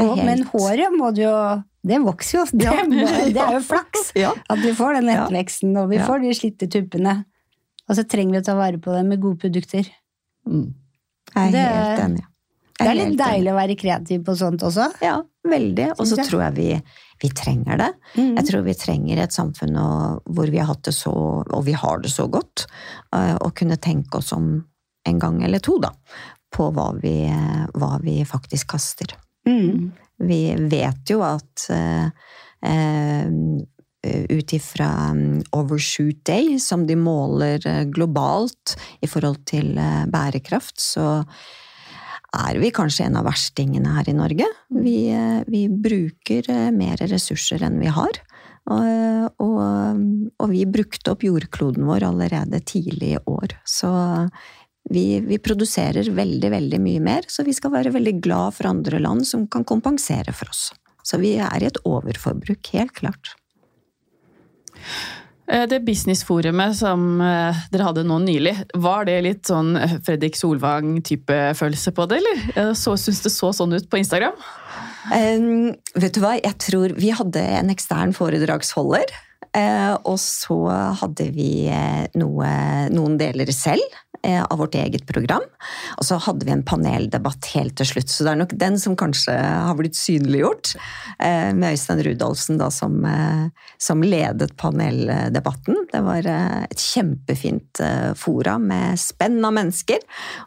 Og, 0.03 0.12
men 0.27 0.43
håret 0.51 0.93
må 0.93 1.09
du 1.17 1.23
jo 1.23 1.37
Det 1.89 1.97
vokser 2.05 2.37
jo, 2.37 2.43
det, 2.53 2.73
det 3.33 3.41
er 3.41 3.55
jo 3.55 3.62
flaks 3.65 4.11
ja. 4.27 4.35
at 4.37 4.61
vi 4.61 4.75
får 4.77 4.99
den 4.99 5.09
etterveksten, 5.15 5.77
og 5.81 5.89
vi 5.95 6.03
får 6.03 6.25
de 6.27 6.35
slitte 6.37 6.69
tuppene. 6.69 7.21
Og 7.87 7.97
så 7.97 8.03
trenger 8.03 8.35
vi 8.35 8.43
å 8.43 8.49
ta 8.51 8.57
vare 8.59 8.83
på 8.83 8.93
det 8.93 9.05
med 9.07 9.23
gode 9.23 9.39
produkter. 9.47 9.89
Mm. 10.51 10.75
Jeg 11.37 11.55
er 11.55 11.71
helt 11.71 12.03
enig. 12.11 12.27
Det 12.77 12.87
er 12.91 12.99
litt 12.99 13.17
deilig 13.17 13.53
å 13.53 13.57
være 13.57 13.77
kreativ 13.79 14.25
på 14.27 14.35
sånt 14.37 14.62
også. 14.67 14.91
Ja, 15.05 15.17
veldig. 15.49 15.89
Og 15.97 16.09
så 16.11 16.19
tror 16.21 16.43
jeg 16.49 16.57
vi, 16.59 16.69
vi 17.23 17.31
trenger 17.33 17.81
det. 17.81 17.91
Mm. 18.19 18.35
Jeg 18.37 18.49
tror 18.51 18.67
vi 18.67 18.77
trenger 18.77 19.23
et 19.23 19.37
samfunn 19.37 19.79
hvor 19.81 20.53
vi 20.53 20.61
har 20.61 20.69
hatt 20.69 20.85
det 20.89 20.93
så, 20.97 21.15
og 21.41 21.62
vi 21.67 21.77
har 21.77 22.03
det 22.05 22.12
så 22.12 22.29
godt, 22.29 22.67
eh, 23.17 23.35
å 23.41 23.53
kunne 23.57 23.81
tenke 23.81 24.21
oss 24.21 24.35
om 24.37 24.51
en 25.07 25.23
gang 25.23 25.41
eller 25.47 25.62
to, 25.65 25.79
da, 25.81 25.95
på 26.53 26.69
hva 26.77 26.91
vi, 27.01 27.17
hva 27.79 27.95
vi 28.03 28.19
faktisk 28.29 28.75
kaster. 28.75 29.17
Mm. 29.49 29.95
Vi 30.27 30.43
vet 30.69 31.15
jo 31.15 31.23
at 31.27 31.71
eh, 31.73 32.11
eh 32.73 33.65
ut 34.07 34.53
ifra 34.55 34.87
mm, 35.17 35.49
Overshoot 35.59 36.21
Day, 36.29 36.61
som 36.62 36.85
de 36.87 36.95
måler 36.95 37.65
eh, 37.67 37.81
globalt 37.91 38.77
i 39.03 39.09
forhold 39.11 39.41
til 39.51 39.73
bærekraft, 40.12 40.79
så 40.79 41.25
er 42.35 42.59
vi 42.61 42.73
kanskje 42.75 43.07
en 43.07 43.19
av 43.21 43.27
verstingene 43.29 43.95
her 43.97 44.09
i 44.11 44.17
Norge. 44.17 44.49
Vi, 44.75 44.97
eh, 45.15 45.43
vi 45.47 45.67
bruker 45.69 46.51
eh, 46.51 46.71
mer 46.75 47.01
ressurser 47.07 47.62
enn 47.67 47.79
vi 47.83 47.93
har. 47.93 48.21
Og, 48.67 49.31
og, 49.39 49.99
og, 50.43 50.47
vi 50.51 50.65
brukte 50.67 51.12
opp 51.12 51.23
jordkloden 51.23 51.87
vår 51.87 52.09
allerede 52.09 52.59
tidlig 52.67 53.12
i 53.15 53.21
år. 53.31 53.55
Så 53.62 53.91
vi, 54.91 55.21
vi, 55.23 55.39
produserer 55.39 56.11
veldig, 56.15 56.51
veldig 56.51 56.81
mye 56.83 57.03
mer, 57.03 57.29
så 57.31 57.47
vi 57.47 57.55
skal 57.55 57.75
være 57.77 57.95
veldig 57.95 58.17
glad 58.25 58.57
for 58.59 58.71
andre 58.71 58.99
land 59.03 59.27
som 59.27 59.47
kan 59.51 59.67
kompensere 59.67 60.35
for 60.35 60.51
oss. 60.51 60.73
Så 61.07 61.21
vi 61.23 61.37
er 61.39 61.62
i 61.62 61.69
et 61.69 61.79
overforbruk, 61.87 62.73
helt 62.75 62.95
klart. 62.99 63.37
Eh, 65.47 65.67
det 65.71 65.81
businessforumet 65.87 66.75
som 66.79 67.21
eh, 67.23 67.59
dere 67.71 67.87
hadde 67.87 68.07
nå 68.07 68.19
nylig, 68.25 68.55
var 68.83 69.07
det 69.07 69.21
litt 69.27 69.47
sånn 69.47 69.77
eh, 69.79 69.99
Fredrik 70.07 70.39
Solvang-type 70.39 71.39
følelse 71.59 71.93
på 71.95 72.07
det, 72.11 72.19
eller? 72.23 72.73
Så 72.79 72.97
Syns 72.99 73.23
det 73.23 73.33
så 73.35 73.53
sånn 73.55 73.77
ut 73.77 73.87
på 73.91 74.01
Instagram? 74.01 74.35
Um, 75.07 75.71
vet 75.95 76.17
du 76.17 76.23
hva, 76.25 76.35
jeg 76.41 76.59
tror 76.59 76.97
vi 76.99 77.13
hadde 77.15 77.43
en 77.61 77.71
ekstern 77.71 78.15
foredragsholder. 78.17 79.15
Og 80.05 80.19
så 80.21 80.57
hadde 81.01 81.31
vi 81.33 81.71
noe, 82.19 82.49
noen 82.93 83.15
deler 83.17 83.49
selv. 83.57 83.95
Eh, 84.27 84.43
av 84.43 84.59
vårt 84.59 84.75
eget 84.75 85.07
program. 85.07 85.45
Og 86.01 86.07
så 86.09 86.17
hadde 86.19 86.47
vi 86.49 86.51
en 86.51 86.65
paneldebatt 86.67 87.47
helt 87.53 87.77
til 87.79 87.87
slutt, 87.87 88.11
så 88.11 88.25
det 88.27 88.33
er 88.33 88.39
nok 88.41 88.55
den 88.59 88.79
som 88.83 88.97
kanskje 88.99 89.35
har 89.39 89.77
blitt 89.79 89.95
synliggjort. 89.95 90.73
Eh, 91.23 91.53
med 91.55 91.77
Øystein 91.77 92.03
Rudolfsen 92.03 92.59
da 92.59 92.67
som, 92.75 93.05
eh, 93.05 93.71
som 93.79 94.03
ledet 94.03 94.57
paneldebatten. 94.59 95.79
Det 95.93 96.03
var 96.03 96.27
et 96.27 96.83
kjempefint 96.83 97.83
fora 98.17 98.59
med 98.59 98.99
spenn 98.99 99.39
av 99.45 99.53
mennesker, 99.53 100.03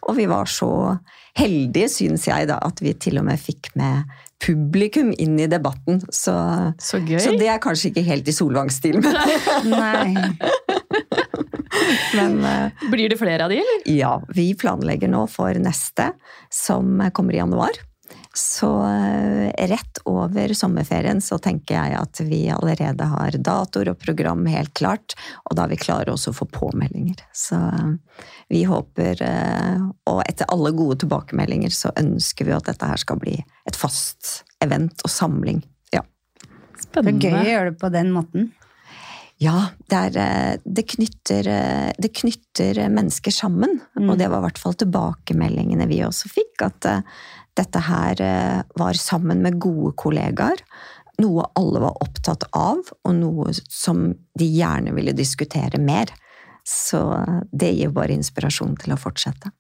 og 0.10 0.18
vi 0.18 0.26
var 0.26 0.46
så 0.46 1.00
heldige, 1.40 1.88
syns 1.88 2.28
jeg, 2.28 2.50
da, 2.50 2.60
at 2.60 2.82
vi 2.84 2.94
til 2.94 3.22
og 3.22 3.30
med 3.30 3.40
fikk 3.40 3.72
med 3.80 4.04
publikum 4.44 5.14
inn 5.18 5.40
i 5.40 5.48
debatten. 5.48 6.02
Så, 6.12 6.36
så, 6.80 7.00
så 7.00 7.38
det 7.40 7.48
er 7.48 7.64
kanskje 7.64 7.94
ikke 7.94 8.08
helt 8.12 8.28
i 8.28 8.36
Solvang-stil. 8.36 9.00
Nei. 9.72 10.16
Men, 12.16 12.40
uh, 12.46 12.90
Blir 12.92 13.10
det 13.10 13.18
flere 13.18 13.44
av 13.44 13.50
de, 13.50 13.60
eller? 13.62 13.84
Ja, 13.86 14.24
vi 14.28 14.54
planlegger 14.56 15.12
nå 15.12 15.26
for 15.32 15.54
neste, 15.62 16.12
som 16.50 17.10
kommer 17.14 17.34
i 17.34 17.42
januar. 17.42 17.80
Så 18.34 18.70
uh, 18.82 19.50
rett 19.68 20.02
over 20.10 20.54
sommerferien 20.54 21.22
så 21.22 21.40
tenker 21.42 21.76
jeg 21.76 21.98
at 21.98 22.22
vi 22.26 22.44
allerede 22.54 23.08
har 23.12 23.38
datoer 23.38 23.92
og 23.94 24.00
program 24.02 24.46
helt 24.50 24.74
klart, 24.78 25.16
og 25.50 25.58
da 25.58 25.66
er 25.66 25.74
vi 25.74 25.80
klare 25.82 26.14
også 26.14 26.34
å 26.34 26.40
få 26.42 26.50
påmeldinger. 26.54 27.24
Så 27.36 27.58
uh, 27.58 27.96
vi 28.50 28.64
håper, 28.66 29.20
og 30.10 30.24
etter 30.26 30.50
alle 30.50 30.72
gode 30.74 31.04
tilbakemeldinger, 31.04 31.74
så 31.74 31.92
ønsker 32.00 32.48
vi 32.48 32.56
at 32.56 32.66
dette 32.66 32.88
her 32.90 32.98
skal 32.98 33.20
bli 33.22 33.36
et 33.70 33.78
fast 33.78 34.40
event 34.64 35.04
og 35.06 35.14
samling. 35.14 35.62
Ja. 35.94 36.02
Spennende. 36.80 37.20
Det 37.22 37.30
er 37.30 37.36
gøy 37.36 37.44
å 37.44 37.54
gjøre 37.54 37.74
det 37.74 37.82
på 37.84 37.92
den 37.94 38.10
måten. 38.16 38.50
Ja, 39.40 39.70
det, 39.88 39.96
er, 39.96 40.18
eh, 40.20 40.62
det, 40.66 40.84
knytter, 40.92 41.48
eh, 41.48 41.90
det, 41.98 42.12
knytter, 42.20 42.82
mennesker 42.92 43.32
sammen. 43.32 43.80
Mm. 43.96 44.10
Og 44.10 44.18
det 44.20 44.28
var 44.28 44.42
i 44.42 44.50
hvert 44.50 44.60
fall 44.60 44.76
tilbakemeldingene 44.82 45.88
vi 45.88 46.02
også 46.04 46.32
fikk. 46.34 46.66
At 46.68 46.88
uh, 46.90 47.20
dette 47.56 47.82
her 47.88 48.20
var 48.80 49.00
sammen 49.00 49.44
med 49.44 49.60
gode 49.60 49.94
kollegaer. 50.00 50.60
Noe 51.20 51.48
alle 51.60 51.82
var 51.84 52.04
opptatt 52.04 52.46
av, 52.56 52.84
og 53.04 53.16
noe 53.16 53.52
som 53.68 54.10
de 54.40 54.48
gjerne 54.48 54.94
ville 54.96 55.16
diskutere 55.16 55.80
mer. 55.80 56.12
Så 56.68 57.02
det 57.52 57.74
gir 57.76 57.92
bare 57.96 58.16
inspirasjon 58.16 58.76
til 58.80 58.94
å 58.96 59.00
fortsette. 59.00 59.52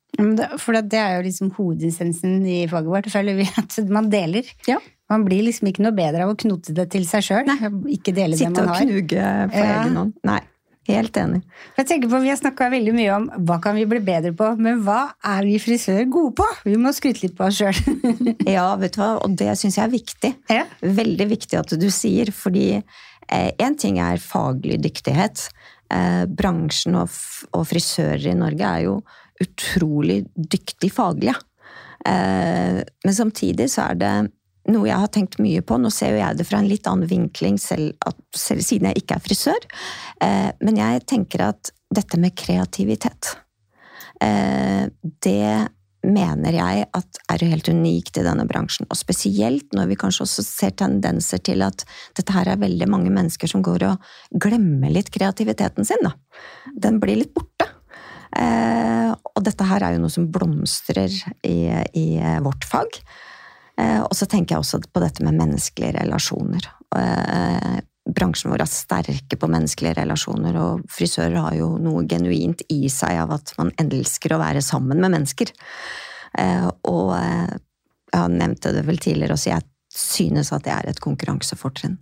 For 0.59 0.75
det 0.75 0.99
er 0.99 1.17
jo 1.17 1.25
liksom 1.27 1.51
hovedessensen 1.55 2.43
i 2.47 2.61
faget 2.69 2.91
vårt. 2.91 3.11
Føler 3.11 3.39
vi 3.39 3.47
at 3.63 3.79
man 3.91 4.11
deler. 4.11 4.47
Ja. 4.67 4.79
Man 5.09 5.25
blir 5.25 5.41
liksom 5.47 5.71
ikke 5.71 5.83
noe 5.85 5.95
bedre 5.97 6.25
av 6.25 6.35
å 6.35 6.37
knote 6.37 6.75
det 6.77 6.85
til 6.93 7.05
seg 7.09 7.25
sjøl. 7.25 7.49
Ikke 7.89 8.13
dele 8.13 8.37
Sitte 8.37 8.53
det 8.53 8.65
man 8.65 8.71
har. 8.73 8.81
Sitte 8.81 8.93
og 8.93 9.09
knuge 9.09 9.27
på 9.53 9.63
ja. 9.65 9.75
egen 9.81 10.01
hånd. 10.03 10.15
Nei. 10.29 10.41
Helt 10.89 11.17
enig. 11.21 11.41
Jeg 11.77 11.87
tenker 11.89 12.09
på, 12.09 12.19
Vi 12.23 12.31
har 12.31 12.37
snakka 12.39 12.69
veldig 12.73 12.93
mye 12.95 13.09
om 13.13 13.27
hva 13.45 13.59
kan 13.61 13.77
vi 13.77 13.85
bli 13.89 13.99
bedre 14.01 14.31
på, 14.37 14.47
men 14.57 14.81
hva 14.85 15.11
er 15.35 15.45
vi 15.45 15.59
frisører 15.61 16.07
gode 16.09 16.33
på? 16.39 16.47
Vi 16.65 16.77
må 16.81 16.93
skryte 16.95 17.27
litt 17.27 17.35
på 17.37 17.45
oss 17.45 17.59
sjøl. 17.59 17.77
ja, 18.55 18.65
vet 18.79 18.95
du 18.95 19.01
hva, 19.03 19.11
og 19.21 19.35
det 19.37 19.53
syns 19.59 19.77
jeg 19.77 19.85
er 19.85 19.93
viktig. 19.93 20.31
Ja. 20.49 20.65
Veldig 20.81 21.29
viktig 21.29 21.59
at 21.59 21.75
du 21.77 21.87
sier, 21.93 22.33
fordi 22.33 22.67
én 22.79 23.53
eh, 23.53 23.77
ting 23.77 23.99
er 24.01 24.21
faglig 24.23 24.79
dyktighet. 24.81 25.45
Eh, 25.93 26.23
bransjen 26.25 26.97
og, 26.97 27.13
og, 27.51 27.63
frisører 27.69 28.31
i 28.31 28.37
Norge 28.37 28.73
er 28.73 28.87
jo 28.87 28.97
utrolig 29.41 30.23
dyktig 30.33 30.91
faglige. 30.95 31.37
Eh, 32.07 32.81
men 33.05 33.15
samtidig 33.15 33.69
så 33.73 33.91
er 33.91 34.01
det 34.01 34.13
noe 34.73 34.89
jeg 34.89 35.01
har 35.01 35.11
tenkt 35.13 35.39
mye 35.41 35.63
på. 35.65 35.79
Nå 35.79 35.91
ser 35.93 36.13
jo 36.15 36.21
jeg 36.21 36.39
det 36.39 36.47
fra 36.47 36.61
en 36.61 36.69
litt 36.69 36.87
annen 36.89 37.09
vinkling, 37.09 37.59
selv, 37.61 37.97
selv 38.35 38.65
siden 38.65 38.89
jeg 38.89 39.03
ikke 39.03 39.17
er 39.17 39.25
frisør. 39.25 39.67
Eh, 40.25 40.49
men 40.65 40.79
jeg 40.79 41.03
tenker 41.09 41.49
at 41.49 41.73
dette 41.89 42.19
med 42.21 42.35
kreativitet 42.37 43.31
eh, 44.21 44.85
Det 45.01 45.69
mener 46.05 46.53
jeg 46.55 46.83
at 46.95 47.17
er 47.33 47.43
helt 47.51 47.69
unikt 47.71 48.19
i 48.19 48.23
denne 48.23 48.45
bransjen. 48.47 48.87
Og 48.87 48.99
spesielt 48.99 49.73
når 49.75 49.89
vi 49.89 49.97
kanskje 49.99 50.23
også 50.25 50.45
ser 50.45 50.75
tendenser 50.79 51.41
til 51.43 51.65
at 51.65 51.83
dette 52.15 52.35
her 52.35 52.47
er 52.53 52.61
veldig 52.61 52.87
mange 52.91 53.11
mennesker 53.11 53.51
som 53.51 53.63
går 53.65 53.87
og 53.89 54.13
glemmer 54.31 54.93
litt 54.93 55.11
kreativiteten 55.11 55.87
sin. 55.87 56.05
Da. 56.05 56.13
Den 56.87 57.01
blir 57.03 57.19
litt 57.19 57.33
borte. 57.35 57.67
Eh, 58.37 59.09
og 59.09 59.43
dette 59.43 59.65
her 59.65 59.83
er 59.83 59.97
jo 59.97 60.05
noe 60.05 60.13
som 60.13 60.29
blomstrer 60.31 61.11
i, 61.43 61.57
i 61.97 62.07
vårt 62.45 62.67
fag. 62.69 63.01
Eh, 63.79 64.01
og 64.03 64.15
så 64.17 64.27
tenker 64.27 64.55
jeg 64.55 64.63
også 64.63 64.81
på 64.91 65.03
dette 65.03 65.23
med 65.25 65.37
menneskelige 65.39 65.95
relasjoner. 65.99 66.67
Eh, 66.97 67.79
bransjen 68.09 68.51
vår 68.51 68.63
er 68.65 68.71
sterke 68.71 69.39
på 69.39 69.49
menneskelige 69.51 69.99
relasjoner, 70.01 70.57
og 70.59 70.85
frisører 70.91 71.37
har 71.45 71.57
jo 71.59 71.71
noe 71.81 72.03
genuint 72.09 72.63
i 72.73 72.81
seg 72.91 73.21
av 73.23 73.35
at 73.37 73.53
man 73.59 73.71
elsker 73.79 74.33
å 74.33 74.41
være 74.41 74.63
sammen 74.65 75.01
med 75.03 75.13
mennesker. 75.15 75.53
Eh, 76.39 76.67
og 76.89 77.13
jeg 78.09 78.33
nevnte 78.35 78.73
det 78.73 78.85
vel 78.87 78.99
tidligere 79.01 79.37
også, 79.37 79.53
jeg 79.53 79.67
synes 79.93 80.51
at 80.55 80.65
det 80.65 80.73
er 80.73 80.89
et 80.89 81.01
konkurransefortrinn. 81.01 81.99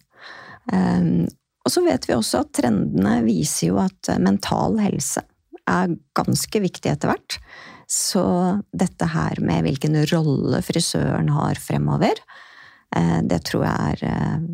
Og 0.68 1.72
så 1.72 1.84
vet 1.84 2.08
vi 2.08 2.16
også 2.16 2.42
at 2.44 2.52
trendene 2.56 3.22
viser 3.24 3.70
jo 3.70 3.78
at 3.80 4.10
mental 4.24 4.76
helse 4.80 5.24
er 5.68 5.96
ganske 6.16 6.62
viktig 6.64 6.92
etter 6.92 7.12
hvert. 7.12 7.38
Så 7.88 8.24
dette 8.76 9.08
her 9.14 9.40
med 9.40 9.64
hvilken 9.64 9.96
rolle 10.12 10.60
frisøren 10.66 11.30
har 11.32 11.60
fremover, 11.64 12.20
eh, 12.96 13.20
det 13.24 13.46
tror 13.48 13.64
jeg 13.64 13.94
er 13.94 14.08
eh, 14.12 14.48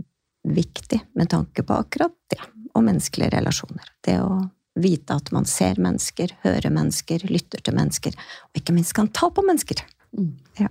viktig 0.54 1.00
med 1.18 1.32
tanke 1.34 1.66
på 1.66 1.80
akkurat 1.82 2.14
det. 2.30 2.42
Og 2.74 2.86
menneskelige 2.86 3.34
relasjoner. 3.34 3.90
Det 4.06 4.20
å 4.22 4.38
vite 4.80 5.18
at 5.18 5.30
man 5.34 5.46
ser 5.50 5.82
mennesker, 5.82 6.34
hører 6.46 6.74
mennesker, 6.74 7.26
lytter 7.30 7.62
til 7.62 7.76
mennesker, 7.78 8.16
og 8.50 8.62
ikke 8.62 8.74
minst 8.74 8.96
kan 8.98 9.10
ta 9.14 9.30
på 9.30 9.44
mennesker. 9.46 9.84
Mm. 10.18 10.32
Ja. 10.62 10.70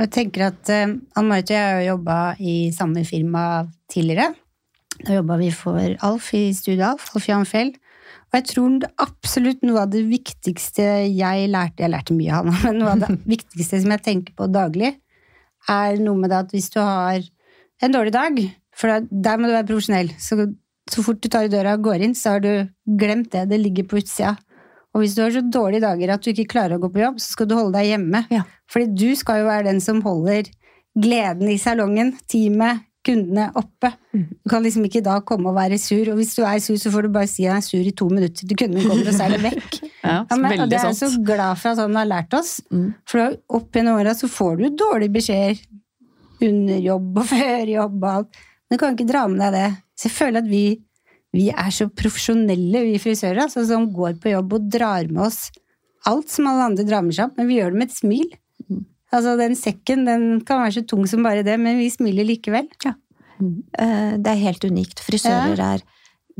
Jeg 0.00 0.10
tenker 0.10 0.48
at 0.48 0.70
uh, 0.72 0.96
Ann 1.14 1.28
Marit 1.28 1.52
og 1.52 1.54
jeg 1.54 1.74
har 1.76 1.84
jobba 1.86 2.16
i 2.40 2.54
samme 2.74 3.04
firma 3.06 3.44
tidligere. 3.92 4.32
Da 5.04 5.18
jobba 5.18 5.36
vi 5.38 5.50
for 5.54 5.96
Alf 6.06 6.32
i 6.34 6.48
Studio 6.56 6.88
Alf, 6.92 7.10
Alf 7.14 7.28
Jan 7.28 7.46
Fjell. 7.48 7.74
Og 8.34 8.40
jeg 8.40 8.48
tror 8.50 8.88
absolutt 8.98 9.60
noe 9.62 9.84
av 9.84 9.92
det 9.92 10.00
viktigste 10.08 10.82
jeg 11.06 11.50
lærte 11.52 11.84
Jeg 11.84 11.92
lærte 11.92 12.16
mye 12.18 12.34
av 12.34 12.48
han, 12.50 12.56
men 12.66 12.80
noe 12.82 12.96
av 12.96 13.04
det 13.04 13.12
viktigste 13.30 13.78
som 13.84 13.94
jeg 13.94 14.02
tenker 14.02 14.34
på 14.34 14.50
daglig, 14.50 14.96
er 15.70 16.00
noe 16.02 16.18
med 16.18 16.34
det 16.34 16.40
at 16.42 16.50
hvis 16.52 16.66
du 16.74 16.80
har 16.82 17.22
en 17.82 17.94
dårlig 17.94 18.12
dag, 18.14 18.40
for 18.74 19.06
der 19.06 19.38
må 19.38 19.46
du 19.46 19.54
være 19.54 19.68
profesjonell, 19.68 20.10
så, 20.18 20.48
så 20.90 21.04
fort 21.06 21.22
du 21.22 21.30
tar 21.30 21.46
i 21.46 21.52
døra 21.52 21.76
og 21.78 21.86
går 21.86 22.04
inn, 22.08 22.16
så 22.18 22.34
har 22.34 22.42
du 22.42 22.50
glemt 22.98 23.30
det. 23.32 23.46
Det 23.52 23.60
ligger 23.60 23.86
på 23.88 24.02
utsida. 24.02 24.34
Og 24.94 25.02
hvis 25.02 25.14
du 25.16 25.22
har 25.24 25.32
så 25.34 25.42
dårlige 25.42 25.82
dager 25.86 26.12
at 26.14 26.26
du 26.26 26.30
ikke 26.32 26.50
klarer 26.52 26.76
å 26.76 26.82
gå 26.82 26.90
på 26.92 27.02
jobb, 27.02 27.22
så 27.22 27.36
skal 27.36 27.48
du 27.50 27.56
holde 27.56 27.78
deg 27.78 27.92
hjemme. 27.92 28.24
Ja. 28.34 28.42
Fordi 28.70 28.90
du 28.98 29.14
skal 29.18 29.40
jo 29.42 29.48
være 29.48 29.68
den 29.70 29.80
som 29.84 30.02
holder 30.04 30.50
gleden 30.94 31.50
i 31.50 31.58
salongen, 31.58 32.12
teamet, 32.30 32.84
kundene 33.04 33.48
oppe. 33.58 33.90
Mm. 34.14 34.24
Du 34.44 34.50
kan 34.52 34.64
liksom 34.64 34.86
ikke 34.88 35.02
da 35.04 35.18
komme 35.26 35.50
og 35.50 35.58
være 35.58 35.78
sur, 35.80 36.08
og 36.12 36.18
hvis 36.20 36.34
du 36.38 36.42
er 36.46 36.60
sur, 36.64 36.78
så 36.80 36.92
får 36.94 37.06
du 37.06 37.14
bare 37.14 37.30
si 37.30 37.44
at 37.44 37.50
jeg 37.50 37.56
er 37.56 37.66
sur 37.66 37.90
i 37.90 37.94
to 37.96 38.08
minutter 38.12 38.48
til 38.48 38.58
kunden 38.60 38.86
kommer, 38.86 39.10
og 39.10 39.16
så 39.16 39.26
er 39.26 39.36
det 39.36 39.42
vekk. 39.44 39.78
ja, 40.06 40.16
ja, 40.16 40.38
men, 40.38 40.56
og 40.64 40.70
det 40.72 40.80
er 40.80 40.88
jeg 40.90 41.00
så 41.00 41.10
glad 41.26 41.60
for 41.60 41.72
at 41.74 41.82
han 41.84 42.00
har 42.00 42.10
lært 42.10 42.38
oss, 42.38 42.56
mm. 42.72 42.88
for 43.10 43.36
opp 43.60 43.76
gjennom 43.76 44.00
åra 44.00 44.16
så 44.18 44.30
får 44.30 44.56
du 44.60 44.66
dårlige 44.84 45.16
beskjeder 45.18 45.62
under 46.44 46.80
jobb 46.88 47.20
og 47.22 47.28
før 47.34 47.74
jobb 47.74 47.98
og 48.00 48.10
alt, 48.12 48.42
men 48.64 48.78
du 48.78 48.82
kan 48.82 48.96
ikke 48.96 49.10
dra 49.10 49.26
med 49.30 49.44
deg 49.44 49.58
det. 49.58 49.68
Så 49.94 50.08
jeg 50.08 50.16
føler 50.16 50.42
at 50.42 50.48
vi, 50.50 50.64
vi 51.34 51.50
er 51.52 51.74
så 51.74 51.90
profesjonelle, 51.92 52.86
vi 52.88 53.02
frisører, 53.02 53.44
altså, 53.46 53.66
som 53.68 53.90
går 53.94 54.16
på 54.22 54.32
jobb 54.32 54.56
og 54.58 54.72
drar 54.72 55.12
med 55.12 55.28
oss 55.28 55.44
alt 56.08 56.30
som 56.32 56.48
alle 56.48 56.68
andre 56.70 56.86
drar 56.86 57.04
med 57.04 57.16
seg 57.16 57.28
opp, 57.28 57.38
men 57.38 57.48
vi 57.48 57.58
gjør 57.58 57.72
det 57.72 57.80
med 57.80 57.90
et 57.90 57.96
smil. 57.96 58.32
Mm. 59.14 59.18
Altså, 59.18 59.36
den 59.38 59.54
sekken 59.58 60.04
den 60.08 60.28
kan 60.46 60.64
være 60.64 60.80
så 60.80 60.86
tung 60.90 61.06
som 61.06 61.22
bare 61.22 61.46
det, 61.46 61.54
men 61.60 61.78
vi 61.78 61.90
smiler 61.92 62.26
likevel. 62.26 62.66
Ja. 62.84 62.96
Mm. 63.38 63.62
Eh, 63.78 64.14
det 64.18 64.32
er 64.32 64.42
helt 64.42 64.64
unikt. 64.66 65.02
Frisører 65.04 65.58
ja. 65.58 65.74
er 65.74 65.84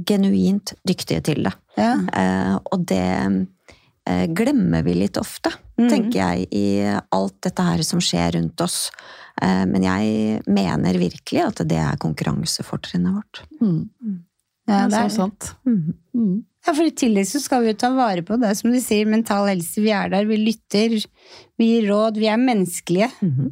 genuint 0.07 0.75
dyktige 0.87 1.23
til 1.23 1.45
det. 1.47 1.55
Ja. 1.79 1.95
Eh, 1.95 2.57
og 2.75 2.87
det 2.91 3.07
eh, 4.11 4.27
glemmer 4.35 4.83
vi 4.87 4.97
litt 4.99 5.19
ofte, 5.21 5.55
mm. 5.79 5.87
tenker 5.87 6.19
jeg, 6.19 6.49
i 6.51 6.67
alt 7.15 7.39
dette 7.47 7.63
her 7.63 7.87
som 7.87 8.03
skjer 8.03 8.35
rundt 8.39 8.61
oss. 8.65 8.89
Men 9.35 9.83
jeg 9.83 10.43
mener 10.47 10.95
virkelig 10.95 11.41
at 11.43 11.63
det 11.67 11.79
er 11.83 11.97
konkurransefortrinnet 11.99 13.17
vårt. 13.17 13.41
Mm. 13.59 14.21
Mm. 14.67 14.73
Ja, 14.73 14.85
det 14.89 15.01
er 15.01 15.13
så 15.13 15.25
sant. 15.25 15.51
Mm. 15.69 15.95
Mm. 16.15 16.35
Ja, 16.65 16.73
for 16.73 16.87
I 16.87 16.95
tillegg 16.97 17.29
så 17.29 17.43
skal 17.45 17.65
vi 17.65 17.75
jo 17.75 17.81
ta 17.81 17.91
vare 17.93 18.25
på 18.25 18.39
det, 18.41 18.55
som 18.57 18.73
du 18.73 18.79
sier, 18.81 19.09
mental 19.11 19.51
helse. 19.51 19.83
Vi 19.85 19.93
er 19.93 20.09
der, 20.13 20.25
vi 20.29 20.39
lytter, 20.41 20.97
vi 21.61 21.69
gir 21.69 21.91
råd, 21.91 22.17
vi 22.21 22.31
er 22.33 22.41
menneskelige 22.41 23.11
mm. 23.21 23.51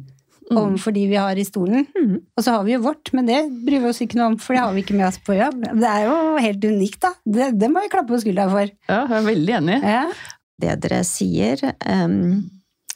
overfor 0.49 0.95
de 0.95 1.03
vi 1.11 1.19
har 1.21 1.37
i 1.37 1.45
stolen. 1.45 1.85
Mm. 1.93 2.15
Og 2.33 2.45
så 2.45 2.55
har 2.55 2.65
vi 2.65 2.73
jo 2.73 2.81
vårt, 2.87 3.13
men 3.13 3.29
det 3.29 3.43
bryr 3.67 3.83
vi 3.83 3.91
oss 3.91 4.01
ikke 4.01 4.17
noe 4.17 4.31
om, 4.31 4.39
for 4.41 4.57
det 4.57 4.63
har 4.65 4.73
vi 4.73 4.81
ikke 4.85 4.97
med 4.97 5.11
oss 5.11 5.21
på 5.21 5.37
jobb. 5.37 5.61
Det 5.61 5.91
er 5.91 6.07
jo 6.07 6.17
helt 6.47 6.67
unikt, 6.71 6.99
da. 7.05 7.13
Det, 7.37 7.51
det 7.61 7.69
må 7.69 7.85
vi 7.85 7.93
klappe 7.93 8.15
på 8.15 8.23
skuldra 8.25 8.49
for. 8.49 8.73
Ja, 8.89 8.99
jeg 9.03 9.19
er 9.19 9.29
veldig 9.29 9.55
enig. 9.59 9.79
Ja. 9.93 10.03
Det 10.63 10.81
dere 10.87 11.05
sier, 11.05 11.63
um, 11.85 12.27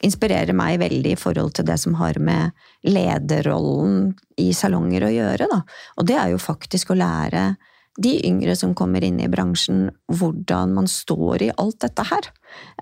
inspirerer 0.02 0.54
meg 0.56 0.82
veldig 0.82 1.14
i 1.14 1.18
forhold 1.20 1.54
til 1.58 1.66
det 1.70 1.78
som 1.78 1.94
har 2.02 2.18
med 2.22 2.58
lederrollen 2.86 4.12
i 4.38 4.50
salonger 4.54 5.06
å 5.06 5.14
gjøre, 5.14 5.50
da. 5.50 5.62
Og 5.98 6.10
det 6.10 6.18
er 6.18 6.34
jo 6.34 6.42
faktisk 6.42 6.90
å 6.90 6.98
lære 6.98 7.52
de 7.98 8.14
yngre 8.26 8.54
som 8.56 8.74
kommer 8.78 9.02
inn 9.04 9.18
i 9.20 9.28
bransjen, 9.30 9.88
hvordan 10.06 10.74
man 10.76 10.86
står 10.90 11.48
i 11.48 11.50
alt 11.58 11.80
dette 11.82 12.04
her. 12.06 12.30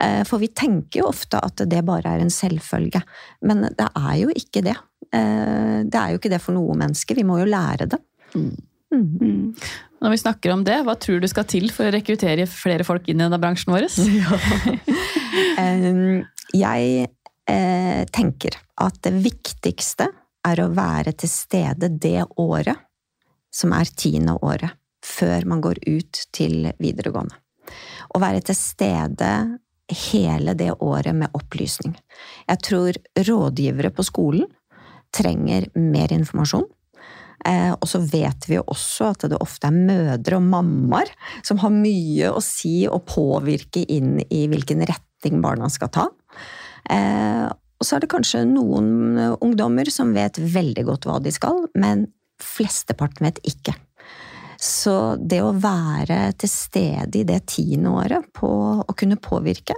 Eh, 0.02 0.22
for 0.28 0.42
vi 0.42 0.50
tenker 0.52 1.00
jo 1.00 1.08
ofte 1.08 1.40
at 1.40 1.64
det 1.64 1.82
bare 1.88 2.16
er 2.16 2.24
en 2.24 2.32
selvfølge, 2.32 3.00
men 3.48 3.64
det 3.78 3.88
er 3.88 4.14
jo 4.20 4.28
ikke 4.36 4.62
det. 4.66 4.76
Eh, 5.16 5.80
det 5.88 6.00
er 6.00 6.12
jo 6.12 6.20
ikke 6.20 6.32
det 6.34 6.42
for 6.44 6.56
noe 6.56 6.76
menneske, 6.76 7.16
vi 7.16 7.24
må 7.26 7.40
jo 7.40 7.48
lære 7.48 7.88
det. 7.94 8.00
Mm. 8.36 8.54
Mm. 8.96 9.54
Når 10.04 10.12
vi 10.12 10.20
snakker 10.20 10.52
om 10.52 10.62
det, 10.64 10.76
hva 10.86 10.94
tror 11.00 11.20
du 11.20 11.28
skal 11.28 11.48
til 11.48 11.70
for 11.74 11.88
å 11.88 11.94
rekruttere 11.94 12.46
flere 12.48 12.84
folk 12.86 13.08
inn 13.08 13.20
i 13.20 13.24
denne 13.24 13.40
bransjen 13.40 13.72
vår? 13.74 13.88
Jeg 16.56 17.08
eh, 17.50 18.02
tenker 18.14 18.56
at 18.84 19.00
det 19.04 19.14
viktigste 19.24 20.06
er 20.46 20.62
å 20.62 20.70
være 20.76 21.16
til 21.18 21.32
stede 21.32 21.90
det 21.90 22.22
året 22.38 22.84
som 23.52 23.72
er 23.72 23.88
tiende 23.96 24.36
året 24.44 24.76
før 25.06 25.46
man 25.48 25.62
går 25.64 25.80
ut 25.86 26.26
til 26.34 26.70
videregående. 26.82 27.38
Å 28.14 28.20
være 28.22 28.42
til 28.46 28.58
stede 28.58 29.30
hele 30.10 30.54
det 30.58 30.72
året 30.82 31.14
med 31.14 31.34
opplysning. 31.36 31.94
Jeg 32.48 32.62
tror 32.66 32.98
rådgivere 33.28 33.92
på 33.94 34.06
skolen 34.06 34.48
trenger 35.14 35.68
mer 35.78 36.12
informasjon. 36.14 36.66
Eh, 37.46 37.72
og 37.72 37.86
så 37.86 38.00
vet 38.02 38.48
vi 38.48 38.56
jo 38.56 38.64
også 38.72 39.10
at 39.12 39.26
det 39.30 39.38
ofte 39.38 39.68
er 39.68 39.76
mødre 39.76 40.38
og 40.40 40.46
mammaer 40.48 41.12
som 41.46 41.60
har 41.62 41.74
mye 41.74 42.32
å 42.32 42.42
si 42.42 42.88
og 42.90 43.04
påvirke 43.10 43.84
inn 43.92 44.18
i 44.26 44.46
hvilken 44.50 44.82
retning 44.88 45.38
barna 45.44 45.70
skal 45.70 45.92
ta. 45.94 46.08
Eh, 46.90 47.46
og 47.76 47.86
så 47.86 47.96
er 47.96 48.02
det 48.02 48.10
kanskje 48.10 48.46
noen 48.48 49.20
ungdommer 49.36 49.88
som 49.92 50.14
vet 50.16 50.40
veldig 50.40 50.86
godt 50.88 51.06
hva 51.06 51.20
de 51.22 51.32
skal, 51.34 51.66
men 51.76 52.08
flesteparten 52.42 53.28
vet 53.28 53.42
ikke. 53.46 53.76
Så 54.66 54.94
det 55.22 55.38
å 55.44 55.54
være 55.54 56.32
til 56.40 56.50
stede 56.50 57.20
i 57.20 57.26
det 57.28 57.44
tiende 57.52 57.92
året 57.94 58.26
på 58.34 58.48
å 58.82 58.96
kunne 58.98 59.18
påvirke, 59.22 59.76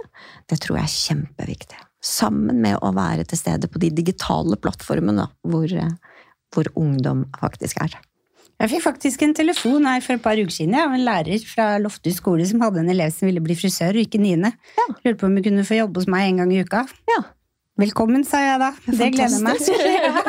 det 0.49 0.57
tror 0.63 0.79
jeg 0.79 0.87
er 0.87 0.95
kjempeviktig. 0.95 1.79
Sammen 2.01 2.61
med 2.63 2.79
å 2.81 2.93
være 2.95 3.27
til 3.27 3.37
stede 3.37 3.69
på 3.69 3.81
de 3.83 3.91
digitale 3.93 4.57
plattformene 4.57 5.27
hvor, 5.45 5.73
hvor 6.55 6.71
ungdom 6.79 7.27
faktisk 7.37 7.83
er. 7.83 7.97
Jeg 8.59 8.73
fikk 8.73 8.83
faktisk 8.83 9.21
en 9.23 9.35
telefon 9.35 9.85
her 9.87 10.01
for 10.03 10.17
et 10.17 10.23
par 10.23 10.39
uker 10.39 10.51
siden 10.51 10.75
av 10.75 10.95
en 10.95 11.05
lærer 11.05 11.43
fra 11.47 11.77
Loftus 11.79 12.17
skole 12.19 12.47
som 12.47 12.59
hadde 12.63 12.81
en 12.81 12.91
elev 12.91 13.13
som 13.15 13.29
ville 13.29 13.43
bli 13.43 13.55
frisør 13.55 13.95
og 13.95 14.03
gikk 14.03 14.17
i 14.17 14.23
niende. 14.25 14.51
Ja. 14.75 14.87
Lurte 15.05 15.19
på 15.21 15.29
om 15.29 15.37
hun 15.37 15.45
kunne 15.45 15.67
få 15.67 15.77
jobbe 15.77 16.01
hos 16.01 16.09
meg 16.11 16.27
en 16.27 16.41
gang 16.41 16.51
i 16.55 16.63
uka. 16.65 16.81
Ja. 17.13 17.21
Velkommen, 17.79 18.25
sa 18.27 18.41
jeg 18.43 18.59
da. 18.59 18.69
Det 18.85 19.07
gleder 19.13 19.43
meg. 19.43 19.59
ja. 19.95 20.23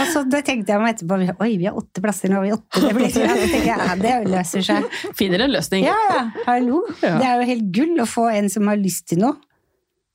Og 0.00 0.06
så 0.08 0.22
det 0.32 0.40
tenkte 0.46 0.72
jeg 0.72 0.80
meg 0.80 0.94
etterpå 0.94 1.18
Oi, 1.44 1.50
vi 1.60 1.66
har 1.68 1.76
åtte 1.76 2.00
plasser, 2.00 2.32
nå 2.32 2.38
har 2.38 2.46
vi 2.46 2.52
åtte. 2.54 2.80
Det 2.86 2.92
blir 2.96 3.10
så 3.12 3.24
jeg, 3.26 3.64
ja, 3.68 3.78
det 4.00 4.14
løser 4.30 4.64
seg. 4.64 4.86
Finner 5.18 5.44
en 5.44 5.52
løsning. 5.52 5.84
Ja, 5.88 5.98
ja. 6.14 6.22
Hallo. 6.46 6.84
Ja. 7.02 7.16
Det 7.20 7.28
er 7.28 7.42
jo 7.42 7.48
helt 7.50 7.66
gull 7.76 8.00
å 8.00 8.08
få 8.08 8.30
en 8.32 8.48
som 8.52 8.70
har 8.70 8.80
lyst 8.80 9.10
til 9.12 9.20
noe, 9.26 9.36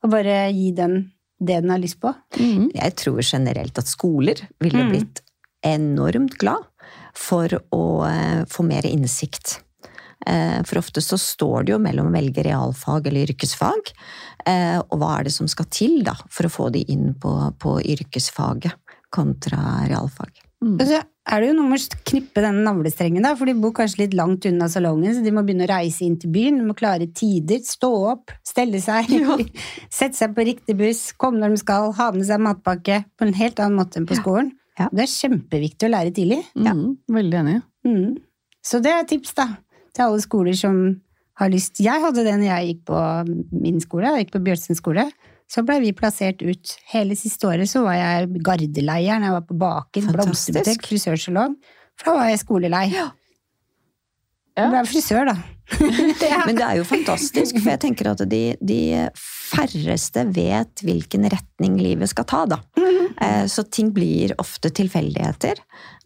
og 0.02 0.10
bare 0.12 0.46
gi 0.54 0.72
den 0.76 1.04
det 1.36 1.60
den 1.60 1.70
har 1.70 1.80
lyst 1.82 2.00
på. 2.00 2.14
Mm. 2.40 2.70
Jeg 2.72 2.94
tror 2.96 3.20
generelt 3.20 3.78
at 3.78 3.90
skoler 3.90 4.40
ville 4.62 4.86
mm. 4.86 4.92
blitt 4.94 5.20
enormt 5.66 6.38
glad 6.40 6.64
for 7.16 7.52
å 7.74 7.84
uh, 8.08 8.42
få 8.48 8.64
mer 8.64 8.88
innsikt. 8.88 9.58
Eh, 10.26 10.62
for 10.66 10.80
ofte 10.80 11.02
så 11.04 11.18
står 11.20 11.66
det 11.66 11.74
jo 11.74 11.82
mellom 11.82 12.08
å 12.10 12.14
velge 12.14 12.46
realfag 12.46 13.10
eller 13.10 13.28
yrkesfag. 13.28 13.92
Eh, 14.46 14.78
og 14.80 14.98
hva 15.00 15.18
er 15.18 15.28
det 15.28 15.36
som 15.36 15.50
skal 15.50 15.68
til 15.70 16.00
da, 16.06 16.16
for 16.32 16.48
å 16.48 16.52
få 16.52 16.70
de 16.74 16.86
inn 16.92 17.12
på, 17.20 17.34
på 17.60 17.78
yrkesfaget 17.84 18.78
kontra 19.14 19.86
realfag? 19.90 20.42
Og 20.64 20.82
så 20.88 20.98
er 21.28 21.42
det 21.42 21.50
jo 21.50 21.56
noe 21.58 21.68
med 21.68 21.82
å 21.82 21.98
knippe 22.08 22.42
den 22.42 22.62
navlestrengen, 22.64 23.24
da, 23.26 23.34
for 23.36 23.48
de 23.48 23.54
bor 23.60 23.74
kanskje 23.76 24.04
litt 24.04 24.14
langt 24.16 24.46
unna 24.48 24.68
salongen, 24.72 25.12
så 25.14 25.22
de 25.22 25.32
må 25.34 25.42
begynne 25.44 25.66
å 25.66 25.70
reise 25.70 26.06
inn 26.06 26.16
til 26.22 26.32
byen, 26.32 26.60
de 26.60 26.68
må 26.68 26.76
klare 26.78 27.08
tider, 27.12 27.60
stå 27.66 27.90
opp, 28.14 28.32
stelle 28.46 28.80
seg, 28.82 29.12
sette 29.98 30.16
seg 30.16 30.36
på 30.36 30.46
riktig 30.48 30.78
buss, 30.78 31.10
komme 31.20 31.42
når 31.42 31.54
de 31.54 31.62
skal, 31.62 31.90
ha 31.98 32.08
med 32.14 32.24
seg 32.28 32.42
matpakke 32.46 33.02
på 33.18 33.28
en 33.28 33.36
helt 33.36 33.60
annen 33.62 33.78
måte 33.82 34.00
enn 34.00 34.08
på 34.08 34.18
skolen. 34.18 34.54
Ja. 34.80 34.88
Det 34.92 35.04
er 35.06 35.12
kjempeviktig 35.12 35.88
å 35.88 35.92
lære 35.92 36.14
tidlig. 36.16 36.40
Mm, 36.56 36.88
veldig 37.12 37.38
enig. 37.42 37.60
Mm. 37.86 38.16
Så 38.66 38.80
det 38.82 38.92
er 38.92 39.06
tips, 39.08 39.36
da, 39.36 39.50
til 39.96 40.04
alle 40.06 40.22
skoler 40.24 40.56
som 40.58 40.78
har 41.40 41.50
lyst. 41.52 41.80
Jeg 41.84 42.00
hadde 42.04 42.22
det 42.24 42.36
når 42.38 42.48
jeg 42.50 42.68
gikk 42.70 42.84
på 42.88 43.00
min 43.64 43.80
skole, 43.84 44.12
jeg 44.14 44.26
gikk 44.26 44.36
på 44.36 44.44
Bjørtsen 44.46 44.78
skole. 44.78 45.08
Så 45.46 45.62
blei 45.62 45.76
vi 45.84 45.92
plassert 45.94 46.40
ut. 46.42 46.72
Hele 46.90 47.14
siste 47.18 47.46
året 47.46 47.68
så 47.70 47.84
var 47.84 47.94
jeg 47.98 48.40
gardeleier 48.44 49.20
når 49.20 49.28
jeg 49.28 49.34
var 49.36 49.44
på 49.46 49.58
baker, 49.60 50.06
Fantastisk. 50.08 50.16
blomsterbutikk, 50.56 50.88
frisørsalong. 50.90 51.54
For 51.96 52.10
da 52.10 52.14
var 52.18 52.30
jeg 52.32 52.40
skolelei. 52.42 52.86
Ja. 52.94 53.10
Jeg 54.56 54.72
ble 54.72 54.80
frisør, 54.88 55.28
da. 55.28 55.36
Men 56.46 56.56
det 56.56 56.64
er 56.64 56.76
jo 56.78 56.84
fantastisk, 56.88 57.58
for 57.58 57.72
jeg 57.72 57.80
tenker 57.82 58.08
at 58.12 58.22
de, 58.30 58.40
de 58.64 58.80
færreste 59.18 60.22
vet 60.32 60.82
hvilken 60.86 61.26
retning 61.32 61.76
livet 61.82 62.10
skal 62.12 62.26
ta, 62.30 62.42
da. 62.48 62.58
Eh, 63.20 63.44
Så 63.50 63.66
ting 63.70 63.90
blir 63.94 64.32
ofte 64.40 64.70
tilfeldigheter. 64.74 65.60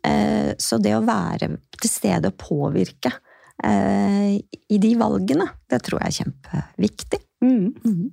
Eh, 0.06 0.52
Så 0.58 0.80
det 0.82 0.96
å 0.98 1.04
være 1.06 1.52
til 1.80 1.92
stede 1.92 2.32
og 2.32 2.38
påvirke 2.42 3.12
i 3.60 4.78
de 4.80 4.90
valgene, 4.96 5.46
det 5.68 5.82
tror 5.84 6.00
jeg 6.00 6.08
er 6.08 6.16
kjempeviktig. 6.20 7.20
Mm. 7.44 8.10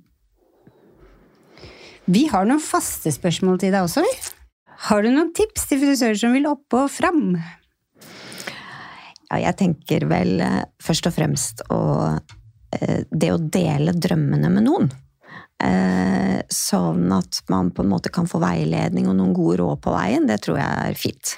Vi 2.08 2.24
har 2.32 2.48
noen 2.48 2.62
faste 2.62 3.12
spørsmål 3.12 3.58
til 3.60 3.72
deg 3.74 3.84
også, 3.84 4.04
vi. 4.04 4.12
Har 4.88 5.02
du 5.02 5.10
noen 5.10 5.32
tips 5.36 5.66
til 5.68 5.80
frisører 5.82 6.18
som 6.20 6.32
vil 6.36 6.46
opp 6.48 6.76
og 6.78 6.86
fram? 6.92 7.34
Ja, 9.28 9.40
jeg 9.42 9.56
tenker 9.60 10.06
vel 10.08 10.38
eh, 10.40 10.62
først 10.80 11.10
og 11.10 11.16
fremst 11.16 11.60
å 11.74 11.80
eh, 12.72 13.02
Det 13.10 13.32
å 13.34 13.42
dele 13.42 13.92
drømmene 13.92 14.48
med 14.54 14.64
noen. 14.68 14.88
Eh, 15.60 16.38
Sånn 16.48 17.10
at 17.12 17.42
man 17.52 17.72
på 17.74 17.84
en 17.84 17.90
måte 17.90 18.12
kan 18.14 18.28
få 18.30 18.40
veiledning 18.40 19.10
og 19.10 19.18
noen 19.18 19.34
gode 19.36 19.58
råd 19.60 19.82
på 19.84 19.92
veien, 19.92 20.28
det 20.30 20.38
tror 20.46 20.60
jeg 20.62 20.88
er 20.88 20.96
fint. 20.96 21.34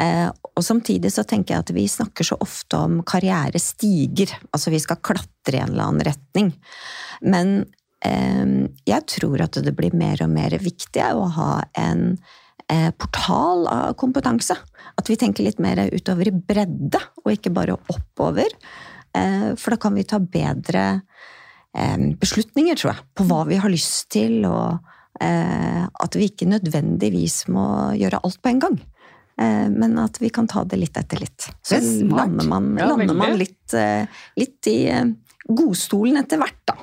Eh, 0.00 0.28
Og 0.56 0.64
samtidig 0.64 1.12
så 1.14 1.22
tenker 1.24 1.54
jeg 1.54 1.64
at 1.64 1.70
vi 1.72 1.86
snakker 1.88 2.26
så 2.26 2.36
ofte 2.42 2.76
om 2.76 2.98
karrierestiger. 3.06 4.32
Altså 4.52 4.72
vi 4.72 4.80
skal 4.82 5.00
klatre 5.00 5.56
i 5.56 5.60
en 5.62 5.72
eller 5.72 5.86
annen 5.86 6.04
retning. 6.04 6.50
Men 7.22 7.64
eh, 8.04 8.68
jeg 8.88 9.06
tror 9.14 9.40
at 9.46 9.60
det 9.64 9.72
blir 9.76 9.96
mer 9.96 10.20
og 10.24 10.32
mer 10.34 10.56
viktig 10.60 11.06
å 11.16 11.24
ha 11.38 11.50
en 11.80 12.18
eh, 12.68 12.90
portal 12.92 13.66
av 13.70 13.96
kompetanse. 14.00 14.58
At 15.00 15.08
vi 15.08 15.16
tenker 15.16 15.46
litt 15.46 15.62
mer 15.62 15.80
utover 15.94 16.28
i 16.28 16.34
bredde, 16.34 17.00
og 17.24 17.32
ikke 17.32 17.54
bare 17.56 17.78
oppover. 17.78 18.52
For 19.10 19.72
da 19.72 19.76
kan 19.80 19.94
vi 19.96 20.04
ta 20.06 20.20
bedre 20.22 21.00
beslutninger, 22.20 22.76
tror 22.78 22.92
jeg, 22.92 23.06
på 23.16 23.24
hva 23.26 23.40
vi 23.48 23.56
har 23.58 23.72
lyst 23.72 24.10
til, 24.14 24.44
og 24.46 24.76
at 25.18 26.18
vi 26.18 26.28
ikke 26.28 26.46
nødvendigvis 26.46 27.48
må 27.50 27.64
gjøre 27.98 28.20
alt 28.22 28.38
på 28.44 28.52
en 28.52 28.60
gang. 28.62 28.76
Eh, 29.40 29.68
Men 29.72 29.98
at 29.98 30.20
vi 30.20 30.28
kan 30.28 30.48
ta 30.50 30.64
det 30.68 30.76
litt 30.80 30.96
etter 31.00 31.20
litt. 31.22 31.48
Så 31.64 31.78
er 31.78 31.86
lander 32.04 32.48
man, 32.48 32.70
Ja, 32.78 32.90
lander 32.92 33.16
man 33.16 33.38
litt, 33.40 33.72
eh, 33.74 34.06
litt 34.36 34.68
i 34.68 34.78
eh, 34.92 35.06
godstolen 35.48 36.20
etter 36.20 36.40
hvert, 36.42 36.58
da. 36.68 36.76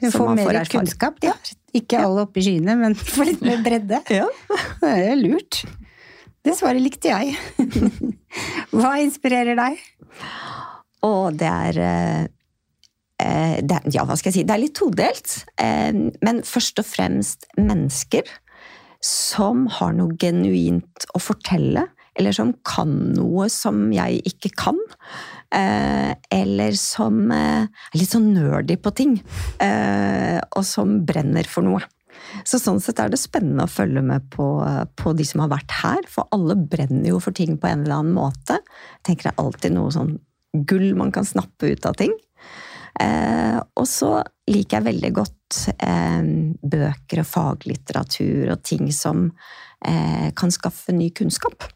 Du 0.00 0.10
får 0.10 0.28
man 0.28 0.38
får 0.38 0.52
mer 0.52 0.60
erfare. 0.60 0.70
kunnskap, 0.78 1.18
ja. 1.24 1.34
Ikke 1.74 2.02
alle 2.04 2.26
oppe 2.26 2.38
i 2.38 2.44
skyene, 2.46 2.76
men 2.78 2.94
få 3.16 3.26
litt 3.26 3.42
mer 3.42 3.62
bredde. 3.64 4.02
Ja. 4.14 4.28
Det 4.80 4.92
er 4.92 5.08
jo 5.08 5.16
lurt. 5.24 5.64
Det 6.44 6.54
svaret 6.58 6.84
likte 6.84 7.10
jeg. 7.10 7.34
Hva 8.74 8.94
inspirerer 9.02 9.58
deg? 9.58 9.80
Å, 11.04 11.12
det 11.34 11.50
er 11.50 11.78
det, 13.64 13.78
Ja, 13.94 14.02
hva 14.04 14.16
skal 14.18 14.28
jeg 14.30 14.34
si? 14.36 14.42
Det 14.44 14.52
er 14.52 14.60
litt 14.60 14.74
todelt. 14.76 15.34
Eh, 15.60 15.90
men 15.94 16.42
først 16.44 16.80
og 16.82 16.86
fremst 16.88 17.46
mennesker 17.56 18.28
som 19.04 19.66
har 19.78 19.92
noe 19.96 20.16
genuint 20.20 21.06
å 21.14 21.20
fortelle. 21.22 21.86
Eller 22.14 22.34
som 22.36 22.52
kan 22.66 22.92
noe 23.16 23.48
som 23.52 23.88
jeg 23.94 24.20
ikke 24.28 24.52
kan. 24.58 24.78
Eh, 25.54 26.12
eller 26.34 26.78
som 26.78 27.26
eh, 27.34 27.66
er 27.66 27.98
litt 27.98 28.14
sånn 28.14 28.32
nerdy 28.34 28.78
på 28.80 28.94
ting. 28.96 29.18
Eh, 29.62 30.38
og 30.54 30.64
som 30.66 31.00
brenner 31.06 31.48
for 31.50 31.66
noe. 31.66 31.82
Så 32.46 32.58
sånn 32.58 32.80
sett 32.82 33.00
er 33.02 33.10
det 33.12 33.20
spennende 33.20 33.66
å 33.66 33.70
følge 33.70 34.02
med 34.02 34.28
på, 34.32 34.46
på 34.96 35.12
de 35.14 35.26
som 35.28 35.44
har 35.44 35.52
vært 35.52 35.74
her, 35.82 36.06
for 36.10 36.30
alle 36.34 36.56
brenner 36.56 37.10
jo 37.10 37.18
for 37.22 37.36
ting 37.36 37.58
på 37.60 37.68
en 37.68 37.84
eller 37.84 38.00
annen 38.00 38.16
måte. 38.16 38.58
Jeg 38.98 39.08
tenker 39.10 39.28
det 39.28 39.34
er 39.34 39.44
alltid 39.44 39.76
noe 39.76 39.92
sånn 39.94 40.14
gull 40.54 40.94
man 40.98 41.12
kan 41.14 41.26
snappe 41.26 41.74
ut 41.74 41.86
av 41.86 41.98
ting. 41.98 42.14
Eh, 43.00 43.58
og 43.74 43.86
så 43.90 44.20
liker 44.50 44.78
jeg 44.78 44.86
veldig 44.86 45.10
godt 45.16 45.60
eh, 45.82 46.26
bøker 46.62 47.22
og 47.24 47.26
faglitteratur 47.26 48.52
og 48.54 48.62
ting 48.66 48.92
som 48.94 49.26
eh, 49.84 50.30
kan 50.36 50.54
skaffe 50.54 50.94
ny 50.94 51.10
kunnskap. 51.16 51.66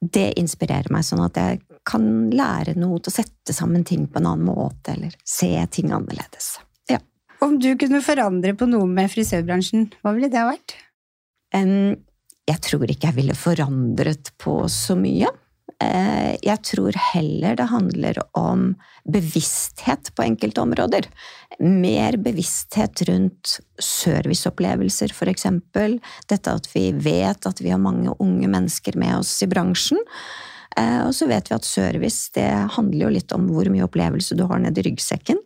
Det 0.00 0.32
inspirerer 0.40 0.90
meg, 0.92 1.06
sånn 1.06 1.24
at 1.24 1.38
jeg 1.40 1.60
kan 1.88 2.30
lære 2.32 2.76
noe 2.80 3.00
til 3.02 3.12
å 3.12 3.16
sette 3.18 3.56
sammen 3.56 3.84
ting 3.86 4.06
på 4.08 4.20
en 4.20 4.30
annen 4.30 4.48
måte, 4.48 4.94
eller 4.96 5.14
se 5.26 5.52
ting 5.74 5.92
annerledes. 5.92 6.54
Ja. 6.90 7.00
Om 7.44 7.58
du 7.60 7.74
kunne 7.80 8.02
forandre 8.04 8.54
på 8.58 8.68
noe 8.70 8.88
med 8.90 9.12
frisørbransjen, 9.12 9.90
hva 10.02 10.14
ville 10.16 10.32
det 10.32 10.40
ha 10.40 10.48
vært? 10.48 10.76
Um, 11.54 11.94
jeg 12.48 12.60
tror 12.64 12.88
ikke 12.90 13.10
jeg 13.10 13.18
ville 13.20 13.36
forandret 13.38 14.32
på 14.40 14.62
så 14.72 14.96
mye. 14.98 15.30
Eh, 15.82 16.36
Jeg 16.42 16.62
tror 16.62 16.92
heller 17.14 17.56
det 17.56 17.70
handler 17.70 18.18
om 18.36 18.74
bevissthet 19.08 20.12
på 20.14 20.22
enkelte 20.24 20.60
områder. 20.62 21.08
Mer 21.60 22.16
bevissthet 22.16 23.02
rundt 23.08 23.58
serviceopplevelser, 23.82 25.12
eksempel. 25.30 26.00
Dette 26.28 26.52
at 26.54 26.68
vi 26.74 26.92
vet 26.92 27.46
at 27.46 27.60
vi 27.60 27.70
har 27.70 27.78
mange 27.82 28.14
unge 28.18 28.48
mennesker 28.48 28.96
med 28.96 29.18
oss 29.18 29.42
i 29.42 29.46
bransjen. 29.50 29.98
Eh, 30.76 31.06
Og 31.06 31.14
så 31.14 31.28
vet 31.28 31.50
vi 31.50 31.54
at 31.54 31.64
service 31.64 32.30
det 32.34 32.50
handler 32.76 33.06
jo 33.06 33.14
litt 33.14 33.32
om 33.32 33.48
hvor 33.48 33.68
mye 33.70 33.84
opplevelse 33.86 34.36
du 34.36 34.44
har 34.46 34.58
nedi 34.58 34.82
ryggsekken. 34.82 35.38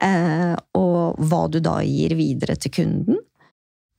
eh, 0.00 0.56
Og 0.74 1.16
hva 1.18 1.50
du 1.50 1.60
da 1.60 1.80
gir 1.82 2.14
videre 2.16 2.56
til 2.56 2.70
kunden. 2.70 3.18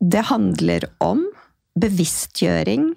Det 0.01 0.25
handler 0.25 0.83
om 0.99 1.25
bevisstgjøring 1.79 2.93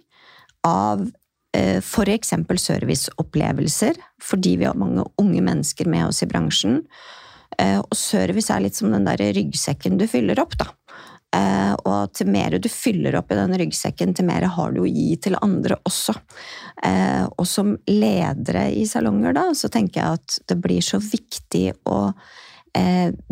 av 0.65 1.11
eh, 1.57 1.81
for 1.81 2.05
serviceopplevelser, 2.07 3.97
fordi 4.23 4.57
vi 4.61 4.67
har 4.69 4.77
mange 4.77 5.05
unge 5.19 5.43
mennesker 5.43 5.89
med 5.89 6.11
oss 6.11 6.23
i 6.23 6.29
bransjen. 6.31 6.83
Eh, 7.59 7.79
Og 7.81 7.97
service 7.97 8.51
er 8.53 8.61
litt 8.61 8.77
som 8.77 8.93
den 8.93 9.07
der 9.09 9.17
ryggsekken 9.33 9.97
du 9.99 10.07
fyller 10.07 10.39
opp, 10.43 10.57
da. 10.61 10.69
Eh, 11.35 11.75
Og 11.87 12.13
til 12.13 12.29
mer 12.29 12.59
du 12.59 12.69
fyller 12.69 13.17
opp 13.17 13.33
i 13.33 13.39
den 13.39 13.57
ryggsekken, 13.57 14.15
til 14.15 14.27
mer 14.29 14.43
har 14.43 14.73
du 14.73 14.83
å 14.83 14.91
gi 14.91 15.17
til 15.17 15.37
andre 15.41 15.77
også. 15.85 16.15
Og 17.39 17.47
som 17.49 17.77
ledere 17.89 18.69
i 18.77 18.85
salonger, 18.87 19.33
da, 19.35 19.55
så 19.55 19.69
tenker 19.73 20.01
jeg 20.01 20.19
at 20.21 20.39
det 20.47 20.57
blir 20.61 20.83
så 20.85 20.99
viktig 21.01 21.73
å 21.89 22.13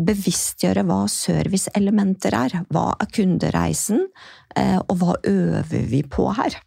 bevisstgjøre 0.01 0.83
hva 0.87 1.05
serviceelementer 1.11 2.33
er. 2.33 2.55
Hva 2.73 2.95
er 2.99 3.11
kundereisen, 3.13 4.07
og 4.57 4.95
hva 4.97 5.15
øver 5.29 5.85
vi 5.91 6.01
på 6.01 6.25
her? 6.33 6.57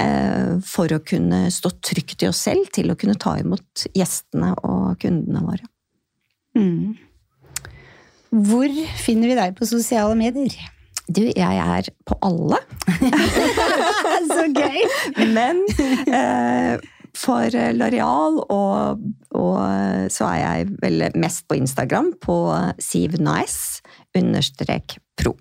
Eh, 0.00 0.58
For 0.66 0.90
å 0.90 1.00
kunne 1.06 1.46
stå 1.54 1.70
trygt 1.84 2.24
i 2.24 2.28
oss 2.30 2.42
selv 2.48 2.70
til 2.74 2.90
å 2.90 2.98
kunne 2.98 3.18
ta 3.20 3.36
imot 3.38 3.86
gjestene 3.94 4.54
og 4.66 4.98
kundene 5.02 5.42
våre. 5.44 5.68
Mm. 6.58 6.94
Hvor 8.34 8.78
finner 8.98 9.30
vi 9.30 9.36
deg 9.38 9.54
på 9.58 9.68
sosiale 9.70 10.16
medier? 10.18 10.54
Du, 11.04 11.20
jeg 11.20 11.36
er 11.60 11.90
på 12.08 12.16
alle, 12.24 12.58
Så 14.30 14.46
gøy! 14.56 14.78
men 15.34 15.60
eh, 16.08 16.80
for 17.14 17.54
Loreal 17.76 18.40
og, 18.48 19.02
og 19.36 19.58
så 20.10 20.30
er 20.30 20.40
jeg 20.40 20.70
vel 20.80 21.04
mest 21.20 21.44
på 21.46 21.58
Instagram 21.60 22.14
på 22.24 22.38
sivnice 22.82 23.84
understrek 24.16 24.96
pro. 25.20 25.36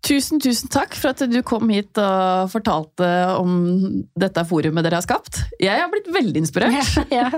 Tusen, 0.00 0.40
tusen 0.40 0.70
takk 0.72 0.94
for 0.96 1.12
at 1.12 1.20
du 1.28 1.40
kom 1.46 1.68
hit 1.68 1.98
og 2.00 2.48
fortalte 2.52 3.08
om 3.36 3.50
dette 4.18 4.44
forumet 4.48 4.86
dere 4.86 4.96
har 4.96 5.04
skapt. 5.04 5.42
Jeg 5.60 5.76
har 5.76 5.90
blitt 5.92 6.08
veldig 6.12 6.44
inspirert. 6.44 6.94
Ja. 7.10 7.28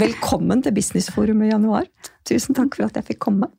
Velkommen 0.00 0.62
til 0.64 0.74
Businessforumet 0.74 1.48
i 1.48 1.52
januar. 1.52 1.86
Tusen 2.26 2.56
takk 2.56 2.74
for 2.76 2.88
at 2.88 2.98
jeg 2.98 3.12
fikk 3.12 3.20
komme. 3.28 3.50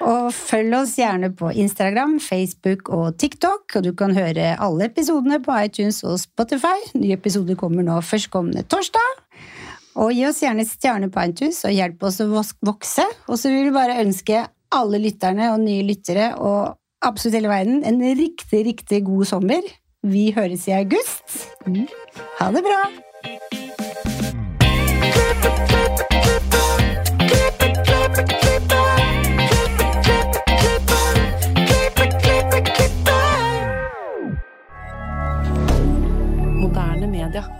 Og 0.00 0.30
følg 0.34 0.74
oss 0.78 0.96
gjerne 0.98 1.30
på 1.36 1.52
Instagram, 1.62 2.16
Facebook 2.24 2.88
og 2.96 3.18
TikTok. 3.20 3.76
Og 3.76 3.84
du 3.86 3.92
kan 3.96 4.16
høre 4.16 4.54
alle 4.56 4.88
episodene 4.88 5.38
på 5.44 5.54
iTunes 5.60 6.00
og 6.08 6.18
Spotify. 6.22 6.78
Nye 6.96 7.18
episoder 7.18 7.58
kommer 7.60 7.86
nå 7.86 8.00
førstkommende 8.02 8.64
torsdag. 8.72 9.20
Og 10.00 10.14
gi 10.16 10.24
oss 10.26 10.40
gjerne 10.42 10.66
stjerne 10.66 11.10
på 11.12 11.28
iTunes 11.28 11.60
og 11.68 11.76
hjelp 11.76 12.08
oss 12.08 12.20
å 12.24 12.30
vokse. 12.32 13.06
Og 13.28 13.38
så 13.38 13.52
vil 13.52 13.68
vi 13.68 13.76
bare 13.76 14.00
ønske 14.02 14.46
alle 14.70 15.00
lytterne 15.02 15.50
og 15.52 15.62
nye 15.64 15.84
lyttere 15.86 16.32
og 16.38 16.79
absolutt 17.02 17.34
hele 17.34 17.48
verden 17.48 17.84
en 17.84 18.00
riktig, 18.00 18.66
riktig 18.66 19.04
god 19.04 19.24
sommer. 19.24 19.62
Vi 20.02 20.30
høres 20.36 20.68
i 20.68 20.70
august. 20.70 21.48
Ha 22.38 22.50
det 22.52 22.64
bra! 22.64 22.80
Moderne 36.60 37.06
media. 37.06 37.59